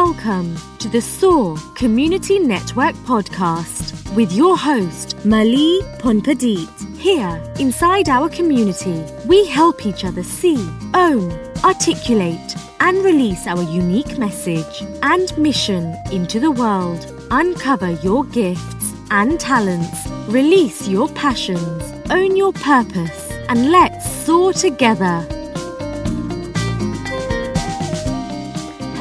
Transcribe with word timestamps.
Welcome 0.00 0.56
to 0.80 0.88
the 0.88 1.00
SOAR 1.00 1.56
Community 1.76 2.40
Network 2.40 2.96
podcast 3.06 4.12
with 4.16 4.32
your 4.32 4.58
host, 4.58 5.24
Mali 5.24 5.82
Phonpadith. 6.00 6.98
Here, 6.98 7.40
inside 7.60 8.08
our 8.08 8.28
community, 8.28 9.04
we 9.28 9.46
help 9.46 9.86
each 9.86 10.04
other 10.04 10.24
see, 10.24 10.56
own, 10.94 11.30
articulate, 11.62 12.56
and 12.80 13.04
release 13.04 13.46
our 13.46 13.62
unique 13.62 14.18
message 14.18 14.82
and 15.02 15.38
mission 15.38 15.94
into 16.10 16.40
the 16.40 16.50
world. 16.50 17.06
Uncover 17.30 17.92
your 18.02 18.24
gifts 18.24 18.92
and 19.12 19.38
talents, 19.38 20.08
release 20.26 20.88
your 20.88 21.08
passions, 21.10 21.84
own 22.10 22.34
your 22.34 22.52
purpose, 22.52 23.30
and 23.48 23.70
let's 23.70 24.10
soar 24.26 24.52
together. 24.52 25.24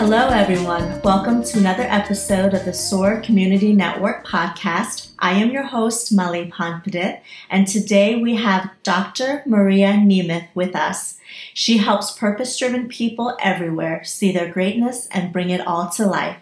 Hello, 0.06 0.28
everyone. 0.28 1.00
Welcome 1.02 1.46
to 1.46 1.60
another 1.60 1.84
episode 1.84 2.54
of 2.54 2.66
the 2.66 2.74
SOAR 2.74 3.22
Community 3.22 3.72
Network 3.72 4.28
podcast. 4.28 5.12
I 5.18 5.32
am 5.36 5.52
your 5.52 5.64
host, 5.64 6.12
Molly 6.12 6.52
Phonpadith, 6.52 7.22
and 7.50 7.66
today 7.66 8.22
we 8.22 8.36
have 8.36 8.70
Dr. 8.84 9.44
Maria 9.46 9.94
Nemeth 9.94 10.50
with 10.54 10.76
us. 10.76 11.20
She 11.54 11.78
helps 11.78 12.12
purpose 12.12 12.58
driven 12.58 12.90
people 12.90 13.38
everywhere 13.42 14.04
see 14.04 14.34
their 14.34 14.52
greatness 14.52 15.08
and 15.10 15.32
bring 15.32 15.50
it 15.50 15.66
all 15.66 15.90
to 15.92 16.06
life. 16.06 16.38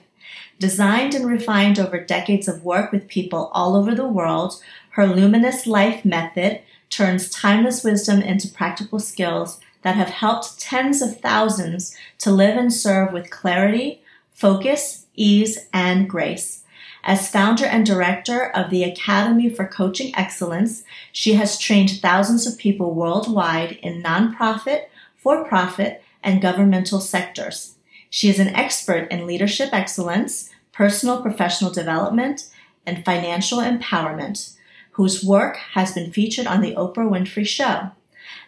Designed 0.58 1.14
and 1.14 1.28
refined 1.28 1.78
over 1.78 2.04
decades 2.04 2.48
of 2.48 2.66
work 2.66 2.92
with 2.92 3.08
people 3.08 3.52
all 3.54 3.76
over 3.76 3.94
the 3.94 4.08
world, 4.08 4.60
her 4.94 5.06
luminous 5.06 5.68
life 5.68 6.04
method 6.04 6.62
turns 6.90 7.30
timeless 7.30 7.84
wisdom 7.84 8.24
into 8.24 8.48
practical 8.48 8.98
skills 8.98 9.60
that 9.84 9.96
have 9.96 10.10
helped 10.10 10.60
tens 10.60 11.02
of 11.02 11.20
thousands 11.20 11.96
to 12.20 12.32
live 12.32 12.58
and 12.58 12.74
serve 12.74 13.12
with 13.12 13.30
clarity, 13.30 14.02
focus, 14.32 15.06
ease, 15.16 15.68
and 15.74 16.10
grace. 16.10 16.64
As 17.04 17.30
founder 17.30 17.66
and 17.66 17.86
director 17.86 18.46
of 18.52 18.70
the 18.70 18.84
Academy 18.84 19.50
for 19.50 19.66
Coaching 19.66 20.14
Excellence, 20.16 20.84
she 21.12 21.34
has 21.34 21.58
trained 21.58 22.00
thousands 22.00 22.46
of 22.46 22.60
people 22.60 22.94
worldwide 22.94 23.74
in 23.82 24.04
nonprofit, 24.04 24.86
for 25.18 25.44
profit, 25.46 26.04
and 26.24 26.42
governmental 26.42 27.00
sectors. 27.00 27.76
She 28.10 28.30
is 28.30 28.40
an 28.40 28.50
expert 28.50 29.12
in 29.12 29.26
leadership 29.26 29.70
excellence, 29.72 30.50
personal 30.72 31.22
professional 31.22 31.72
development, 31.72 32.50
and 32.86 33.06
financial 33.06 33.60
empowerment, 33.60 34.56
whose 34.92 35.24
work 35.24 35.58
has 35.74 35.94
been 35.94 36.12
featured 36.12 36.48
on 36.48 36.62
The 36.62 36.76
Oprah 36.76 37.10
Winfrey 37.10 37.48
Show. 37.48 37.92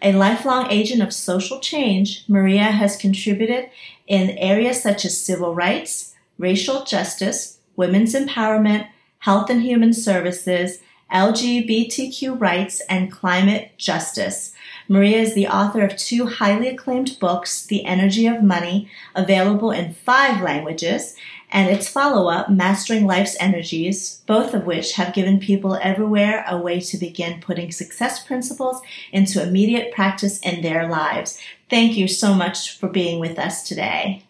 A 0.04 0.12
lifelong 0.12 0.70
agent 0.70 1.02
of 1.02 1.14
social 1.14 1.62
change, 1.62 2.26
Maria 2.28 2.64
has 2.66 2.98
contributed 2.98 3.70
in 4.06 4.32
areas 4.32 4.84
such 4.84 5.06
as 5.06 5.18
civil 5.18 5.56
rights, 5.56 6.14
racial 6.38 6.84
justice, 6.84 7.60
women's 7.78 8.14
empowerment, 8.14 8.90
health 9.20 9.50
and 9.50 9.62
human 9.62 9.94
services, 9.94 10.80
LGBTQ 11.10 12.38
rights, 12.38 12.82
and 12.90 13.14
climate 13.14 13.72
justice. 13.78 14.54
Maria 14.90 15.20
is 15.20 15.36
the 15.36 15.48
author 15.48 15.86
of 15.86 15.96
two 15.96 16.28
highly 16.28 16.68
acclaimed 16.68 17.18
books, 17.22 17.66
The 17.66 17.86
Energy 17.86 18.28
of 18.28 18.44
Money, 18.44 18.90
available 19.16 19.72
in 19.72 19.94
five 19.94 20.42
languages, 20.42 21.16
and 21.54 21.70
its 21.70 21.88
follow 21.88 22.30
up, 22.30 22.50
Mastering 22.50 23.06
Life's 23.06 23.38
Energies, 23.40 24.22
both 24.26 24.56
of 24.56 24.66
which 24.66 24.94
have 24.94 25.14
given 25.14 25.40
people 25.40 25.78
everywhere 25.82 26.44
a 26.48 26.58
way 26.58 26.80
to 26.80 26.98
begin 26.98 27.40
putting 27.40 27.72
success 27.72 28.26
principles 28.26 28.82
into 29.12 29.42
immediate 29.42 29.94
practice 29.94 30.40
in 30.40 30.64
their 30.64 30.90
lives. 30.90 31.40
Thank 31.70 31.96
you 31.96 32.08
so 32.08 32.34
much 32.34 32.78
for 32.78 32.90
being 32.90 33.20
with 33.20 33.38
us 33.38 33.62
today. 33.62 34.24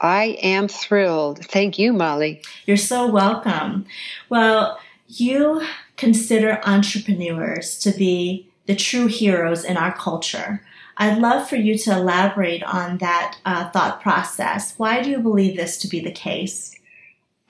I 0.00 0.38
am 0.42 0.68
thrilled. 0.68 1.44
Thank 1.46 1.78
you, 1.78 1.92
Molly. 1.94 2.42
You're 2.66 2.76
so 2.76 3.10
welcome. 3.10 3.86
Well, 4.28 4.78
you 5.08 5.66
consider 5.96 6.60
entrepreneurs 6.64 7.78
to 7.80 7.92
be 7.92 8.46
the 8.66 8.76
true 8.76 9.06
heroes 9.06 9.64
in 9.64 9.78
our 9.78 9.96
culture. 9.96 10.62
I'd 10.98 11.18
love 11.18 11.48
for 11.48 11.56
you 11.56 11.78
to 11.78 11.92
elaborate 11.92 12.64
on 12.64 12.98
that 12.98 13.38
uh, 13.44 13.70
thought 13.70 14.02
process. 14.02 14.74
Why 14.76 15.00
do 15.00 15.10
you 15.10 15.20
believe 15.20 15.56
this 15.56 15.78
to 15.78 15.88
be 15.88 16.00
the 16.00 16.10
case? 16.10 16.74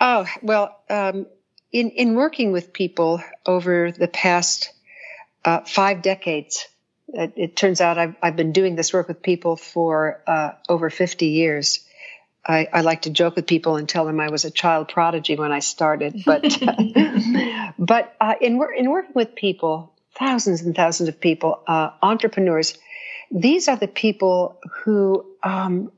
Oh, 0.00 0.26
well, 0.42 0.78
um, 0.90 1.26
in, 1.72 1.90
in 1.90 2.14
working 2.14 2.52
with 2.52 2.74
people 2.74 3.22
over 3.46 3.90
the 3.90 4.06
past 4.06 4.70
uh, 5.46 5.60
five 5.60 6.02
decades, 6.02 6.66
it, 7.08 7.32
it, 7.36 7.56
turns 7.56 7.80
out 7.80 7.96
I've, 7.96 8.16
I've 8.22 8.36
been 8.36 8.52
doing 8.52 8.76
this 8.76 8.92
work 8.92 9.08
with 9.08 9.22
people 9.22 9.56
for 9.56 10.22
uh, 10.26 10.52
over 10.68 10.90
50 10.90 11.26
years. 11.26 11.80
I, 12.46 12.68
I, 12.72 12.80
like 12.82 13.02
to 13.02 13.10
joke 13.10 13.36
with 13.36 13.46
people 13.46 13.76
and 13.76 13.88
tell 13.88 14.04
them 14.04 14.20
I 14.20 14.28
was 14.30 14.44
a 14.44 14.50
child 14.50 14.88
prodigy 14.88 15.36
when 15.36 15.52
I 15.52 15.58
started, 15.58 16.22
but 16.24 16.42
but 17.78 18.16
uh, 18.20 18.34
in 18.40 18.60
in 18.76 18.90
working 18.90 19.12
with 19.14 19.34
people, 19.34 19.92
thousands 20.18 20.62
and 20.62 20.74
thousands 20.74 21.08
of 21.08 21.20
people, 21.20 21.62
uh, 21.66 21.90
entrepreneurs, 22.02 22.78
these 23.30 23.68
are 23.68 23.76
the 23.76 23.88
people 23.88 24.58
who 24.82 25.26
um, 25.42 25.92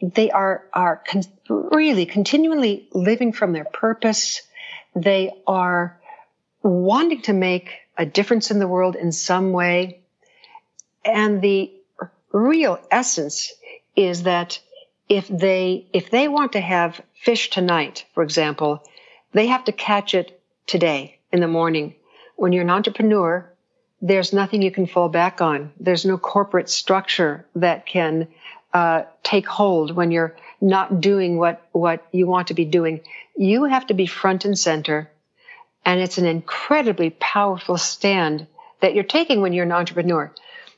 they 0.00 0.30
are 0.30 0.66
are 0.72 1.02
con- 1.06 1.22
really 1.48 2.06
continually 2.06 2.88
living 2.92 3.32
from 3.32 3.52
their 3.52 3.64
purpose. 3.64 4.42
They 4.94 5.32
are 5.46 6.00
wanting 6.62 7.22
to 7.22 7.32
make 7.32 7.70
a 7.96 8.06
difference 8.06 8.50
in 8.50 8.58
the 8.58 8.68
world 8.68 8.96
in 8.96 9.12
some 9.12 9.52
way, 9.52 10.02
and 11.04 11.40
the 11.40 11.72
real 12.32 12.78
essence 12.90 13.52
is 13.96 14.24
that 14.24 14.60
if 15.08 15.28
they 15.28 15.86
if 15.92 16.10
they 16.10 16.28
want 16.28 16.52
to 16.52 16.60
have 16.60 17.00
fish 17.14 17.50
tonight, 17.50 18.04
for 18.14 18.22
example, 18.22 18.82
they 19.32 19.46
have 19.48 19.64
to 19.64 19.72
catch 19.72 20.14
it 20.14 20.40
today 20.66 21.18
in 21.32 21.40
the 21.40 21.48
morning. 21.48 21.94
When 22.36 22.52
you're 22.52 22.62
an 22.62 22.70
entrepreneur, 22.70 23.53
there's 24.00 24.32
nothing 24.32 24.62
you 24.62 24.70
can 24.70 24.86
fall 24.86 25.08
back 25.08 25.40
on. 25.40 25.72
There's 25.78 26.04
no 26.04 26.18
corporate 26.18 26.68
structure 26.68 27.46
that 27.56 27.86
can 27.86 28.28
uh, 28.72 29.02
take 29.22 29.46
hold 29.46 29.94
when 29.94 30.10
you're 30.10 30.36
not 30.60 31.00
doing 31.00 31.38
what 31.38 31.66
what 31.72 32.06
you 32.12 32.26
want 32.26 32.48
to 32.48 32.54
be 32.54 32.64
doing. 32.64 33.00
You 33.36 33.64
have 33.64 33.86
to 33.86 33.94
be 33.94 34.06
front 34.06 34.44
and 34.44 34.58
center, 34.58 35.10
and 35.84 36.00
it's 36.00 36.18
an 36.18 36.26
incredibly 36.26 37.10
powerful 37.10 37.78
stand 37.78 38.46
that 38.80 38.94
you're 38.94 39.04
taking 39.04 39.40
when 39.40 39.52
you're 39.52 39.64
an 39.64 39.72
entrepreneur. 39.72 40.32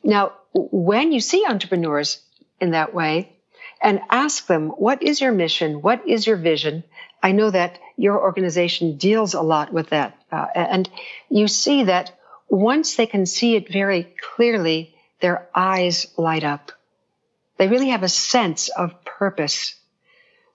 Now, 0.05 0.32
when 0.53 1.12
you 1.12 1.21
see 1.21 1.44
entrepreneurs 1.47 2.21
in 2.60 2.71
that 2.71 2.94
way, 2.94 3.37
and 3.81 4.00
ask 4.10 4.47
them, 4.47 4.69
what 4.69 5.03
is 5.03 5.21
your 5.21 5.32
mission? 5.32 5.82
What 5.82 6.09
is 6.09 6.26
your 6.26 6.37
vision? 6.37 6.84
I 7.22 7.32
know 7.32 7.50
that 7.50 7.78
your 7.97 8.21
organization 8.21 8.97
deals 8.97 9.34
a 9.34 9.43
lot 9.43 9.72
with 9.72 9.91
that. 9.91 10.16
Uh, 10.31 10.47
and 10.55 10.88
you 11.28 11.49
see 11.49 11.84
that 11.84 12.16
once 12.48 12.96
they 12.96 13.06
can 13.06 13.26
see 13.26 13.56
it 13.56 13.72
very 13.72 14.14
clearly, 14.34 14.94
their 15.20 15.48
eyes 15.54 16.06
light 16.16 16.44
up. 16.44 16.72
They 17.56 17.68
really 17.68 17.88
have 17.88 18.02
a 18.02 18.08
sense 18.08 18.68
of 18.68 19.04
purpose. 19.04 19.74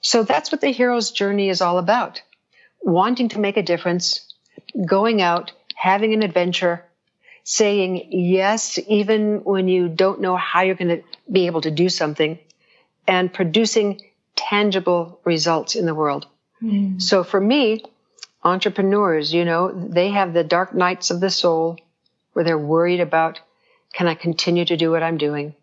So 0.02 0.24
that's 0.24 0.52
what 0.52 0.62
the 0.62 0.70
hero's 0.70 1.12
journey 1.12 1.50
is 1.50 1.62
all 1.62 1.78
about. 1.78 2.22
Wanting 2.82 3.30
to 3.30 3.40
make 3.40 3.58
a 3.58 3.64
difference, 3.64 4.34
going 4.86 5.22
out, 5.22 5.52
having 5.76 6.14
an 6.14 6.24
adventure, 6.24 6.86
saying 7.44 8.08
yes, 8.12 8.80
even 8.88 9.44
when 9.44 9.68
you 9.68 9.90
don't 9.90 10.22
know 10.22 10.36
how 10.36 10.62
you're 10.62 10.76
going 10.76 10.98
to 10.98 11.04
be 11.32 11.48
able 11.48 11.62
to 11.62 11.72
do 11.72 11.90
something, 11.90 12.40
and 13.08 13.34
producing 13.34 14.02
tangible 14.36 15.20
results 15.24 15.76
in 15.76 15.86
the 15.86 15.96
world. 15.96 16.28
Mm. 16.62 17.02
So 17.02 17.24
for 17.24 17.40
me, 17.40 17.84
entrepreneurs, 18.44 19.34
you 19.34 19.46
know, 19.46 19.72
they 19.72 20.10
have 20.10 20.34
the 20.34 20.44
dark 20.44 20.74
nights 20.74 21.12
of 21.12 21.20
the 21.20 21.30
soul 21.30 21.78
where 22.34 22.46
they're 22.46 22.58
worried 22.58 23.00
about, 23.00 23.40
can 23.94 24.08
I 24.08 24.16
continue 24.16 24.66
to 24.66 24.78
do 24.78 24.92
what 24.92 25.04
I'm 25.04 25.18
doing? 25.18 25.56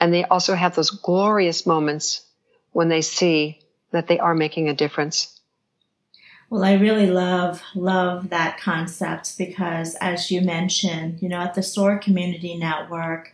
And 0.00 0.12
they 0.12 0.24
also 0.24 0.54
have 0.54 0.74
those 0.74 0.90
glorious 0.90 1.66
moments 1.66 2.22
when 2.72 2.88
they 2.88 3.00
see 3.00 3.60
that 3.90 4.06
they 4.08 4.18
are 4.18 4.34
making 4.34 4.68
a 4.68 4.74
difference. 4.74 5.40
Well, 6.50 6.64
I 6.64 6.74
really 6.74 7.10
love, 7.10 7.62
love 7.74 8.30
that 8.30 8.60
concept 8.60 9.38
because 9.38 9.94
as 9.96 10.30
you 10.30 10.40
mentioned, 10.40 11.22
you 11.22 11.28
know, 11.28 11.40
at 11.40 11.54
the 11.54 11.62
SOAR 11.62 11.98
Community 11.98 12.56
Network, 12.56 13.32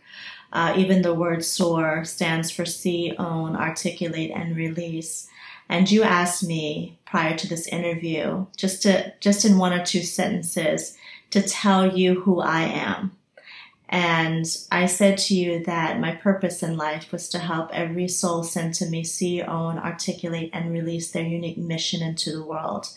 uh, 0.53 0.73
even 0.77 1.01
the 1.01 1.13
word 1.13 1.43
SOAR 1.43 2.03
stands 2.05 2.51
for 2.51 2.65
see, 2.65 3.13
own, 3.17 3.55
articulate, 3.55 4.31
and 4.31 4.55
release. 4.55 5.27
And 5.71 5.89
you 5.89 6.03
asked 6.03 6.43
me 6.43 6.99
prior 7.05 7.35
to 7.37 7.47
this 7.47 7.65
interview, 7.67 8.45
just 8.57 8.83
to 8.83 9.13
just 9.21 9.45
in 9.45 9.57
one 9.57 9.71
or 9.71 9.83
two 9.83 10.01
sentences, 10.01 10.97
to 11.29 11.41
tell 11.41 11.97
you 11.97 12.19
who 12.19 12.41
I 12.41 12.63
am. 12.63 13.13
And 13.87 14.45
I 14.69 14.85
said 14.85 15.17
to 15.19 15.35
you 15.35 15.63
that 15.63 16.01
my 16.01 16.13
purpose 16.13 16.61
in 16.61 16.75
life 16.75 17.13
was 17.13 17.29
to 17.29 17.39
help 17.39 17.69
every 17.73 18.09
soul 18.09 18.43
sent 18.43 18.75
to 18.75 18.85
me 18.85 19.05
see, 19.05 19.41
own, 19.41 19.77
articulate, 19.77 20.49
and 20.51 20.73
release 20.73 21.11
their 21.11 21.25
unique 21.25 21.57
mission 21.57 22.01
into 22.01 22.33
the 22.33 22.43
world. 22.43 22.87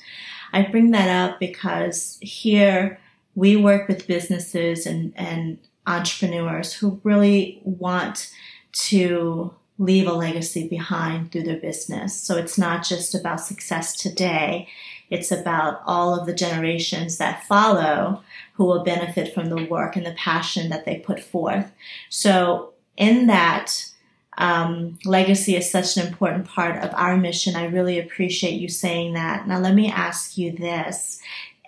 I 0.53 0.63
bring 0.63 0.91
that 0.91 1.09
up 1.09 1.39
because 1.39 2.19
here 2.21 2.99
we 3.37 3.55
work 3.55 3.87
with 3.87 4.09
businesses 4.09 4.85
and, 4.85 5.13
and 5.17 5.59
entrepreneurs 5.87 6.73
who 6.73 7.01
really 7.05 7.61
want 7.63 8.33
to 8.73 9.55
leave 9.79 10.07
a 10.07 10.13
legacy 10.13 10.69
behind 10.69 11.33
through 11.33 11.43
their 11.43 11.59
business. 11.59 12.15
So 12.15 12.37
it's 12.37 12.57
not 12.57 12.85
just 12.85 13.15
about 13.15 13.41
success 13.41 13.95
today, 13.95 14.69
it's 15.11 15.31
about 15.31 15.81
all 15.85 16.19
of 16.19 16.27
the 16.27 16.35
generations 16.35 17.19
that 17.19 17.45
follow 17.45 18.23
who 18.55 18.65
will 18.65 18.85
benefit 18.85 19.35
from 19.35 19.49
the 19.49 19.65
work 19.65 19.97
and 19.97 20.07
the 20.07 20.15
passion 20.15 20.71
that 20.71 20.85
they 20.85 20.99
put 20.99 21.21
forth. 21.21 21.71
So 22.09 22.73
in 22.97 23.27
that, 23.27 23.91
um, 24.39 24.99
legacy 25.05 25.57
is 25.57 25.71
such 25.71 25.97
an 25.97 26.07
important 26.07 26.47
part 26.47 26.83
of 26.83 26.91
our 26.95 27.17
mission. 27.17 27.55
I 27.55 27.67
really 27.67 27.99
appreciate 27.99 28.61
you 28.61 28.69
saying 28.69 29.15
that. 29.15 29.47
Now, 29.47 29.61
let 29.61 29.75
me 29.75 29.91
ask 29.91 30.37
you 30.37 30.53
this. 30.53 31.21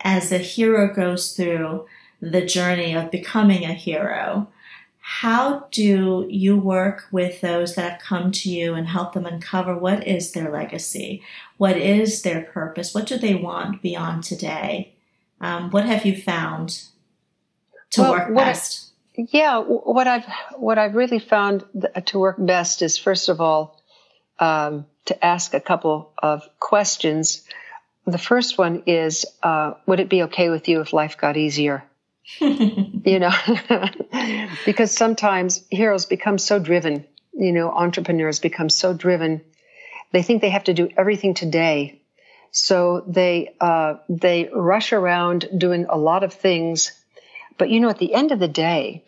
As 0.03 0.33
a 0.33 0.39
hero 0.39 0.93
goes 0.93 1.33
through 1.33 1.87
the 2.21 2.45
journey 2.45 2.95
of 2.95 3.11
becoming 3.11 3.65
a 3.65 3.73
hero, 3.73 4.49
how 5.09 5.69
do 5.71 6.27
you 6.29 6.57
work 6.57 7.05
with 7.13 7.41
those 7.41 7.77
that 7.77 7.93
have 7.93 8.01
come 8.01 8.33
to 8.33 8.51
you 8.51 8.75
and 8.75 8.89
help 8.89 9.13
them 9.13 9.25
uncover 9.25 9.79
what 9.79 10.05
is 10.05 10.33
their 10.33 10.51
legacy? 10.51 11.23
What 11.59 11.77
is 11.77 12.23
their 12.23 12.43
purpose? 12.43 12.93
What 12.93 13.07
do 13.07 13.17
they 13.17 13.37
want 13.37 13.83
beyond 13.83 14.25
today? 14.25 14.97
Um, 15.41 15.71
what 15.71 15.87
have 15.87 16.05
you 16.05 16.21
found 16.21 16.83
to 17.91 18.01
well, 18.01 18.13
work 18.15 18.35
best? 18.35 18.91
I, 19.17 19.29
yeah, 19.31 19.61
what 19.61 20.09
I've 20.09 20.27
what 20.57 20.77
I've 20.77 20.97
really 20.97 21.21
found 21.21 21.65
to 22.07 22.19
work 22.19 22.37
best 22.41 22.83
is 22.83 22.99
first 22.99 23.29
of 23.29 23.41
all 23.41 23.81
um, 24.41 24.87
to 25.05 25.25
ask 25.25 25.55
a 25.55 25.61
couple 25.61 26.11
of 26.19 26.43
questions. 26.59 27.45
The 28.09 28.19
first 28.19 28.59
one 28.59 28.83
is, 28.87 29.25
uh, 29.41 29.75
would 29.87 30.01
it 30.01 30.09
be 30.09 30.25
okay 30.25 30.51
with 30.51 30.69
you 30.69 30.81
if 30.81 30.93
life 30.93 31.17
got 31.17 31.37
easier? 31.37 31.85
you 32.41 33.19
know, 33.21 33.33
because 34.67 34.91
sometimes 34.91 35.65
heroes 35.71 36.07
become 36.07 36.39
so 36.39 36.59
driven, 36.59 37.07
you 37.33 37.53
know, 37.53 37.71
entrepreneurs 37.71 38.41
become 38.41 38.69
so 38.69 38.93
driven. 38.93 39.43
They 40.13 40.23
think 40.23 40.43
they 40.43 40.51
have 40.51 40.65
to 40.65 40.75
do 40.75 40.89
everything 40.97 41.35
today. 41.35 42.01
So 42.51 43.05
they, 43.07 43.55
uh, 43.61 43.97
they 44.09 44.49
rush 44.53 44.93
around 44.93 45.49
doing 45.57 45.87
a 45.89 45.97
lot 45.97 46.25
of 46.25 46.33
things. 46.33 46.93
But 47.59 47.71
you 47.71 47.81
know, 47.81 47.91
at 47.91 47.99
the 47.99 48.15
end 48.15 48.33
of 48.33 48.39
the 48.39 48.49
day, 48.49 49.05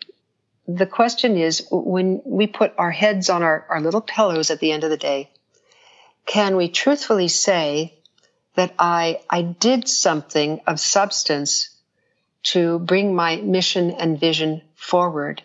the 0.67 0.85
question 0.85 1.35
is 1.37 1.67
when 1.71 2.21
we 2.23 2.47
put 2.47 2.73
our 2.77 2.91
heads 2.91 3.29
on 3.29 3.43
our, 3.43 3.65
our 3.69 3.81
little 3.81 4.01
pillows 4.01 4.51
at 4.51 4.59
the 4.59 4.71
end 4.71 4.83
of 4.83 4.91
the 4.91 4.97
day, 4.97 5.29
can 6.25 6.55
we 6.55 6.69
truthfully 6.69 7.27
say 7.27 7.99
that 8.55 8.73
I, 8.77 9.19
I 9.29 9.41
did 9.41 9.89
something 9.89 10.61
of 10.67 10.79
substance 10.79 11.69
to 12.43 12.79
bring 12.79 13.13
my 13.15 13.37
mission 13.37 13.91
and 13.91 14.19
vision 14.19 14.61
forward. 14.75 15.43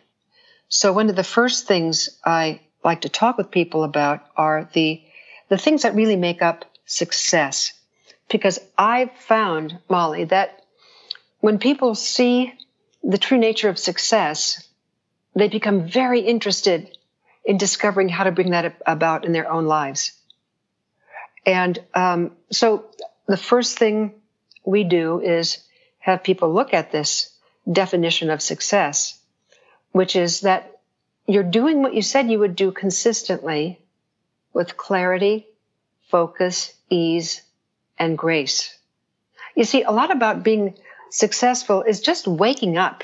So 0.69 0.93
one 0.93 1.11
of 1.11 1.17
the 1.17 1.25
first 1.25 1.67
things 1.67 2.09
I 2.25 2.61
like 2.85 3.03
to 3.03 3.09
talk 3.09 3.39
with 3.39 3.51
people 3.51 3.85
about 3.85 4.27
are 4.37 4.69
the, 4.73 5.03
the 5.49 5.59
things 5.59 5.83
that 5.83 5.95
really 5.95 6.17
make 6.17 6.43
up 6.43 6.65
success. 6.85 7.73
Because 8.29 8.59
I've 8.79 9.13
found, 9.13 9.79
Molly, 9.89 10.25
that 10.25 10.63
when 11.41 11.59
people 11.59 11.95
see 11.95 12.53
the 13.03 13.19
true 13.19 13.39
nature 13.39 13.69
of 13.69 13.79
success, 13.79 14.67
they 15.35 15.49
become 15.49 15.89
very 15.89 16.21
interested 16.21 16.97
in 17.45 17.59
discovering 17.59 18.09
how 18.09 18.25
to 18.25 18.33
bring 18.33 18.51
that 18.51 18.81
about 18.87 19.25
in 19.25 19.33
their 19.33 19.51
own 19.51 19.67
lives. 19.67 20.13
And 21.45 21.79
um, 21.95 22.33
so 22.51 22.87
the 23.27 23.37
first 23.37 23.79
thing 23.79 24.15
we 24.65 24.85
do 24.85 25.21
is 25.21 25.59
have 26.05 26.23
people 26.23 26.53
look 26.53 26.75
at 26.75 26.93
this 26.93 27.31
definition 27.73 28.29
of 28.29 28.43
success, 28.43 29.19
which 29.91 30.17
is 30.17 30.43
that 30.43 30.81
you're 31.27 31.43
doing 31.43 31.81
what 31.81 31.95
you 31.95 32.03
said 32.03 32.31
you 32.31 32.39
would 32.41 32.55
do 32.55 32.73
consistently 32.73 33.81
with 34.53 34.77
clarity, 34.77 35.47
focus, 36.11 36.75
ease, 36.91 37.41
and 37.99 38.19
grace. 38.19 38.77
You 39.57 39.65
see, 39.65 39.83
a 39.83 39.93
lot 39.93 40.11
about 40.11 40.43
being 40.43 40.77
successful 41.09 41.81
is 41.81 42.03
just 42.03 42.29
waking 42.29 42.77
up 42.77 43.03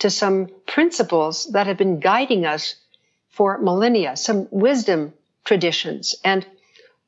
to 0.00 0.10
some 0.10 0.50
principles 0.66 1.46
that 1.52 1.66
have 1.66 1.78
been 1.78 2.00
guiding 2.00 2.44
us 2.44 2.74
for 3.30 3.56
millennia, 3.56 4.14
some 4.14 4.46
wisdom 4.50 5.14
traditions. 5.42 6.14
And 6.22 6.44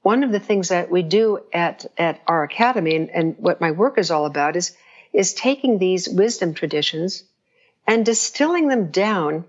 one 0.01 0.25
of 0.25 0.33
the 0.33 0.41
things 0.41 0.69
that 0.71 0.91
we 0.91 1.03
do 1.03 1.41
at, 1.53 1.85
at 1.99 2.23
our 2.27 2.45
academy 2.45 2.97
and, 2.97 3.11
and 3.11 3.37
what 3.37 3.61
my 3.61 3.73
work 3.73 3.99
is 3.99 4.11
all 4.11 4.25
about 4.25 4.57
is 4.57 4.75
is 5.13 5.35
taking 5.35 5.79
these 5.79 6.09
wisdom 6.09 6.55
traditions 6.55 7.25
and 7.87 8.05
distilling 8.05 8.69
them 8.69 8.91
down 8.91 9.45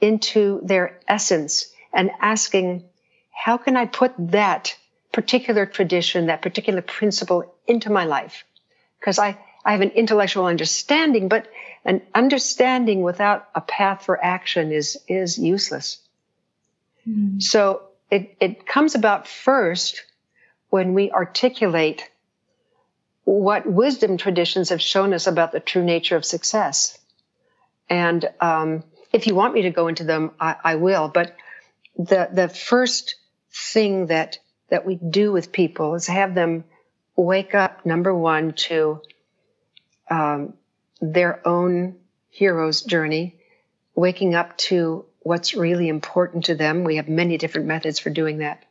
into 0.00 0.60
their 0.62 0.98
essence 1.08 1.72
and 1.92 2.10
asking, 2.20 2.84
how 3.30 3.56
can 3.56 3.76
I 3.76 3.86
put 3.86 4.12
that 4.18 4.76
particular 5.12 5.66
tradition, 5.66 6.26
that 6.26 6.42
particular 6.42 6.82
principle 6.82 7.54
into 7.66 7.90
my 7.90 8.04
life? 8.04 8.44
Because 8.98 9.18
I, 9.18 9.38
I 9.64 9.72
have 9.72 9.80
an 9.80 9.90
intellectual 9.90 10.46
understanding, 10.46 11.28
but 11.28 11.46
an 11.84 12.02
understanding 12.14 13.02
without 13.02 13.48
a 13.54 13.60
path 13.60 14.04
for 14.04 14.22
action 14.22 14.72
is, 14.72 14.98
is 15.08 15.38
useless. 15.38 15.98
Mm. 17.08 17.42
So 17.42 17.82
it, 18.10 18.36
it 18.40 18.66
comes 18.66 18.94
about 18.94 19.26
first 19.26 20.04
when 20.68 20.94
we 20.94 21.10
articulate 21.10 22.09
what 23.24 23.66
wisdom 23.66 24.16
traditions 24.16 24.70
have 24.70 24.80
shown 24.80 25.12
us 25.12 25.26
about 25.26 25.52
the 25.52 25.60
true 25.60 25.84
nature 25.84 26.16
of 26.16 26.24
success. 26.24 26.98
And 27.88 28.28
um, 28.40 28.84
if 29.12 29.26
you 29.26 29.34
want 29.34 29.54
me 29.54 29.62
to 29.62 29.70
go 29.70 29.88
into 29.88 30.04
them, 30.04 30.32
I, 30.40 30.56
I, 30.62 30.74
will. 30.76 31.08
But 31.08 31.36
the 31.96 32.28
the 32.32 32.48
first 32.48 33.16
thing 33.52 34.06
that 34.06 34.38
that 34.68 34.86
we 34.86 34.94
do 34.94 35.32
with 35.32 35.52
people 35.52 35.94
is 35.94 36.06
have 36.06 36.34
them 36.34 36.64
wake 37.16 37.54
up. 37.54 37.84
Number 37.84 38.14
one 38.14 38.52
to 38.52 39.00
um, 40.08 40.54
their 41.00 41.46
own 41.46 41.96
hero's 42.30 42.82
journey, 42.82 43.36
waking 43.94 44.34
up 44.34 44.56
to 44.58 45.04
what's 45.20 45.54
really 45.54 45.88
important 45.88 46.44
to 46.44 46.54
them. 46.54 46.84
We 46.84 46.96
have 46.96 47.08
many 47.08 47.36
different 47.38 47.66
methods 47.66 47.98
for 47.98 48.10
doing 48.10 48.38
that. 48.38 48.64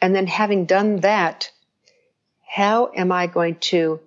And 0.00 0.14
then 0.14 0.26
having 0.26 0.66
done 0.66 0.96
that, 1.00 1.50
how 2.54 2.92
am 2.94 3.10
I 3.10 3.26
going 3.26 3.56
to 3.56 3.98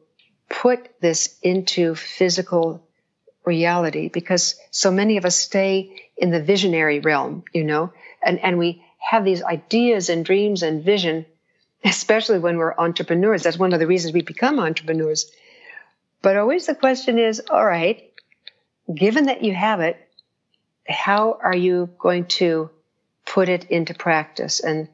put 0.47 0.89
this 1.01 1.37
into 1.41 1.95
physical 1.95 2.81
reality? 3.43 4.07
Because 4.07 4.55
so 4.71 4.89
many 4.89 5.17
of 5.17 5.25
us 5.25 5.35
stay 5.35 6.01
in 6.15 6.31
the 6.31 6.41
visionary 6.41 7.01
realm, 7.01 7.43
you 7.53 7.65
know, 7.65 7.91
and, 8.23 8.39
and 8.39 8.57
we 8.57 8.85
have 8.99 9.25
these 9.25 9.43
ideas 9.43 10.07
and 10.07 10.23
dreams 10.23 10.63
and 10.63 10.81
vision, 10.81 11.25
especially 11.83 12.39
when 12.39 12.55
we're 12.55 12.73
entrepreneurs. 12.77 13.43
That's 13.43 13.59
one 13.59 13.73
of 13.73 13.81
the 13.81 13.87
reasons 13.87 14.13
we 14.13 14.21
become 14.21 14.61
entrepreneurs. 14.61 15.29
But 16.21 16.37
always 16.37 16.67
the 16.67 16.75
question 16.75 17.19
is, 17.19 17.41
all 17.49 17.65
right, 17.65 18.13
given 18.95 19.25
that 19.25 19.43
you 19.43 19.53
have 19.53 19.81
it, 19.81 19.97
how 20.87 21.37
are 21.43 21.55
you 21.55 21.89
going 21.99 22.27
to 22.39 22.69
put 23.25 23.49
it 23.49 23.65
into 23.65 23.93
practice? 23.93 24.61
And 24.61 24.87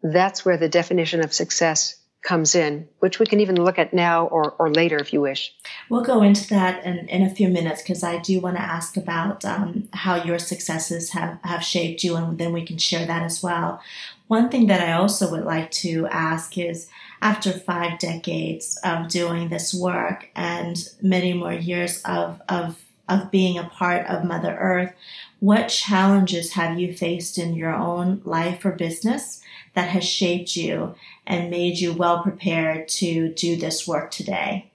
that's 0.00 0.44
where 0.44 0.58
the 0.58 0.68
definition 0.68 1.24
of 1.24 1.34
success 1.34 1.96
comes 2.24 2.54
in, 2.54 2.88
which 2.98 3.18
we 3.18 3.26
can 3.26 3.38
even 3.40 3.62
look 3.62 3.78
at 3.78 3.92
now 3.92 4.26
or, 4.26 4.52
or 4.52 4.70
later 4.70 4.96
if 4.96 5.12
you 5.12 5.20
wish. 5.20 5.54
We'll 5.90 6.02
go 6.02 6.22
into 6.22 6.48
that 6.48 6.84
in, 6.84 7.06
in 7.08 7.22
a 7.22 7.34
few 7.34 7.48
minutes 7.48 7.82
because 7.82 8.02
I 8.02 8.18
do 8.18 8.40
want 8.40 8.56
to 8.56 8.62
ask 8.62 8.96
about 8.96 9.44
um, 9.44 9.88
how 9.92 10.16
your 10.16 10.38
successes 10.38 11.10
have, 11.10 11.38
have 11.44 11.62
shaped 11.62 12.02
you, 12.02 12.16
and 12.16 12.38
then 12.38 12.52
we 12.52 12.64
can 12.64 12.78
share 12.78 13.06
that 13.06 13.22
as 13.22 13.42
well. 13.42 13.80
One 14.26 14.48
thing 14.48 14.66
that 14.68 14.80
I 14.80 14.92
also 14.92 15.30
would 15.30 15.44
like 15.44 15.70
to 15.72 16.06
ask 16.06 16.56
is 16.56 16.88
after 17.20 17.52
five 17.52 17.98
decades 17.98 18.80
of 18.82 19.08
doing 19.08 19.50
this 19.50 19.74
work 19.74 20.30
and 20.34 20.76
many 21.02 21.34
more 21.34 21.52
years 21.52 22.00
of, 22.02 22.40
of, 22.48 22.82
of 23.06 23.30
being 23.30 23.58
a 23.58 23.64
part 23.64 24.06
of 24.06 24.24
Mother 24.24 24.56
Earth, 24.58 24.94
what 25.40 25.68
challenges 25.68 26.52
have 26.54 26.78
you 26.78 26.94
faced 26.94 27.36
in 27.36 27.54
your 27.54 27.74
own 27.74 28.22
life 28.24 28.64
or 28.64 28.72
business 28.72 29.42
that 29.74 29.88
has 29.88 30.04
shaped 30.04 30.56
you 30.56 30.94
and 31.26 31.50
made 31.50 31.78
you 31.78 31.92
well 31.92 32.22
prepared 32.22 32.88
to 32.88 33.28
do 33.28 33.56
this 33.56 33.86
work 33.86 34.10
today? 34.10 34.70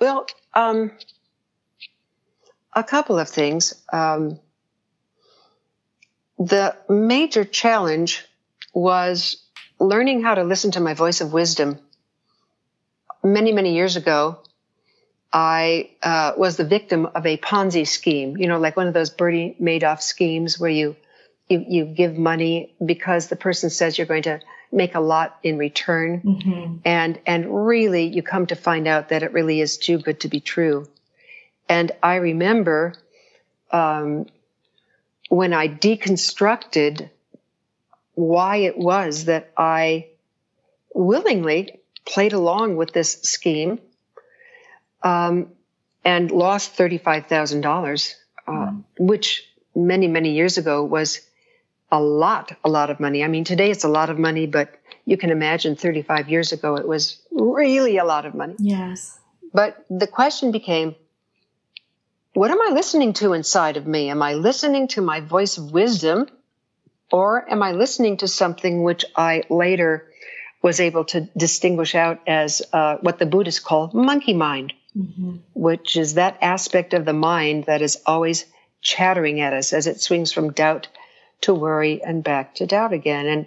Well, 0.00 0.26
um, 0.54 0.92
a 2.72 2.84
couple 2.84 3.18
of 3.18 3.28
things. 3.28 3.74
Um, 3.92 4.38
the 6.38 6.76
major 6.88 7.44
challenge 7.44 8.24
was 8.72 9.42
learning 9.80 10.22
how 10.22 10.34
to 10.34 10.44
listen 10.44 10.70
to 10.72 10.80
my 10.80 10.94
voice 10.94 11.20
of 11.20 11.32
wisdom. 11.32 11.78
Many, 13.24 13.52
many 13.52 13.74
years 13.74 13.96
ago, 13.96 14.38
I 15.32 15.90
uh, 16.02 16.32
was 16.36 16.56
the 16.56 16.64
victim 16.64 17.06
of 17.06 17.26
a 17.26 17.36
Ponzi 17.36 17.86
scheme, 17.86 18.36
you 18.36 18.46
know, 18.46 18.58
like 18.58 18.76
one 18.76 18.86
of 18.86 18.94
those 18.94 19.10
Bernie 19.10 19.56
Madoff 19.60 20.00
schemes 20.00 20.58
where 20.58 20.70
you, 20.70 20.96
you, 21.48 21.64
you 21.66 21.84
give 21.84 22.16
money 22.16 22.74
because 22.84 23.28
the 23.28 23.36
person 23.36 23.70
says 23.70 23.98
you're 23.98 24.06
going 24.06 24.24
to 24.24 24.40
make 24.70 24.94
a 24.94 25.00
lot 25.00 25.38
in 25.42 25.58
return. 25.58 26.20
Mm-hmm. 26.20 26.76
And, 26.84 27.20
and 27.26 27.66
really 27.66 28.06
you 28.06 28.22
come 28.22 28.46
to 28.46 28.56
find 28.56 28.86
out 28.86 29.10
that 29.10 29.22
it 29.22 29.32
really 29.32 29.60
is 29.60 29.78
too 29.78 29.98
good 29.98 30.20
to 30.20 30.28
be 30.28 30.40
true. 30.40 30.86
And 31.68 31.92
I 32.02 32.16
remember, 32.16 32.94
um, 33.70 34.26
when 35.28 35.52
I 35.52 35.68
deconstructed 35.68 37.10
why 38.14 38.56
it 38.56 38.76
was 38.76 39.26
that 39.26 39.50
I 39.56 40.08
willingly 40.94 41.78
played 42.06 42.32
along 42.32 42.76
with 42.76 42.92
this 42.92 43.20
scheme 43.22 43.78
um, 45.02 45.52
and 46.04 46.30
lost 46.30 46.76
$35,000, 46.76 48.14
uh, 48.46 48.50
mm. 48.50 48.84
which 48.98 49.46
many, 49.76 50.08
many 50.08 50.32
years 50.32 50.58
ago 50.58 50.82
was 50.82 51.20
a 51.90 52.00
lot, 52.00 52.52
a 52.64 52.68
lot 52.68 52.90
of 52.90 53.00
money. 53.00 53.24
I 53.24 53.28
mean, 53.28 53.44
today 53.44 53.70
it's 53.70 53.84
a 53.84 53.88
lot 53.88 54.10
of 54.10 54.18
money, 54.18 54.46
but 54.46 54.74
you 55.04 55.16
can 55.16 55.30
imagine 55.30 55.74
35 55.74 56.28
years 56.28 56.52
ago 56.52 56.76
it 56.76 56.86
was 56.86 57.20
really 57.30 57.96
a 57.96 58.04
lot 58.04 58.26
of 58.26 58.34
money. 58.34 58.54
Yes. 58.58 59.18
But 59.52 59.84
the 59.88 60.06
question 60.06 60.52
became, 60.52 60.94
what 62.34 62.50
am 62.50 62.60
I 62.60 62.70
listening 62.72 63.14
to 63.14 63.32
inside 63.32 63.76
of 63.76 63.86
me? 63.86 64.10
Am 64.10 64.22
I 64.22 64.34
listening 64.34 64.88
to 64.88 65.00
my 65.00 65.20
voice 65.20 65.56
of 65.56 65.72
wisdom 65.72 66.26
or 67.10 67.50
am 67.50 67.62
I 67.62 67.72
listening 67.72 68.18
to 68.18 68.28
something 68.28 68.82
which 68.82 69.04
I 69.16 69.44
later 69.48 70.10
was 70.60 70.80
able 70.80 71.04
to 71.06 71.22
distinguish 71.36 71.94
out 71.94 72.20
as 72.26 72.62
uh, 72.72 72.96
what 73.00 73.18
the 73.18 73.26
Buddhists 73.26 73.60
call 73.60 73.90
monkey 73.94 74.34
mind, 74.34 74.74
mm-hmm. 74.96 75.36
which 75.54 75.96
is 75.96 76.14
that 76.14 76.38
aspect 76.42 76.92
of 76.92 77.04
the 77.04 77.12
mind 77.12 77.64
that 77.64 77.80
is 77.80 78.02
always 78.04 78.44
chattering 78.82 79.40
at 79.40 79.52
us 79.52 79.72
as 79.72 79.86
it 79.86 80.00
swings 80.00 80.32
from 80.32 80.52
doubt 80.52 80.88
to 81.42 81.54
worry 81.54 82.02
and 82.02 82.22
back 82.22 82.56
to 82.56 82.66
doubt 82.66 82.92
again. 82.92 83.26
And 83.26 83.46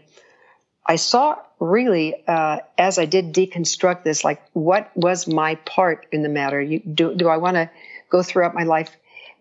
I 0.85 0.95
saw 0.95 1.37
really, 1.59 2.23
uh, 2.27 2.59
as 2.77 2.97
I 2.97 3.05
did 3.05 3.33
deconstruct 3.33 4.03
this, 4.03 4.23
like 4.23 4.41
what 4.53 4.91
was 4.95 5.27
my 5.27 5.55
part 5.55 6.07
in 6.11 6.23
the 6.23 6.29
matter? 6.29 6.61
You, 6.61 6.79
do, 6.79 7.15
do 7.15 7.27
I 7.27 7.37
want 7.37 7.55
to 7.55 7.69
go 8.09 8.23
throughout 8.23 8.55
my 8.55 8.63
life 8.63 8.95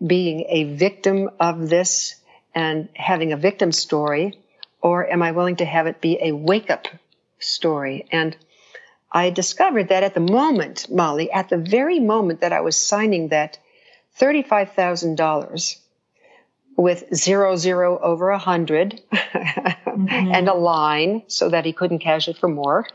being 0.05 0.45
a 0.49 0.63
victim 0.75 1.29
of 1.39 1.69
this 1.69 2.15
and 2.53 2.89
having 2.95 3.33
a 3.33 3.37
victim 3.37 3.71
story? 3.71 4.39
Or 4.81 5.07
am 5.07 5.21
I 5.21 5.31
willing 5.31 5.57
to 5.57 5.65
have 5.65 5.87
it 5.87 6.01
be 6.01 6.17
a 6.21 6.31
wake 6.31 6.69
up 6.69 6.87
story? 7.39 8.07
And 8.11 8.35
I 9.11 9.29
discovered 9.29 9.89
that 9.89 10.03
at 10.03 10.13
the 10.13 10.21
moment, 10.21 10.89
Molly, 10.89 11.31
at 11.31 11.49
the 11.49 11.57
very 11.57 11.99
moment 11.99 12.41
that 12.41 12.53
I 12.53 12.61
was 12.61 12.77
signing 12.77 13.29
that 13.29 13.59
$35,000 14.19 15.80
with 16.77 17.03
zero 17.13 17.55
zero 17.55 17.99
over 17.99 18.29
a 18.29 18.35
100 18.35 19.01
mm-hmm. 19.11 20.07
and 20.09 20.47
a 20.47 20.53
line 20.53 21.23
so 21.27 21.49
that 21.49 21.65
he 21.65 21.73
couldn't 21.73 21.99
cash 21.99 22.27
it 22.27 22.37
for 22.37 22.47
more. 22.47 22.87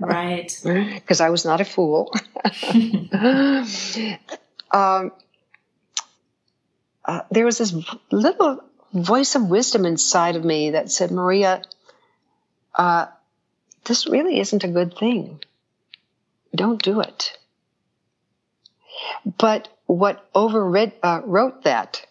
right. 0.00 0.58
Because 0.64 1.20
I 1.20 1.30
was 1.30 1.44
not 1.44 1.60
a 1.60 1.64
fool. 1.64 2.12
um, 4.70 5.12
uh, 7.04 7.20
there 7.30 7.44
was 7.44 7.58
this 7.58 7.74
little 8.10 8.64
voice 8.92 9.34
of 9.34 9.48
wisdom 9.48 9.84
inside 9.84 10.36
of 10.36 10.44
me 10.44 10.70
that 10.70 10.90
said, 10.90 11.10
Maria, 11.10 11.62
uh, 12.74 13.06
this 13.84 14.08
really 14.08 14.38
isn't 14.40 14.64
a 14.64 14.68
good 14.68 14.96
thing. 14.96 15.40
Don't 16.54 16.82
do 16.82 17.00
it. 17.00 17.36
But 19.38 19.68
what 19.86 20.30
overread, 20.34 20.92
uh, 21.02 21.22
wrote 21.24 21.64
that 21.64 22.06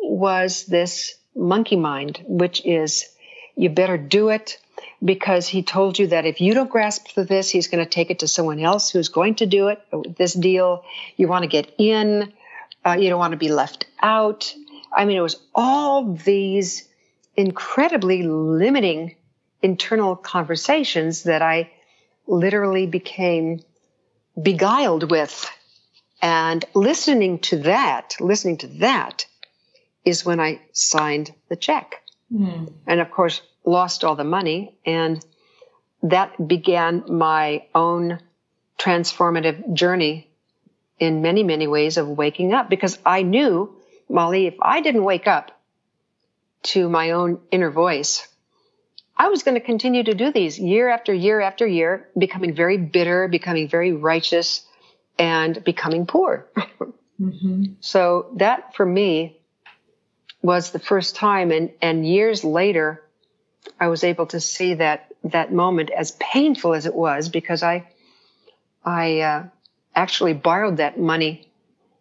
was 0.00 0.66
this 0.66 1.14
monkey 1.34 1.76
mind, 1.76 2.22
which 2.26 2.64
is 2.64 3.06
you 3.56 3.70
better 3.70 3.98
do 3.98 4.30
it 4.30 4.58
because 5.04 5.46
he 5.46 5.62
told 5.62 5.98
you 5.98 6.08
that 6.08 6.26
if 6.26 6.40
you 6.40 6.54
don't 6.54 6.70
grasp 6.70 7.08
for 7.08 7.24
this, 7.24 7.50
he's 7.50 7.68
going 7.68 7.84
to 7.84 7.88
take 7.88 8.10
it 8.10 8.20
to 8.20 8.28
someone 8.28 8.60
else 8.60 8.90
who's 8.90 9.08
going 9.08 9.36
to 9.36 9.46
do 9.46 9.68
it. 9.68 9.80
This 10.16 10.34
deal, 10.34 10.84
you 11.16 11.28
want 11.28 11.42
to 11.42 11.48
get 11.48 11.74
in, 11.78 12.32
uh, 12.84 12.96
you 12.98 13.08
don't 13.08 13.18
want 13.18 13.32
to 13.32 13.38
be 13.38 13.50
left 13.50 13.86
out. 14.00 14.54
I 14.92 15.04
mean, 15.04 15.16
it 15.16 15.22
was 15.22 15.36
all 15.54 16.14
these 16.14 16.88
incredibly 17.36 18.22
limiting 18.22 19.16
internal 19.62 20.16
conversations 20.16 21.24
that 21.24 21.42
I 21.42 21.70
literally 22.26 22.86
became 22.86 23.60
beguiled 24.40 25.10
with. 25.10 25.50
And 26.22 26.64
listening 26.74 27.38
to 27.40 27.58
that, 27.60 28.16
listening 28.20 28.58
to 28.58 28.66
that 28.78 29.26
is 30.04 30.24
when 30.24 30.40
I 30.40 30.60
signed 30.72 31.32
the 31.48 31.56
check. 31.56 32.02
Mm. 32.32 32.72
And 32.86 33.00
of 33.00 33.10
course, 33.10 33.42
lost 33.64 34.04
all 34.04 34.16
the 34.16 34.24
money. 34.24 34.76
And 34.86 35.24
that 36.02 36.48
began 36.48 37.04
my 37.08 37.64
own 37.74 38.20
transformative 38.78 39.74
journey 39.74 40.28
in 40.98 41.22
many, 41.22 41.42
many 41.42 41.66
ways 41.66 41.96
of 41.96 42.08
waking 42.08 42.52
up 42.52 42.70
because 42.70 42.98
I 43.04 43.22
knew, 43.22 43.74
Molly, 44.08 44.46
if 44.46 44.54
I 44.60 44.80
didn't 44.80 45.04
wake 45.04 45.26
up 45.26 45.50
to 46.62 46.88
my 46.88 47.12
own 47.12 47.40
inner 47.50 47.70
voice, 47.70 48.26
I 49.16 49.28
was 49.28 49.42
going 49.42 49.54
to 49.54 49.60
continue 49.60 50.02
to 50.04 50.14
do 50.14 50.32
these 50.32 50.58
year 50.58 50.88
after 50.88 51.12
year 51.12 51.40
after 51.40 51.66
year, 51.66 52.08
becoming 52.16 52.54
very 52.54 52.78
bitter, 52.78 53.28
becoming 53.28 53.68
very 53.68 53.92
righteous, 53.92 54.64
and 55.18 55.62
becoming 55.62 56.06
poor. 56.06 56.48
mm-hmm. 57.20 57.64
So 57.80 58.32
that 58.36 58.74
for 58.74 58.86
me 58.86 59.39
was 60.42 60.70
the 60.70 60.78
first 60.78 61.16
time 61.16 61.50
and, 61.50 61.70
and 61.82 62.06
years 62.06 62.44
later, 62.44 63.02
I 63.78 63.88
was 63.88 64.04
able 64.04 64.26
to 64.26 64.40
see 64.40 64.74
that, 64.74 65.12
that 65.24 65.52
moment 65.52 65.90
as 65.90 66.12
painful 66.12 66.74
as 66.74 66.86
it 66.86 66.94
was 66.94 67.28
because 67.28 67.62
I, 67.62 67.86
I, 68.84 69.20
uh, 69.20 69.44
actually 69.94 70.34
borrowed 70.34 70.78
that 70.78 70.98
money 70.98 71.46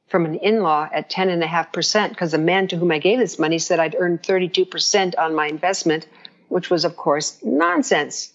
from 0.08 0.26
an 0.26 0.36
in-law 0.36 0.90
at 0.92 1.10
10.5% 1.10 2.10
because 2.10 2.32
the 2.32 2.38
man 2.38 2.68
to 2.68 2.78
whom 2.78 2.92
I 2.92 3.00
gave 3.00 3.20
this 3.20 3.40
money 3.40 3.60
said 3.60 3.80
I'd 3.80 3.96
earned 3.98 4.24
32% 4.24 5.18
on 5.18 5.36
my 5.36 5.48
investment, 5.48 6.08
which 6.48 6.70
was 6.70 6.86
of 6.86 6.96
course 6.96 7.38
nonsense. 7.44 8.32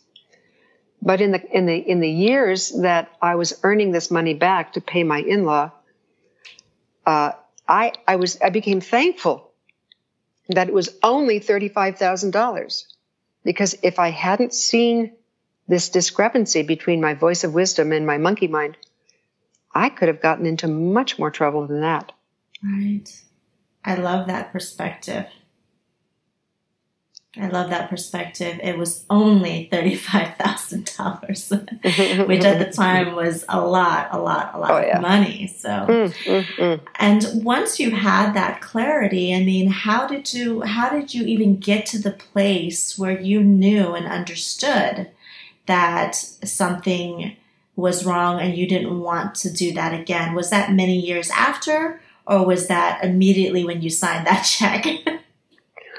But 1.03 1.21
in 1.21 1.33
the, 1.33 1.57
in 1.57 1.67
the, 1.67 1.77
in 1.77 2.01
the 2.01 2.11
years 2.11 2.71
that 2.83 3.11
I 3.21 3.35
was 3.35 3.59
earning 3.63 3.91
this 3.91 4.11
money 4.11 4.35
back 4.35 4.75
to 4.75 4.81
pay 4.81 5.03
my 5.03 5.19
in-law, 5.19 5.73
uh, 7.07 7.33
I, 7.69 7.93
I 8.07 8.17
was, 8.17 8.41
I 8.41 8.51
became 8.51 8.81
thankful 8.81 9.51
that 10.49 10.69
it 10.69 10.75
was 10.75 10.97
only 11.03 11.41
$35,000. 11.41 12.85
Because 13.45 13.77
if 13.83 13.99
I 13.99 14.11
hadn't 14.11 14.55
seen 14.55 15.13
this 15.69 15.89
discrepancy 15.89 16.63
between 16.63 17.01
my 17.01 17.15
voice 17.15 17.45
of 17.45 17.55
wisdom 17.55 17.93
and 17.93 18.07
my 18.07 18.19
monkey 18.19 18.49
mind, 18.49 18.77
I 19.75 19.89
could 19.89 20.09
have 20.09 20.23
gotten 20.23 20.47
into 20.47 20.69
much 20.69 21.19
more 21.19 21.31
trouble 21.31 21.67
than 21.67 21.81
that. 21.81 22.13
Right. 22.63 23.05
I 23.85 23.97
love 23.97 24.27
that 24.29 24.53
perspective. 24.53 25.27
I 27.37 27.49
love 27.49 27.71
that 27.71 27.91
perspective. 27.91 28.61
It 28.63 28.79
was 28.79 29.05
only 29.11 29.69
$35,000, 29.73 32.27
which 32.29 32.45
at 32.45 32.65
the 32.65 32.73
time 32.73 33.17
was 33.17 33.45
a 33.49 33.61
lot, 33.61 34.09
a 34.13 34.21
lot, 34.21 34.55
a 34.55 34.59
lot 34.59 34.71
oh, 34.71 34.79
yeah. 34.79 34.97
of 34.97 35.03
money. 35.03 35.49
So, 35.49 35.69
mm, 35.69 36.15
mm, 36.25 36.45
mm. 36.45 36.81
and 36.97 37.45
once 37.45 37.81
you 37.81 37.91
had 37.91 38.35
that 38.35 38.61
clarity, 38.61 39.35
I 39.35 39.43
mean, 39.43 39.69
how 39.69 40.07
did 40.07 40.33
you, 40.33 40.63
how 40.63 40.91
did 40.91 41.13
you 41.13 41.25
even 41.25 41.57
get 41.57 41.87
to 41.87 41.99
the 41.99 42.13
place 42.13 42.97
where 42.97 43.21
you 43.21 43.43
knew 43.43 43.95
and 43.95 44.07
understood 44.07 45.11
that 45.67 46.15
something 46.15 47.37
was 47.75 48.05
wrong 48.05 48.39
and 48.39 48.57
you 48.57 48.69
didn't 48.69 49.01
want 49.01 49.35
to 49.37 49.53
do 49.53 49.73
that 49.73 49.99
again? 49.99 50.35
Was 50.35 50.51
that 50.51 50.73
many 50.73 50.97
years 50.97 51.31
after 51.31 52.01
or 52.27 52.47
was 52.47 52.69
that 52.69 53.05
immediately 53.05 53.65
when 53.65 53.83
you 53.83 53.91
signed 53.91 54.27
that 54.27 54.43
check? 54.43 54.87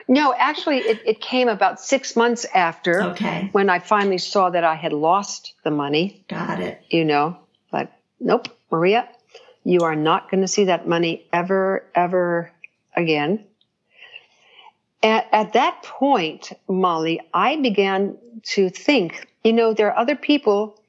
No, 0.08 0.34
actually, 0.38 0.78
it, 0.78 1.02
it 1.06 1.22
came 1.22 1.48
about 1.48 1.80
six 1.80 2.16
months 2.16 2.46
after. 2.54 3.02
Okay. 3.04 3.50
When 3.52 3.70
I 3.70 3.80
finally 3.80 4.20
saw 4.20 4.50
that 4.52 4.64
I 4.64 4.76
had 4.76 4.94
lost 4.94 5.54
the 5.64 5.72
money. 5.72 6.24
Got 6.28 6.60
it. 6.60 6.82
You 6.90 7.06
know, 7.06 7.38
but 7.72 7.92
nope, 8.20 8.48
Maria, 8.72 9.10
you 9.64 9.82
are 9.82 9.96
not 9.96 10.30
going 10.30 10.42
to 10.42 10.48
see 10.48 10.66
that 10.66 10.88
money 10.88 11.26
ever, 11.34 11.84
ever 11.96 12.52
again. 12.96 13.44
At, 15.02 15.28
at 15.32 15.54
that 15.54 15.84
point, 15.84 16.52
Molly, 16.68 17.22
I 17.34 17.58
began 17.58 18.18
to 18.44 18.70
think, 18.70 19.28
you 19.44 19.54
know, 19.54 19.74
there 19.74 19.92
are 19.92 19.98
other 19.98 20.16
people 20.16 20.80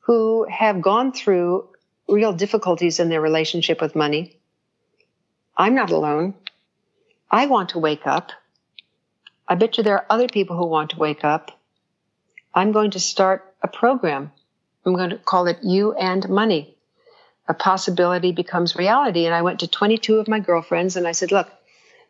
who 0.00 0.46
have 0.50 0.82
gone 0.82 1.12
through 1.12 1.68
real 2.08 2.32
difficulties 2.32 3.00
in 3.00 3.08
their 3.08 3.20
relationship 3.20 3.80
with 3.80 3.94
money. 3.96 4.36
I'm 5.56 5.74
not 5.74 5.90
alone. 5.90 6.34
I 7.30 7.46
want 7.46 7.70
to 7.70 7.78
wake 7.78 8.06
up. 8.06 8.32
I 9.46 9.56
bet 9.56 9.76
you 9.76 9.84
there 9.84 9.96
are 9.96 10.06
other 10.08 10.28
people 10.28 10.56
who 10.56 10.66
want 10.66 10.90
to 10.90 10.98
wake 10.98 11.24
up. 11.24 11.60
I'm 12.54 12.72
going 12.72 12.92
to 12.92 13.00
start 13.00 13.54
a 13.62 13.68
program. 13.68 14.32
I'm 14.86 14.94
going 14.94 15.10
to 15.10 15.18
call 15.18 15.46
it 15.48 15.58
You 15.62 15.92
and 15.92 16.28
Money. 16.28 16.76
A 17.46 17.54
possibility 17.54 18.32
becomes 18.32 18.76
reality. 18.76 19.26
And 19.26 19.34
I 19.34 19.42
went 19.42 19.60
to 19.60 19.68
22 19.68 20.16
of 20.16 20.28
my 20.28 20.40
girlfriends 20.40 20.96
and 20.96 21.06
I 21.06 21.12
said, 21.12 21.30
look, 21.30 21.50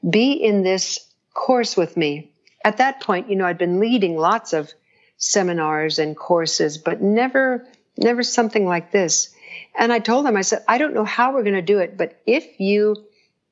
be 0.09 0.33
in 0.33 0.63
this 0.63 1.01
course 1.33 1.77
with 1.77 1.97
me. 1.97 2.31
At 2.65 2.77
that 2.77 3.01
point, 3.01 3.29
you 3.29 3.37
know, 3.37 3.47
I'd 3.47 3.59
been 3.59 3.81
leading 3.81 4.17
lots 4.17 4.53
of 4.53 4.73
seminars 5.17 5.99
and 5.99 6.17
courses, 6.17 6.79
but 6.79 7.03
never, 7.03 7.67
never 7.97 8.23
something 8.23 8.65
like 8.65 8.93
this. 8.93 9.35
And 9.77 9.93
I 9.93 9.99
told 9.99 10.25
them, 10.25 10.37
I 10.37 10.43
said, 10.43 10.65
I 10.69 10.79
don't 10.79 10.95
know 10.95 11.05
how 11.05 11.35
we're 11.35 11.43
going 11.43 11.55
to 11.55 11.63
do 11.63 11.79
it, 11.79 11.97
but 11.97 12.21
if 12.27 12.61
you 12.61 12.97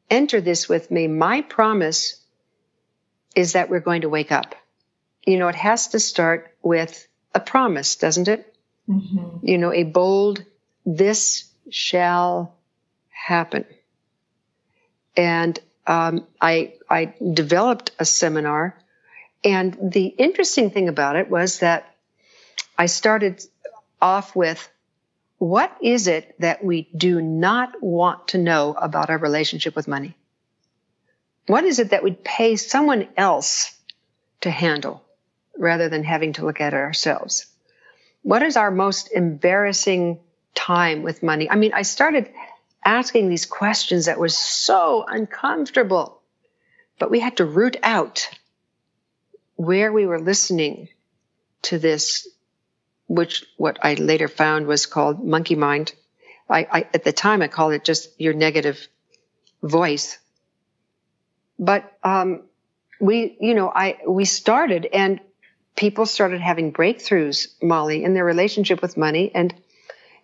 enter 0.09 0.41
this 0.41 0.69
with 0.69 0.91
me, 0.91 1.09
my 1.09 1.43
promise 1.43 2.22
is 3.35 3.53
that 3.55 3.71
we're 3.71 3.81
going 3.81 4.03
to 4.03 4.09
wake 4.09 4.33
up. 4.33 4.55
you 5.27 5.39
know, 5.39 5.49
it 5.49 5.55
has 5.55 5.89
to 5.89 6.01
start 6.01 6.55
with 6.63 7.07
a 7.35 7.41
promise, 7.41 7.97
doesn't 7.97 8.29
it? 8.29 8.55
Mm-hmm. 8.89 9.47
You 9.47 9.59
know, 9.59 9.73
a 9.73 9.85
bold, 9.85 10.45
this 10.85 11.45
shall 11.71 12.57
happen. 13.09 13.65
And 15.17 15.59
um, 15.87 16.27
I, 16.41 16.75
I 16.91 17.15
developed 17.33 17.93
a 17.99 18.05
seminar. 18.05 18.77
And 19.45 19.77
the 19.93 20.07
interesting 20.07 20.71
thing 20.71 20.89
about 20.89 21.17
it 21.17 21.31
was 21.31 21.61
that 21.61 21.95
I 22.77 22.87
started 22.87 23.43
off 24.01 24.35
with 24.35 24.69
what 25.39 25.77
is 25.83 26.07
it 26.07 26.35
that 26.39 26.65
we 26.65 26.89
do 26.97 27.21
not 27.21 27.83
want 27.83 28.29
to 28.29 28.39
know 28.39 28.75
about 28.75 29.11
our 29.11 29.19
relationship 29.19 29.75
with 29.75 29.89
money? 29.89 30.17
What 31.47 31.65
is 31.65 31.79
it 31.79 31.91
that 31.91 32.05
we'd 32.05 32.23
pay 32.25 32.57
someone 32.57 33.09
else 33.17 33.77
to 34.43 34.51
handle 34.51 35.03
rather 35.57 35.89
than 35.89 36.05
having 36.05 36.35
to 36.35 36.45
look 36.45 36.61
at 36.61 36.73
it 36.73 36.77
ourselves? 36.77 37.47
What 38.23 38.43
is 38.43 38.57
our 38.57 38.71
most 38.71 39.13
embarrassing 39.13 40.21
time 40.55 41.03
with 41.03 41.23
money? 41.23 41.51
I 41.51 41.57
mean, 41.57 41.73
I 41.75 41.83
started 41.83 42.31
asking 42.85 43.29
these 43.29 43.47
questions 43.47 44.07
that 44.07 44.19
was 44.19 44.37
so 44.37 45.05
uncomfortable, 45.07 46.21
but 46.99 47.11
we 47.11 47.21
had 47.21 47.39
to 47.39 47.45
root 47.45 47.77
out 47.83 48.29
where 49.57 49.93
we 49.93 50.07
were 50.07 50.21
listening 50.21 50.89
to 51.63 51.79
this, 51.79 52.29
which 53.09 53.45
what 53.57 53.79
I 53.83 53.95
later 53.95 54.29
found 54.29 54.67
was 54.67 54.87
called 54.87 55.25
monkey 55.25 55.55
mind. 55.55 55.93
I, 56.49 56.67
I 56.71 56.81
at 56.95 57.05
the 57.05 57.13
time 57.13 57.43
I 57.43 57.49
called 57.49 57.73
it 57.73 57.85
just 57.85 58.21
your 58.21 58.35
negative 58.35 58.87
voice. 59.63 60.19
But 61.63 61.97
um, 62.03 62.43
we, 63.01 63.37
you 63.41 63.55
know, 63.55 63.71
I 63.73 63.99
we 64.05 64.25
started 64.25 64.85
and 64.85 65.21
people 65.77 66.07
started 66.07 66.41
having 66.41 66.73
breakthroughs, 66.73 67.47
Molly, 67.63 68.03
in 68.03 68.15
their 68.15 68.25
relationship 68.25 68.83
with 68.83 68.97
money. 68.97 69.31
And 69.33 69.55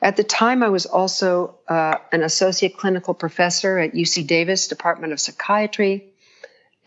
at 0.02 0.16
the 0.16 0.24
time, 0.24 0.64
I 0.64 0.68
was 0.68 0.86
also 0.86 1.54
uh, 1.68 1.98
an 2.10 2.24
associate 2.24 2.76
clinical 2.76 3.14
professor 3.14 3.78
at 3.78 3.92
UC 3.92 4.26
Davis 4.26 4.66
Department 4.66 5.12
of 5.12 5.20
Psychiatry. 5.20 6.12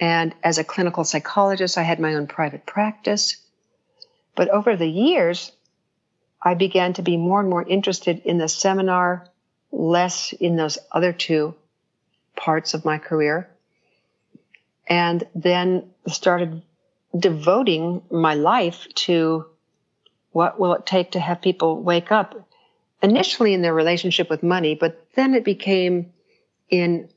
And 0.01 0.36
as 0.43 0.58
a 0.58 0.65
clinical 0.65 1.05
psychologist, 1.05 1.77
I 1.77 1.84
had 1.84 2.01
my 2.01 2.15
own 2.15 2.27
private 2.27 2.65
practice. 2.65 3.38
But 4.36 4.50
over 4.50 4.75
the 4.75 4.88
years, 4.88 5.50
I 6.43 6.55
began 6.55 6.91
to 6.93 7.03
be 7.03 7.15
more 7.15 7.39
and 7.39 7.50
more 7.50 7.63
interested 7.63 8.20
in 8.25 8.38
the 8.38 8.50
seminar, 8.50 9.29
less 9.72 10.34
in 10.34 10.58
those 10.58 10.77
other 10.91 11.13
two 11.13 11.55
parts 12.36 12.74
of 12.74 12.84
my 12.84 12.98
career. 12.98 13.50
And 14.91 15.25
then 15.33 15.89
started 16.10 16.63
devoting 17.17 18.01
my 18.12 18.33
life 18.33 18.89
to 19.07 19.45
what 20.33 20.60
will 20.60 20.74
it 20.74 20.86
take 20.86 21.12
to 21.12 21.19
have 21.21 21.41
people 21.41 21.81
wake 21.81 22.12
up 22.12 22.50
initially 23.01 23.53
in 23.53 23.62
their 23.62 23.74
relationship 23.74 24.29
with 24.29 24.43
money, 24.43 24.75
but 24.75 25.07
then 25.15 25.33
it 25.33 25.45
became 25.45 26.12
in 26.69 27.07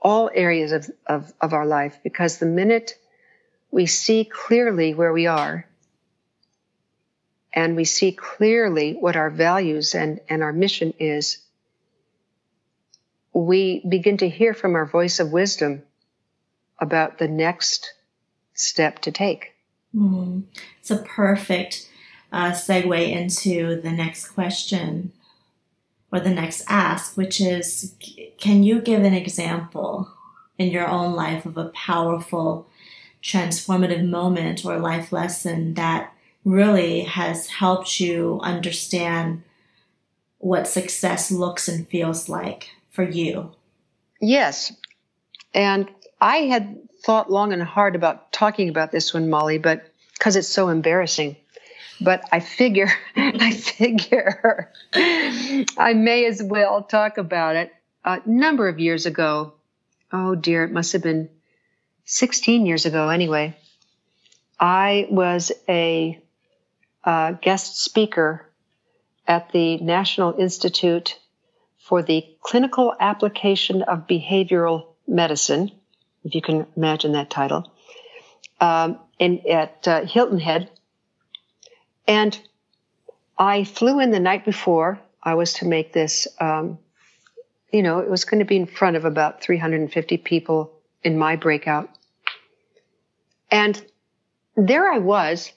all 0.00 0.30
areas 0.32 0.72
of, 0.72 0.90
of, 1.06 1.30
of 1.42 1.52
our 1.52 1.66
life 1.66 1.98
because 2.02 2.38
the 2.38 2.46
minute 2.46 2.94
we 3.70 3.84
see 3.84 4.24
clearly 4.24 4.94
where 4.94 5.12
we 5.12 5.26
are 5.26 5.66
and 7.52 7.76
we 7.76 7.84
see 7.84 8.12
clearly 8.12 8.94
what 8.94 9.16
our 9.16 9.28
values 9.28 9.94
and, 9.94 10.20
and 10.30 10.42
our 10.42 10.54
mission 10.54 10.94
is, 10.98 11.36
we 13.34 13.82
begin 13.86 14.16
to 14.16 14.28
hear 14.30 14.54
from 14.54 14.74
our 14.74 14.86
voice 14.86 15.20
of 15.20 15.30
wisdom 15.30 15.82
about 16.80 17.18
the 17.18 17.28
next 17.28 17.94
step 18.54 19.00
to 19.00 19.12
take. 19.12 19.52
Mm. 19.94 20.44
It's 20.80 20.90
a 20.90 20.98
perfect 20.98 21.88
uh, 22.32 22.52
segue 22.52 23.10
into 23.10 23.80
the 23.80 23.90
next 23.90 24.28
question 24.28 25.12
or 26.12 26.20
the 26.20 26.30
next 26.30 26.64
ask, 26.68 27.16
which 27.16 27.40
is 27.40 27.94
can 28.38 28.62
you 28.62 28.80
give 28.80 29.04
an 29.04 29.14
example 29.14 30.10
in 30.58 30.70
your 30.70 30.88
own 30.88 31.14
life 31.14 31.46
of 31.46 31.56
a 31.56 31.70
powerful, 31.70 32.68
transformative 33.22 34.08
moment 34.08 34.64
or 34.64 34.78
life 34.78 35.12
lesson 35.12 35.74
that 35.74 36.12
really 36.44 37.00
has 37.02 37.48
helped 37.48 38.00
you 38.00 38.40
understand 38.42 39.42
what 40.38 40.66
success 40.66 41.30
looks 41.30 41.68
and 41.68 41.88
feels 41.88 42.28
like 42.28 42.70
for 42.90 43.04
you? 43.04 43.52
Yes. 44.20 44.72
And 45.54 45.88
I 46.20 46.38
had 46.38 46.88
thought 47.02 47.30
long 47.30 47.52
and 47.52 47.62
hard 47.62 47.94
about 47.94 48.32
talking 48.32 48.68
about 48.68 48.92
this 48.92 49.14
one, 49.14 49.30
Molly, 49.30 49.58
but 49.58 49.90
because 50.12 50.36
it's 50.36 50.48
so 50.48 50.68
embarrassing. 50.68 51.36
But 52.00 52.24
I 52.30 52.40
figure, 52.40 52.90
I 53.16 53.52
figure 53.52 54.70
I 54.94 55.94
may 55.94 56.26
as 56.26 56.42
well 56.42 56.82
talk 56.82 57.18
about 57.18 57.56
it. 57.56 57.72
A 58.04 58.20
number 58.26 58.68
of 58.68 58.80
years 58.80 59.06
ago, 59.06 59.54
oh 60.12 60.34
dear, 60.34 60.64
it 60.64 60.72
must 60.72 60.92
have 60.92 61.02
been 61.02 61.28
16 62.04 62.66
years 62.66 62.86
ago 62.86 63.08
anyway, 63.08 63.56
I 64.58 65.06
was 65.10 65.52
a 65.68 66.20
uh, 67.04 67.32
guest 67.32 67.82
speaker 67.82 68.46
at 69.26 69.52
the 69.52 69.78
National 69.78 70.34
Institute 70.38 71.18
for 71.78 72.02
the 72.02 72.26
Clinical 72.42 72.94
Application 72.98 73.82
of 73.82 74.06
Behavioral 74.06 74.86
Medicine 75.06 75.70
if 76.24 76.34
you 76.34 76.42
can 76.42 76.66
imagine 76.76 77.12
that 77.12 77.30
title, 77.30 77.70
um, 78.60 78.98
in, 79.18 79.42
at 79.48 79.86
uh, 79.86 80.04
Hilton 80.04 80.38
Head. 80.38 80.70
And 82.06 82.38
I 83.38 83.64
flew 83.64 84.00
in 84.00 84.10
the 84.10 84.20
night 84.20 84.44
before. 84.44 85.00
I 85.22 85.34
was 85.34 85.54
to 85.54 85.66
make 85.66 85.92
this, 85.92 86.26
um, 86.40 86.78
you 87.72 87.82
know, 87.82 88.00
it 88.00 88.10
was 88.10 88.24
going 88.24 88.40
to 88.40 88.44
be 88.44 88.56
in 88.56 88.66
front 88.66 88.96
of 88.96 89.04
about 89.04 89.42
350 89.42 90.16
people 90.18 90.72
in 91.02 91.18
my 91.18 91.36
breakout. 91.36 91.90
And 93.50 93.82
there 94.56 94.90
I 94.90 94.98
was. 94.98 95.52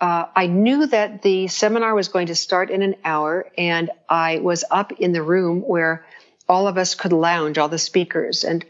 Uh, 0.00 0.26
I 0.34 0.46
knew 0.46 0.86
that 0.86 1.22
the 1.22 1.48
seminar 1.48 1.94
was 1.94 2.08
going 2.08 2.28
to 2.28 2.34
start 2.34 2.70
in 2.70 2.80
an 2.80 2.96
hour, 3.04 3.46
and 3.58 3.90
I 4.08 4.38
was 4.38 4.64
up 4.70 4.92
in 4.92 5.12
the 5.12 5.22
room 5.22 5.60
where 5.60 6.06
all 6.48 6.66
of 6.66 6.78
us 6.78 6.94
could 6.94 7.12
lounge, 7.12 7.58
all 7.58 7.68
the 7.68 7.78
speakers. 7.78 8.44
And 8.44 8.64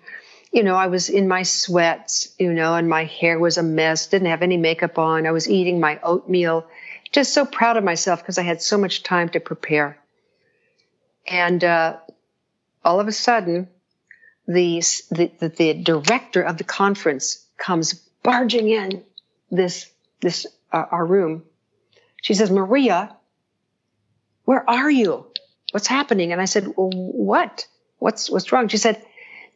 you 0.52 0.64
know, 0.64 0.74
I 0.74 0.88
was 0.88 1.08
in 1.08 1.28
my 1.28 1.44
sweats, 1.44 2.34
you 2.38 2.52
know, 2.52 2.74
and 2.74 2.88
my 2.88 3.04
hair 3.04 3.38
was 3.38 3.56
a 3.56 3.62
mess, 3.62 4.08
didn't 4.08 4.28
have 4.28 4.42
any 4.42 4.56
makeup 4.56 4.98
on. 4.98 5.26
I 5.26 5.30
was 5.30 5.48
eating 5.48 5.78
my 5.78 6.00
oatmeal, 6.02 6.66
just 7.12 7.32
so 7.32 7.44
proud 7.44 7.76
of 7.76 7.84
myself 7.84 8.20
because 8.20 8.38
I 8.38 8.42
had 8.42 8.60
so 8.60 8.76
much 8.76 9.02
time 9.02 9.28
to 9.30 9.40
prepare. 9.40 9.98
And 11.26 11.62
uh, 11.62 11.98
all 12.84 12.98
of 12.98 13.06
a 13.06 13.12
sudden, 13.12 13.68
the, 14.48 14.82
the, 15.10 15.30
the 15.56 15.74
director 15.74 16.42
of 16.42 16.58
the 16.58 16.64
conference 16.64 17.46
comes 17.56 17.94
barging 18.22 18.68
in 18.68 19.04
this 19.50 19.90
this 20.20 20.46
uh, 20.72 20.84
our 20.90 21.04
room. 21.04 21.44
She 22.22 22.34
says, 22.34 22.50
"Maria, 22.50 23.16
where 24.44 24.68
are 24.68 24.90
you? 24.90 25.26
What's 25.70 25.86
happening?" 25.86 26.32
And 26.32 26.40
I 26.40 26.44
said, 26.44 26.66
well, 26.76 26.90
"What? 26.92 27.66
What's 27.98 28.28
what's 28.28 28.52
wrong?" 28.52 28.68
She 28.68 28.76
said, 28.76 29.02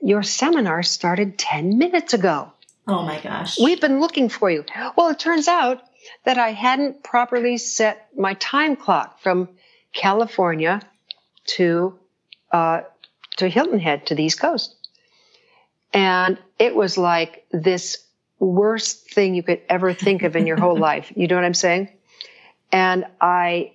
your 0.00 0.22
seminar 0.22 0.82
started 0.82 1.38
10 1.38 1.78
minutes 1.78 2.14
ago. 2.14 2.52
Oh 2.86 3.02
my 3.02 3.20
gosh. 3.20 3.58
We've 3.58 3.80
been 3.80 4.00
looking 4.00 4.28
for 4.28 4.50
you. 4.50 4.64
Well, 4.96 5.08
it 5.08 5.18
turns 5.18 5.48
out 5.48 5.82
that 6.24 6.38
I 6.38 6.52
hadn't 6.52 7.02
properly 7.02 7.56
set 7.56 8.08
my 8.16 8.34
time 8.34 8.76
clock 8.76 9.20
from 9.20 9.48
California 9.92 10.82
to 11.46 11.98
uh, 12.52 12.82
to 13.36 13.48
Hilton 13.48 13.80
Head 13.80 14.06
to 14.06 14.14
the 14.14 14.22
East 14.22 14.40
Coast, 14.40 14.74
and 15.92 16.38
it 16.58 16.74
was 16.74 16.96
like 16.98 17.46
this 17.50 18.04
worst 18.38 19.10
thing 19.10 19.34
you 19.34 19.42
could 19.42 19.60
ever 19.68 19.92
think 19.92 20.22
of 20.22 20.36
in 20.36 20.46
your 20.46 20.58
whole 20.58 20.76
life. 20.90 21.12
You 21.16 21.26
know 21.26 21.36
what 21.36 21.44
I'm 21.44 21.54
saying? 21.54 21.88
And 22.70 23.06
I 23.20 23.72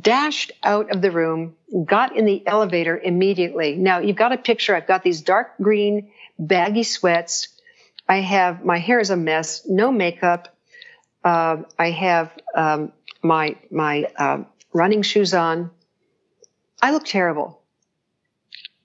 dashed 0.00 0.52
out 0.62 0.90
of 0.94 1.02
the 1.02 1.10
room, 1.10 1.56
got 1.84 2.16
in 2.16 2.24
the 2.24 2.46
elevator 2.46 2.98
immediately. 2.98 3.76
Now 3.76 3.98
you've 3.98 4.16
got 4.16 4.32
a 4.32 4.38
picture. 4.38 4.74
I've 4.74 4.86
got 4.86 5.02
these 5.02 5.22
dark 5.22 5.54
green 5.60 6.10
baggy 6.38 6.82
sweats. 6.82 7.48
I 8.08 8.18
have 8.18 8.64
my 8.64 8.78
hair 8.78 9.00
is 9.00 9.10
a 9.10 9.16
mess, 9.16 9.66
no 9.66 9.90
makeup. 9.90 10.54
Uh, 11.22 11.62
I 11.78 11.90
have 11.90 12.32
um, 12.54 12.92
my 13.22 13.56
my 13.70 14.04
uh, 14.16 14.44
running 14.72 15.02
shoes 15.02 15.32
on. 15.32 15.70
I 16.82 16.90
look 16.90 17.04
terrible. 17.04 17.60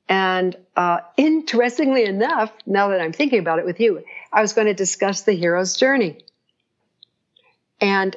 And 0.08 0.58
uh, 0.76 1.02
interestingly 1.18 2.06
enough, 2.06 2.52
now 2.66 2.88
that 2.90 3.02
I'm 3.02 3.14
thinking 3.14 3.40
about 3.40 3.60
it 3.60 3.66
with 3.66 3.80
you, 3.80 4.04
I 4.34 4.42
was 4.42 4.54
going 4.54 4.66
to 4.66 4.74
discuss 4.74 5.22
the 5.22 5.34
hero's 5.34 5.78
journey. 5.78 6.24
And 7.80 8.16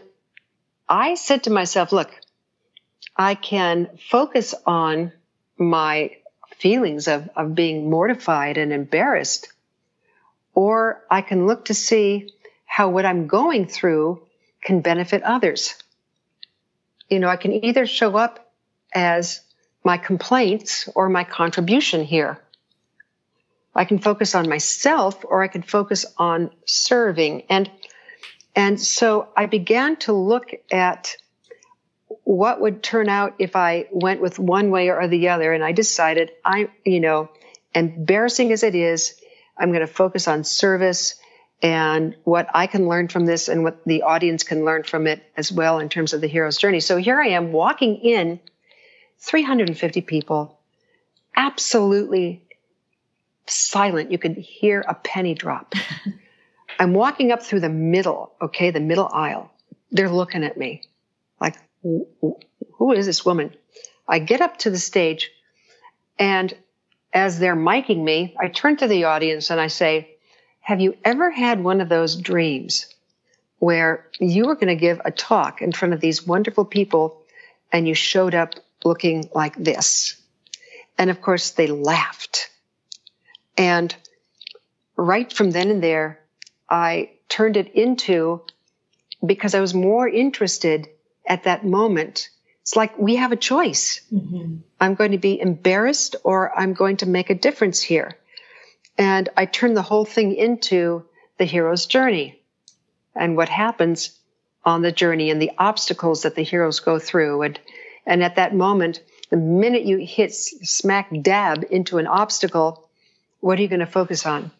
I 0.88 1.16
said 1.16 1.44
to 1.44 1.50
myself, 1.50 1.92
look, 1.92 2.10
I 3.16 3.34
can 3.34 3.98
focus 4.10 4.54
on 4.66 5.12
my 5.58 6.16
feelings 6.56 7.08
of, 7.08 7.28
of 7.36 7.54
being 7.54 7.90
mortified 7.90 8.56
and 8.58 8.72
embarrassed. 8.72 9.52
Or 10.54 11.02
I 11.10 11.22
can 11.22 11.46
look 11.46 11.66
to 11.66 11.74
see 11.74 12.30
how 12.64 12.90
what 12.90 13.04
I'm 13.04 13.26
going 13.26 13.66
through 13.66 14.22
can 14.62 14.80
benefit 14.80 15.22
others. 15.22 15.74
You 17.10 17.18
know, 17.18 17.28
I 17.28 17.36
can 17.36 17.64
either 17.64 17.86
show 17.86 18.16
up 18.16 18.52
as 18.94 19.40
my 19.84 19.98
complaints 19.98 20.88
or 20.94 21.08
my 21.08 21.24
contribution 21.24 22.04
here. 22.04 22.38
I 23.74 23.84
can 23.84 23.98
focus 23.98 24.34
on 24.34 24.48
myself 24.48 25.24
or 25.24 25.42
I 25.42 25.48
can 25.48 25.62
focus 25.62 26.06
on 26.18 26.50
serving. 26.66 27.44
And, 27.48 27.70
and 28.54 28.80
so 28.80 29.28
I 29.36 29.46
began 29.46 29.96
to 29.96 30.12
look 30.12 30.50
at 30.70 31.16
what 32.24 32.60
would 32.60 32.82
turn 32.82 33.08
out 33.08 33.34
if 33.38 33.56
I 33.56 33.88
went 33.90 34.20
with 34.20 34.38
one 34.38 34.70
way 34.70 34.90
or 34.90 35.08
the 35.08 35.30
other. 35.30 35.52
And 35.52 35.64
I 35.64 35.72
decided 35.72 36.30
I, 36.44 36.70
you 36.84 37.00
know, 37.00 37.30
embarrassing 37.74 38.52
as 38.52 38.62
it 38.62 38.74
is, 38.74 39.20
I'm 39.58 39.70
going 39.70 39.80
to 39.80 39.86
focus 39.86 40.28
on 40.28 40.44
service 40.44 41.16
and 41.62 42.16
what 42.24 42.48
I 42.52 42.66
can 42.66 42.88
learn 42.88 43.08
from 43.08 43.24
this 43.24 43.48
and 43.48 43.62
what 43.62 43.84
the 43.84 44.02
audience 44.02 44.42
can 44.42 44.64
learn 44.64 44.82
from 44.82 45.06
it 45.06 45.22
as 45.36 45.52
well 45.52 45.78
in 45.78 45.88
terms 45.88 46.12
of 46.12 46.20
the 46.20 46.26
hero's 46.26 46.58
journey. 46.58 46.80
So 46.80 46.96
here 46.96 47.20
I 47.20 47.28
am 47.28 47.52
walking 47.52 47.96
in 47.96 48.40
350 49.18 50.00
people, 50.00 50.58
absolutely 51.36 52.42
silent. 53.46 54.10
You 54.10 54.18
could 54.18 54.36
hear 54.36 54.84
a 54.86 54.94
penny 54.94 55.34
drop. 55.34 55.74
I'm 56.78 56.94
walking 56.94 57.30
up 57.30 57.42
through 57.42 57.60
the 57.60 57.68
middle, 57.68 58.32
okay, 58.40 58.70
the 58.70 58.80
middle 58.80 59.08
aisle. 59.12 59.52
They're 59.92 60.08
looking 60.08 60.42
at 60.42 60.56
me 60.56 60.82
who 61.82 62.92
is 62.92 63.06
this 63.06 63.24
woman? 63.24 63.54
I 64.08 64.18
get 64.18 64.40
up 64.40 64.58
to 64.58 64.70
the 64.70 64.78
stage 64.78 65.30
and 66.18 66.54
as 67.12 67.38
they're 67.38 67.56
miking 67.56 68.02
me, 68.02 68.34
I 68.40 68.48
turn 68.48 68.76
to 68.78 68.88
the 68.88 69.04
audience 69.04 69.50
and 69.50 69.60
I 69.60 69.66
say, 69.66 70.16
have 70.60 70.80
you 70.80 70.96
ever 71.04 71.30
had 71.30 71.62
one 71.62 71.80
of 71.80 71.88
those 71.88 72.16
dreams 72.16 72.86
where 73.58 74.06
you 74.18 74.46
were 74.46 74.54
going 74.54 74.68
to 74.68 74.76
give 74.76 75.00
a 75.04 75.10
talk 75.10 75.60
in 75.60 75.72
front 75.72 75.94
of 75.94 76.00
these 76.00 76.26
wonderful 76.26 76.64
people 76.64 77.22
and 77.72 77.86
you 77.86 77.94
showed 77.94 78.34
up 78.34 78.54
looking 78.84 79.28
like 79.34 79.56
this? 79.56 80.16
And 80.96 81.10
of 81.10 81.20
course, 81.20 81.50
they 81.50 81.66
laughed. 81.66 82.50
And 83.58 83.94
right 84.96 85.30
from 85.32 85.50
then 85.50 85.70
and 85.70 85.82
there, 85.82 86.20
I 86.70 87.10
turned 87.28 87.56
it 87.56 87.74
into 87.74 88.42
because 89.24 89.54
I 89.54 89.60
was 89.60 89.74
more 89.74 90.08
interested 90.08 90.88
at 91.26 91.44
that 91.44 91.64
moment. 91.64 92.28
It's 92.62 92.76
like 92.76 92.98
we 92.98 93.16
have 93.16 93.32
a 93.32 93.36
choice. 93.36 94.00
Mm-hmm. 94.12 94.56
I'm 94.80 94.94
going 94.94 95.12
to 95.12 95.18
be 95.18 95.40
embarrassed 95.40 96.16
or 96.22 96.56
I'm 96.56 96.74
going 96.74 96.98
to 96.98 97.06
make 97.06 97.30
a 97.30 97.34
difference 97.34 97.82
here. 97.82 98.16
And 98.98 99.28
I 99.36 99.46
turn 99.46 99.74
the 99.74 99.82
whole 99.82 100.04
thing 100.04 100.34
into 100.34 101.04
the 101.38 101.44
hero's 101.44 101.86
journey 101.86 102.40
and 103.14 103.36
what 103.36 103.48
happens 103.48 104.18
on 104.64 104.82
the 104.82 104.92
journey 104.92 105.30
and 105.30 105.42
the 105.42 105.52
obstacles 105.58 106.22
that 106.22 106.34
the 106.34 106.42
heroes 106.42 106.80
go 106.80 106.98
through. 106.98 107.42
And, 107.42 107.60
and 108.06 108.22
at 108.22 108.36
that 108.36 108.54
moment, 108.54 109.02
the 109.30 109.36
minute 109.36 109.84
you 109.84 109.98
hit 109.98 110.32
smack 110.34 111.10
dab 111.22 111.64
into 111.70 111.98
an 111.98 112.06
obstacle, 112.06 112.88
what 113.40 113.58
are 113.58 113.62
you 113.62 113.68
going 113.68 113.80
to 113.80 113.86
focus 113.86 114.24
on? 114.24 114.50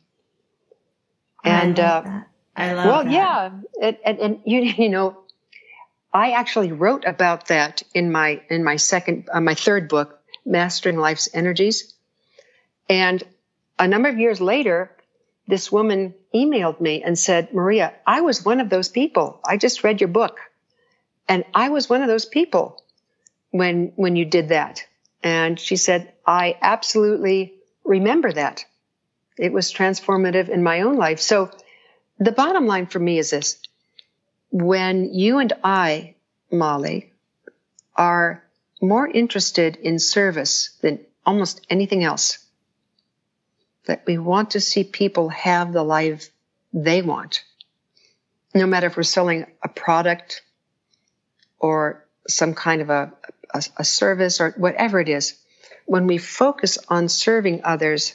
And, 1.45 1.79
I 1.79 1.85
uh, 1.85 2.23
I 2.55 2.73
love 2.75 2.87
well, 2.87 3.05
that. 3.05 3.13
yeah. 3.13 3.51
And, 3.81 3.97
and, 4.05 4.19
and, 4.19 4.41
you, 4.45 4.61
you 4.79 4.89
know, 4.89 5.22
I 6.13 6.33
actually 6.33 6.73
wrote 6.73 7.05
about 7.07 7.49
that 7.49 7.83
in 7.95 8.13
my, 8.13 8.43
in 8.51 8.65
my 8.65 8.77
second, 8.77 9.29
uh, 9.33 9.41
my 9.41 9.55
third 9.55 9.89
book, 9.89 10.21
Mastering 10.45 10.99
Life's 10.99 11.29
Energies. 11.33 11.95
And 12.89 13.23
a 13.79 13.89
number 13.89 14.09
of 14.09 14.19
years 14.19 14.41
later, 14.41 14.91
this 15.49 15.73
woman 15.73 16.15
emailed 16.35 16.81
me 16.81 17.03
and 17.03 17.19
said, 17.19 17.55
Maria, 17.55 17.95
I 18.07 18.21
was 18.21 18.45
one 18.45 18.61
of 18.61 18.69
those 18.69 18.89
people. 18.89 19.41
I 19.45 19.57
just 19.57 19.85
read 19.85 20.01
your 20.01 20.09
book. 20.09 20.39
And 21.29 21.45
I 21.55 21.71
was 21.71 21.89
one 21.89 22.03
of 22.03 22.09
those 22.09 22.27
people 22.27 22.83
when, 23.51 23.93
when 23.97 24.17
you 24.17 24.25
did 24.25 24.49
that. 24.49 24.85
And 25.23 25.59
she 25.59 25.77
said, 25.77 26.13
I 26.27 26.57
absolutely 26.61 27.55
remember 27.85 28.33
that. 28.33 28.65
It 29.39 29.53
was 29.53 29.73
transformative 29.73 30.49
in 30.49 30.63
my 30.63 30.83
own 30.83 30.97
life. 30.97 31.21
So 31.21 31.51
the 32.19 32.33
bottom 32.33 32.67
line 32.67 32.87
for 32.87 32.99
me 32.99 33.19
is 33.19 33.31
this. 33.31 33.59
When 34.53 35.15
you 35.15 35.39
and 35.39 35.53
I, 35.65 36.15
Molly, 36.51 37.13
are 37.97 38.45
more 38.83 39.09
interested 39.09 39.77
in 39.77 39.99
service 39.99 40.77
than 40.83 41.01
almost 41.25 41.67
anything 41.71 42.05
else, 42.05 42.39
that 43.87 44.03
we 44.07 44.19
want 44.19 44.51
to 44.51 44.61
see 44.61 44.85
people 44.85 45.31
have 45.31 45.73
the 45.73 45.83
life 45.83 46.29
they 46.73 47.01
want. 47.01 47.43
No 48.55 48.67
matter 48.67 48.89
if 48.89 48.97
we're 48.97 49.05
selling 49.05 49.47
a 49.63 49.69
product 49.69 50.43
or 51.59 52.07
some 52.29 52.53
kind 52.55 52.83
of 52.83 52.91
a, 52.91 53.13
a, 53.55 53.65
a 53.79 53.85
service 53.85 54.41
or 54.41 54.51
whatever 54.59 55.01
it 55.01 55.09
is, 55.09 55.35
when 55.87 56.07
we 56.07 56.19
focus 56.19 56.79
on 56.89 57.09
serving 57.09 57.63
others, 57.65 58.15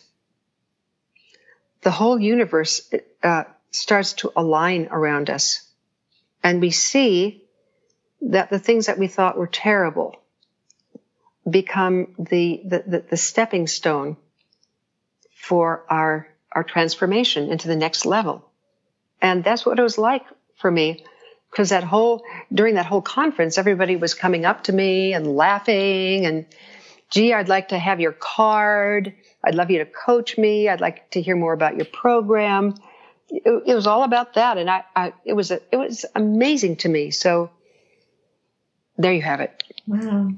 the 1.81 1.91
whole 1.91 2.19
universe 2.19 2.93
uh, 3.23 3.45
starts 3.71 4.13
to 4.13 4.31
align 4.35 4.87
around 4.91 5.29
us. 5.29 5.66
And 6.43 6.61
we 6.61 6.71
see 6.71 7.43
that 8.21 8.49
the 8.49 8.59
things 8.59 8.87
that 8.87 8.97
we 8.97 9.07
thought 9.07 9.37
were 9.37 9.47
terrible 9.47 10.15
become 11.49 12.13
the, 12.17 12.61
the, 12.65 12.83
the, 12.85 13.05
the 13.11 13.17
stepping 13.17 13.67
stone 13.67 14.17
for 15.35 15.85
our, 15.89 16.27
our 16.51 16.63
transformation 16.63 17.51
into 17.51 17.67
the 17.67 17.75
next 17.75 18.05
level. 18.05 18.49
And 19.21 19.43
that's 19.43 19.65
what 19.65 19.79
it 19.79 19.83
was 19.83 19.97
like 19.97 20.25
for 20.57 20.69
me. 20.69 21.05
Because 21.49 21.69
that 21.69 21.83
whole, 21.83 22.23
during 22.53 22.75
that 22.75 22.85
whole 22.85 23.01
conference, 23.01 23.57
everybody 23.57 23.95
was 23.95 24.13
coming 24.13 24.45
up 24.45 24.65
to 24.65 24.73
me 24.73 25.13
and 25.13 25.35
laughing 25.35 26.25
and, 26.25 26.45
gee, 27.09 27.33
I'd 27.33 27.47
like 27.47 27.69
to 27.69 27.79
have 27.79 28.01
your 28.01 28.11
card. 28.11 29.13
I'd 29.43 29.55
love 29.55 29.71
you 29.71 29.79
to 29.79 29.85
coach 29.85 30.37
me. 30.37 30.67
I'd 30.67 30.81
like 30.81 31.09
to 31.11 31.21
hear 31.21 31.37
more 31.37 31.53
about 31.53 31.77
your 31.77 31.85
program. 31.85 32.75
It, 33.29 33.63
it 33.65 33.75
was 33.75 33.87
all 33.87 34.03
about 34.03 34.33
that. 34.35 34.57
And 34.57 34.69
I, 34.69 34.83
I, 34.95 35.13
it 35.25 35.33
was, 35.33 35.51
a, 35.51 35.59
it 35.71 35.77
was 35.77 36.05
amazing 36.15 36.77
to 36.77 36.89
me. 36.89 37.11
So 37.11 37.49
there 38.97 39.13
you 39.13 39.21
have 39.21 39.41
it. 39.41 39.63
Wow. 39.85 40.31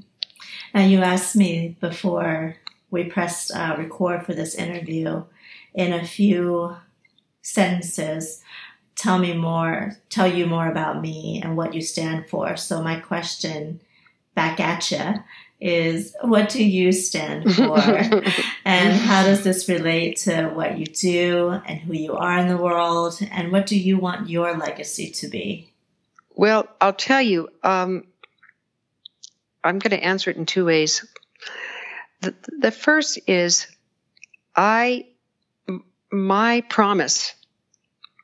And 0.74 0.92
you 0.92 1.02
asked 1.02 1.36
me 1.36 1.78
before 1.80 2.56
we 2.92 3.06
pressed 3.06 3.52
uh, 3.56 3.76
record 3.78 4.26
for 4.26 4.34
this 4.34 4.56
interview 4.56 5.24
in 5.74 5.94
a 5.94 6.06
few 6.06 6.76
sentences 7.42 8.42
tell 8.96 9.18
me 9.18 9.34
more 9.34 9.98
tell 10.10 10.28
you 10.28 10.46
more 10.46 10.68
about 10.68 11.02
me 11.02 11.42
and 11.42 11.56
what 11.56 11.74
you 11.74 11.82
stand 11.82 12.30
for 12.30 12.58
so 12.58 12.82
my 12.82 13.00
question 13.00 13.80
back 14.36 14.60
at 14.60 14.92
you 14.92 15.14
is 15.60 16.16
what 16.22 16.50
do 16.50 16.64
you 16.64 16.92
stand 16.92 17.54
for? 17.54 17.80
And 18.66 18.94
how 18.94 19.24
does 19.24 19.44
this 19.44 19.68
relate 19.68 20.18
to 20.18 20.48
what 20.50 20.78
you 20.78 20.86
do 20.86 21.60
and 21.66 21.80
who 21.80 21.94
you 21.94 22.14
are 22.14 22.38
in 22.38 22.48
the 22.48 22.56
world? 22.56 23.20
And 23.32 23.52
what 23.52 23.66
do 23.66 23.78
you 23.78 23.98
want 23.98 24.30
your 24.30 24.56
legacy 24.56 25.10
to 25.10 25.28
be? 25.28 25.74
Well 26.36 26.68
i'll 26.80 26.94
tell 26.94 27.22
you 27.22 27.50
um, 27.64 28.06
i'm 29.64 29.80
going 29.80 30.00
to 30.00 30.04
answer 30.04 30.30
it 30.30 30.38
in 30.38 30.46
two 30.46 30.66
ways. 30.66 31.06
The, 32.22 32.36
the 32.60 32.72
first 32.72 33.20
is 33.28 33.68
I, 34.56 35.08
my 36.12 36.62
promise, 36.62 37.34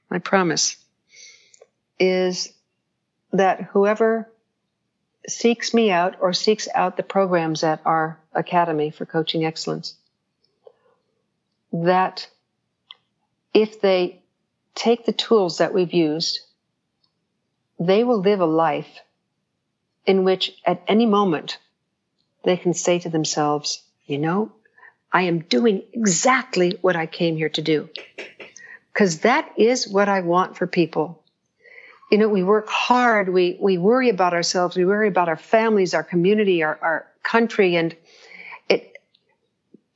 my 0.09 0.19
promise 0.19 0.77
is 1.97 2.51
that 3.31 3.61
whoever 3.61 4.29
seeks 5.27 5.73
me 5.73 5.91
out 5.91 6.17
or 6.19 6.33
seeks 6.33 6.67
out 6.73 6.97
the 6.97 7.03
programs 7.03 7.63
at 7.63 7.81
our 7.85 8.19
Academy 8.33 8.91
for 8.91 9.05
Coaching 9.05 9.45
Excellence, 9.45 9.95
that 11.71 12.27
if 13.53 13.81
they 13.81 14.21
take 14.75 15.05
the 15.05 15.13
tools 15.13 15.59
that 15.59 15.73
we've 15.73 15.93
used, 15.93 16.41
they 17.79 18.03
will 18.03 18.19
live 18.19 18.39
a 18.39 18.45
life 18.45 18.99
in 20.05 20.23
which 20.23 20.51
at 20.65 20.83
any 20.87 21.05
moment 21.05 21.57
they 22.43 22.57
can 22.57 22.73
say 22.73 22.99
to 22.99 23.09
themselves, 23.09 23.81
you 24.05 24.17
know, 24.17 24.51
I 25.11 25.23
am 25.23 25.39
doing 25.39 25.83
exactly 25.93 26.77
what 26.81 26.95
I 26.95 27.05
came 27.05 27.37
here 27.37 27.49
to 27.49 27.61
do. 27.61 27.89
Because 28.93 29.19
that 29.19 29.51
is 29.57 29.87
what 29.87 30.09
I 30.09 30.21
want 30.21 30.57
for 30.57 30.67
people. 30.67 31.23
You 32.11 32.19
know, 32.19 32.29
we 32.29 32.43
work 32.43 32.69
hard, 32.69 33.29
we, 33.29 33.57
we 33.59 33.77
worry 33.77 34.09
about 34.09 34.33
ourselves, 34.33 34.77
we 34.77 34.85
worry 34.85 35.07
about 35.07 35.27
our 35.27 35.37
families, 35.37 35.93
our 35.93 36.03
community, 36.03 36.63
our, 36.63 36.77
our 36.81 37.07
country, 37.23 37.75
and 37.75 37.95
it 38.69 38.95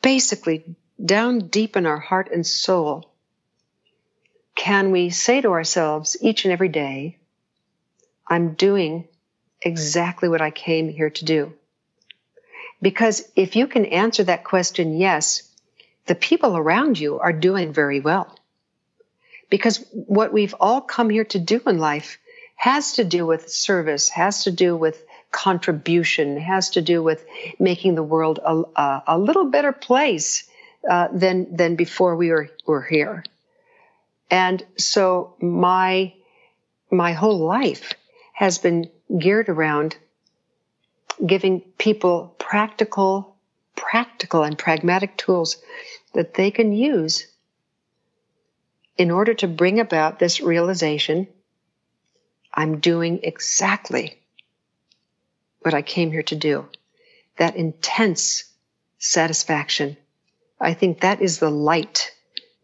basically 0.01 0.75
down 1.03 1.47
deep 1.47 1.77
in 1.77 1.85
our 1.85 1.99
heart 1.99 2.29
and 2.31 2.45
soul, 2.45 3.11
can 4.55 4.91
we 4.91 5.09
say 5.09 5.39
to 5.41 5.51
ourselves 5.51 6.17
each 6.21 6.45
and 6.45 6.51
every 6.51 6.67
day, 6.67 7.17
I'm 8.27 8.53
doing 8.53 9.07
exactly 9.61 10.29
what 10.29 10.41
I 10.41 10.51
came 10.51 10.89
here 10.89 11.09
to 11.09 11.25
do. 11.25 11.53
Because 12.81 13.29
if 13.35 13.55
you 13.55 13.67
can 13.67 13.85
answer 13.85 14.23
that 14.23 14.43
question, 14.43 14.97
yes, 14.97 15.43
the 16.05 16.15
people 16.15 16.55
around 16.55 16.99
you 16.99 17.19
are 17.19 17.33
doing 17.33 17.73
very 17.73 17.99
well. 17.99 18.38
Because 19.49 19.85
what 19.91 20.31
we've 20.31 20.55
all 20.59 20.81
come 20.81 21.09
here 21.09 21.25
to 21.25 21.39
do 21.39 21.61
in 21.65 21.79
life 21.79 22.17
has 22.55 22.93
to 22.93 23.03
do 23.03 23.25
with 23.25 23.49
service, 23.49 24.09
has 24.09 24.43
to 24.43 24.51
do 24.51 24.75
with 24.75 25.03
contribution, 25.31 26.37
has 26.37 26.71
to 26.71 26.81
do 26.81 27.01
with 27.01 27.25
making 27.59 27.95
the 27.95 28.03
world 28.03 28.39
a, 28.43 28.63
a, 28.75 29.03
a 29.07 29.17
little 29.17 29.45
better 29.45 29.71
place 29.71 30.49
uh, 30.89 31.07
than 31.11 31.55
than 31.55 31.75
before 31.75 32.15
we 32.15 32.29
were 32.29 32.49
were 32.65 32.81
here. 32.81 33.23
And 34.29 34.63
so 34.77 35.35
my 35.39 36.13
my 36.91 37.13
whole 37.13 37.39
life 37.39 37.93
has 38.33 38.57
been 38.57 38.89
geared 39.17 39.49
around 39.49 39.97
giving 41.25 41.61
people 41.77 42.35
practical, 42.37 43.35
practical 43.75 44.43
and 44.43 44.57
pragmatic 44.57 45.17
tools 45.17 45.57
that 46.13 46.33
they 46.33 46.51
can 46.51 46.71
use 46.71 47.27
in 48.99 49.09
order 49.09 49.33
to 49.33 49.47
bring 49.47 49.79
about 49.79 50.19
this 50.19 50.41
realization 50.41 51.27
I'm 52.53 52.79
doing 52.79 53.19
exactly 53.23 54.19
what 55.59 55.73
I 55.73 55.81
came 55.81 56.11
here 56.11 56.23
to 56.23 56.35
do. 56.35 56.67
That 57.37 57.55
intense 57.55 58.45
satisfaction. 58.97 59.97
I 60.59 60.73
think 60.73 61.01
that 61.01 61.21
is 61.21 61.39
the 61.39 61.49
light 61.49 62.11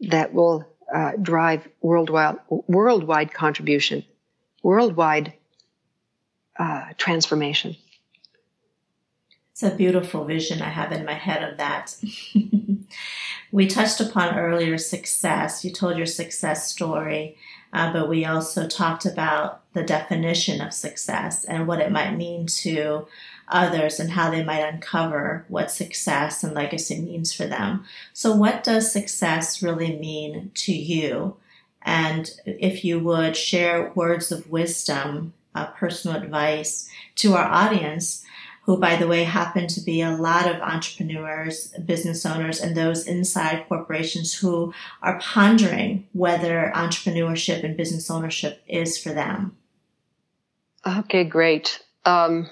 that 0.02 0.34
will 0.34 0.66
uh, 0.94 1.14
drive 1.22 1.68
worldwide, 1.82 2.38
worldwide 2.50 3.34
contribution, 3.34 4.04
worldwide 4.64 5.34
uh, 6.58 6.94
transformation. 6.98 7.76
It's 9.52 9.64
a 9.64 9.74
beautiful 9.74 10.26
vision 10.26 10.62
I 10.62 10.70
have 10.70 10.92
in 10.92 11.06
my 11.06 11.14
head 11.14 11.42
of 11.44 11.58
that. 11.58 11.96
we 13.56 13.68
touched 13.68 14.02
upon 14.02 14.38
earlier 14.38 14.78
success. 14.78 15.64
You 15.64 15.72
told 15.72 15.96
your 15.96 16.06
success 16.06 16.70
story, 16.70 17.38
uh, 17.72 17.94
but 17.94 18.10
we 18.10 18.26
also 18.26 18.68
talked 18.68 19.06
about 19.06 19.62
the 19.72 19.82
definition 19.82 20.60
of 20.60 20.74
success 20.74 21.46
and 21.46 21.66
what 21.66 21.80
it 21.80 21.90
might 21.90 22.18
mean 22.18 22.48
to 22.48 23.08
others 23.48 23.98
and 23.98 24.12
how 24.12 24.30
they 24.30 24.44
might 24.44 24.60
uncover 24.60 25.46
what 25.48 25.72
success 25.72 26.44
and 26.44 26.54
legacy 26.54 27.00
means 27.00 27.32
for 27.32 27.46
them. 27.46 27.86
So, 28.12 28.36
what 28.36 28.62
does 28.62 28.92
success 28.92 29.64
really 29.64 29.96
mean 29.96 30.52
to 30.56 30.74
you? 30.74 31.38
And 31.82 32.30
if 32.46 32.84
you 32.84 33.00
would 33.00 33.38
share 33.38 33.94
words 33.96 34.34
of 34.34 34.52
wisdom, 34.52 35.32
uh, 35.54 35.68
personal 35.68 36.22
advice 36.22 36.90
to 37.16 37.36
our 37.36 37.46
audience 37.46 38.25
who, 38.66 38.78
by 38.78 38.96
the 38.96 39.08
way, 39.08 39.24
happen 39.24 39.68
to 39.68 39.82
be 39.82 40.02
a 40.02 40.12
lot 40.12 40.50
of 40.50 40.60
entrepreneurs, 40.62 41.68
business 41.86 42.26
owners, 42.26 42.60
and 42.60 42.76
those 42.76 43.06
inside 43.06 43.66
corporations 43.68 44.34
who 44.34 44.74
are 45.04 45.20
pondering 45.20 46.08
whether 46.14 46.72
entrepreneurship 46.76 47.64
and 47.64 47.78
business 47.78 48.10
ownership 48.10 48.64
is 48.68 48.98
for 48.98 49.10
them. 49.10 49.56
Okay, 50.86 51.24
great. 51.24 51.80
Um, 52.06 52.50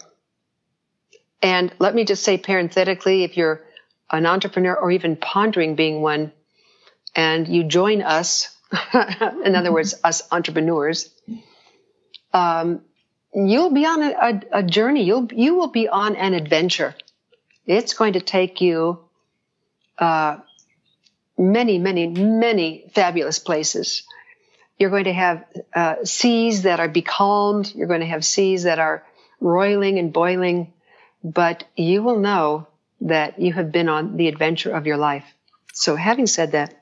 and 1.42 1.74
let 1.80 1.96
me 1.96 2.06
just 2.06 2.24
say 2.24 2.38
parenthetically, 2.38 3.24
if 3.24 3.36
you're 3.36 3.64
an 4.12 4.28
entrepreneur 4.28 4.76
or 4.76 4.92
even 4.92 5.16
pondering 5.16 5.76
being 5.76 6.02
one, 6.02 6.32
and 7.16 7.48
you 7.48 7.64
join 7.64 8.04
us, 8.04 8.56
in 9.46 9.56
other 9.56 9.72
words, 9.72 9.96
us 10.04 10.22
entrepreneurs, 10.32 11.10
um, 12.34 12.82
you'll 13.34 13.72
be 13.72 13.86
on 13.86 14.02
a, 14.02 14.12
a, 14.12 14.42
a 14.60 14.64
journey. 14.64 15.04
You'll 15.04 15.28
you 15.32 15.56
will 15.56 15.68
be 15.68 15.88
on 15.88 16.16
an 16.16 16.34
adventure. 16.34 16.96
It's 17.66 17.94
going 17.94 18.14
to 18.14 18.22
take 18.22 18.62
you 18.62 19.00
uh, 19.98 20.38
many, 21.38 21.78
many, 21.78 22.08
many 22.08 22.86
fabulous 22.94 23.40
places. 23.40 24.04
You're 24.78 24.90
going 24.90 25.06
to 25.06 25.14
have 25.14 25.46
uh, 25.74 25.96
seas 26.04 26.64
that 26.64 26.80
are 26.80 26.90
becalmed. 26.90 27.74
You're 27.74 27.88
going 27.88 28.02
to 28.02 28.08
have 28.08 28.26
seas 28.26 28.64
that 28.64 28.80
are 28.80 29.06
roiling 29.40 30.00
and 30.00 30.12
boiling, 30.12 30.74
but 31.24 31.64
you 31.76 32.04
will 32.04 32.20
know 32.20 32.68
that 33.02 33.40
you 33.40 33.54
have 33.54 33.72
been 33.72 33.90
on 33.90 34.18
the 34.18 34.28
adventure 34.28 34.72
of 34.72 34.88
your 34.88 34.98
life. 34.98 35.26
So, 35.74 35.96
having 35.96 36.28
said 36.28 36.52
that, 36.52 36.74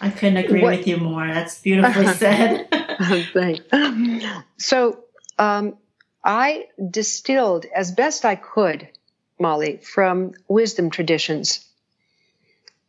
I 0.00 0.10
couldn't 0.10 0.36
agree 0.38 0.62
what, 0.62 0.78
with 0.78 0.86
you 0.86 0.96
more. 0.96 1.26
That's 1.26 1.60
beautifully 1.60 2.06
said. 2.14 2.68
Thanks. 3.32 3.60
So, 4.58 5.04
um, 5.38 5.76
I 6.24 6.68
distilled 6.90 7.66
as 7.66 7.92
best 7.92 8.24
I 8.24 8.36
could, 8.36 8.88
Molly, 9.38 9.76
from 9.76 10.32
wisdom 10.48 10.90
traditions. 10.90 11.64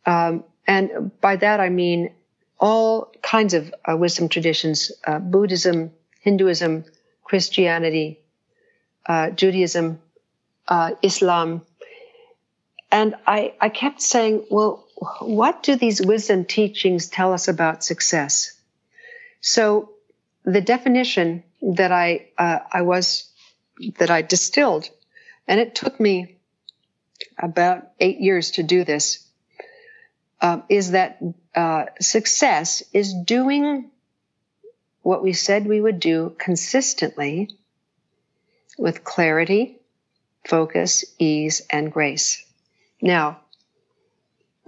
Um, 0.06 0.44
and 0.66 1.10
by 1.20 1.36
that 1.36 1.60
I 1.60 1.68
mean 1.68 2.12
all 2.58 3.12
kinds 3.22 3.52
of 3.54 3.74
uh, 3.84 3.96
wisdom 3.96 4.28
traditions 4.28 4.90
uh, 5.06 5.18
Buddhism, 5.18 5.92
Hinduism, 6.20 6.84
Christianity, 7.22 8.20
uh, 9.04 9.30
Judaism, 9.30 10.00
uh, 10.66 10.92
Islam. 11.02 11.62
And 12.90 13.14
I, 13.26 13.54
I 13.60 13.68
kept 13.68 14.00
saying, 14.00 14.46
well, 14.50 14.86
what 15.20 15.62
do 15.62 15.76
these 15.76 16.00
wisdom 16.00 16.44
teachings 16.44 17.08
tell 17.08 17.32
us 17.32 17.48
about 17.48 17.84
success? 17.84 18.52
So 19.40 19.90
the 20.44 20.60
definition 20.60 21.42
that 21.74 21.90
I 21.90 22.28
uh, 22.38 22.60
I 22.70 22.82
was 22.82 23.28
that 23.98 24.10
I 24.10 24.22
distilled, 24.22 24.88
and 25.48 25.60
it 25.60 25.74
took 25.74 25.98
me 25.98 26.36
about 27.38 27.88
eight 27.98 28.20
years 28.20 28.52
to 28.52 28.62
do 28.62 28.84
this. 28.84 29.22
Uh, 30.40 30.60
is 30.68 30.90
that 30.90 31.18
uh, 31.54 31.86
success 31.98 32.82
is 32.92 33.14
doing 33.14 33.90
what 35.02 35.22
we 35.22 35.32
said 35.32 35.66
we 35.66 35.80
would 35.80 35.98
do 35.98 36.36
consistently 36.38 37.48
with 38.76 39.02
clarity, 39.02 39.78
focus, 40.46 41.04
ease, 41.18 41.62
and 41.70 41.90
grace. 41.90 42.44
Now, 43.00 43.40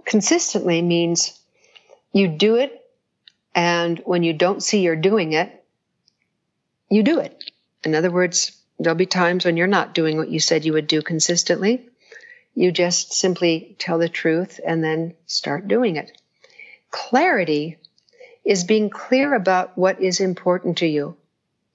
consistently 0.06 0.80
means 0.80 1.38
you 2.12 2.28
do 2.28 2.56
it, 2.56 2.82
and 3.54 4.00
when 4.06 4.22
you 4.22 4.32
don't 4.32 4.62
see 4.62 4.80
you're 4.80 4.96
doing 4.96 5.34
it, 5.34 5.57
you 6.90 7.02
do 7.02 7.20
it. 7.20 7.50
In 7.84 7.94
other 7.94 8.10
words, 8.10 8.52
there'll 8.78 8.96
be 8.96 9.06
times 9.06 9.44
when 9.44 9.56
you're 9.56 9.66
not 9.66 9.94
doing 9.94 10.16
what 10.16 10.30
you 10.30 10.40
said 10.40 10.64
you 10.64 10.72
would 10.72 10.86
do 10.86 11.02
consistently. 11.02 11.88
You 12.54 12.72
just 12.72 13.12
simply 13.12 13.76
tell 13.78 13.98
the 13.98 14.08
truth 14.08 14.60
and 14.64 14.82
then 14.82 15.14
start 15.26 15.68
doing 15.68 15.96
it. 15.96 16.10
Clarity 16.90 17.76
is 18.44 18.64
being 18.64 18.90
clear 18.90 19.34
about 19.34 19.76
what 19.76 20.00
is 20.00 20.20
important 20.20 20.78
to 20.78 20.86
you. 20.86 21.16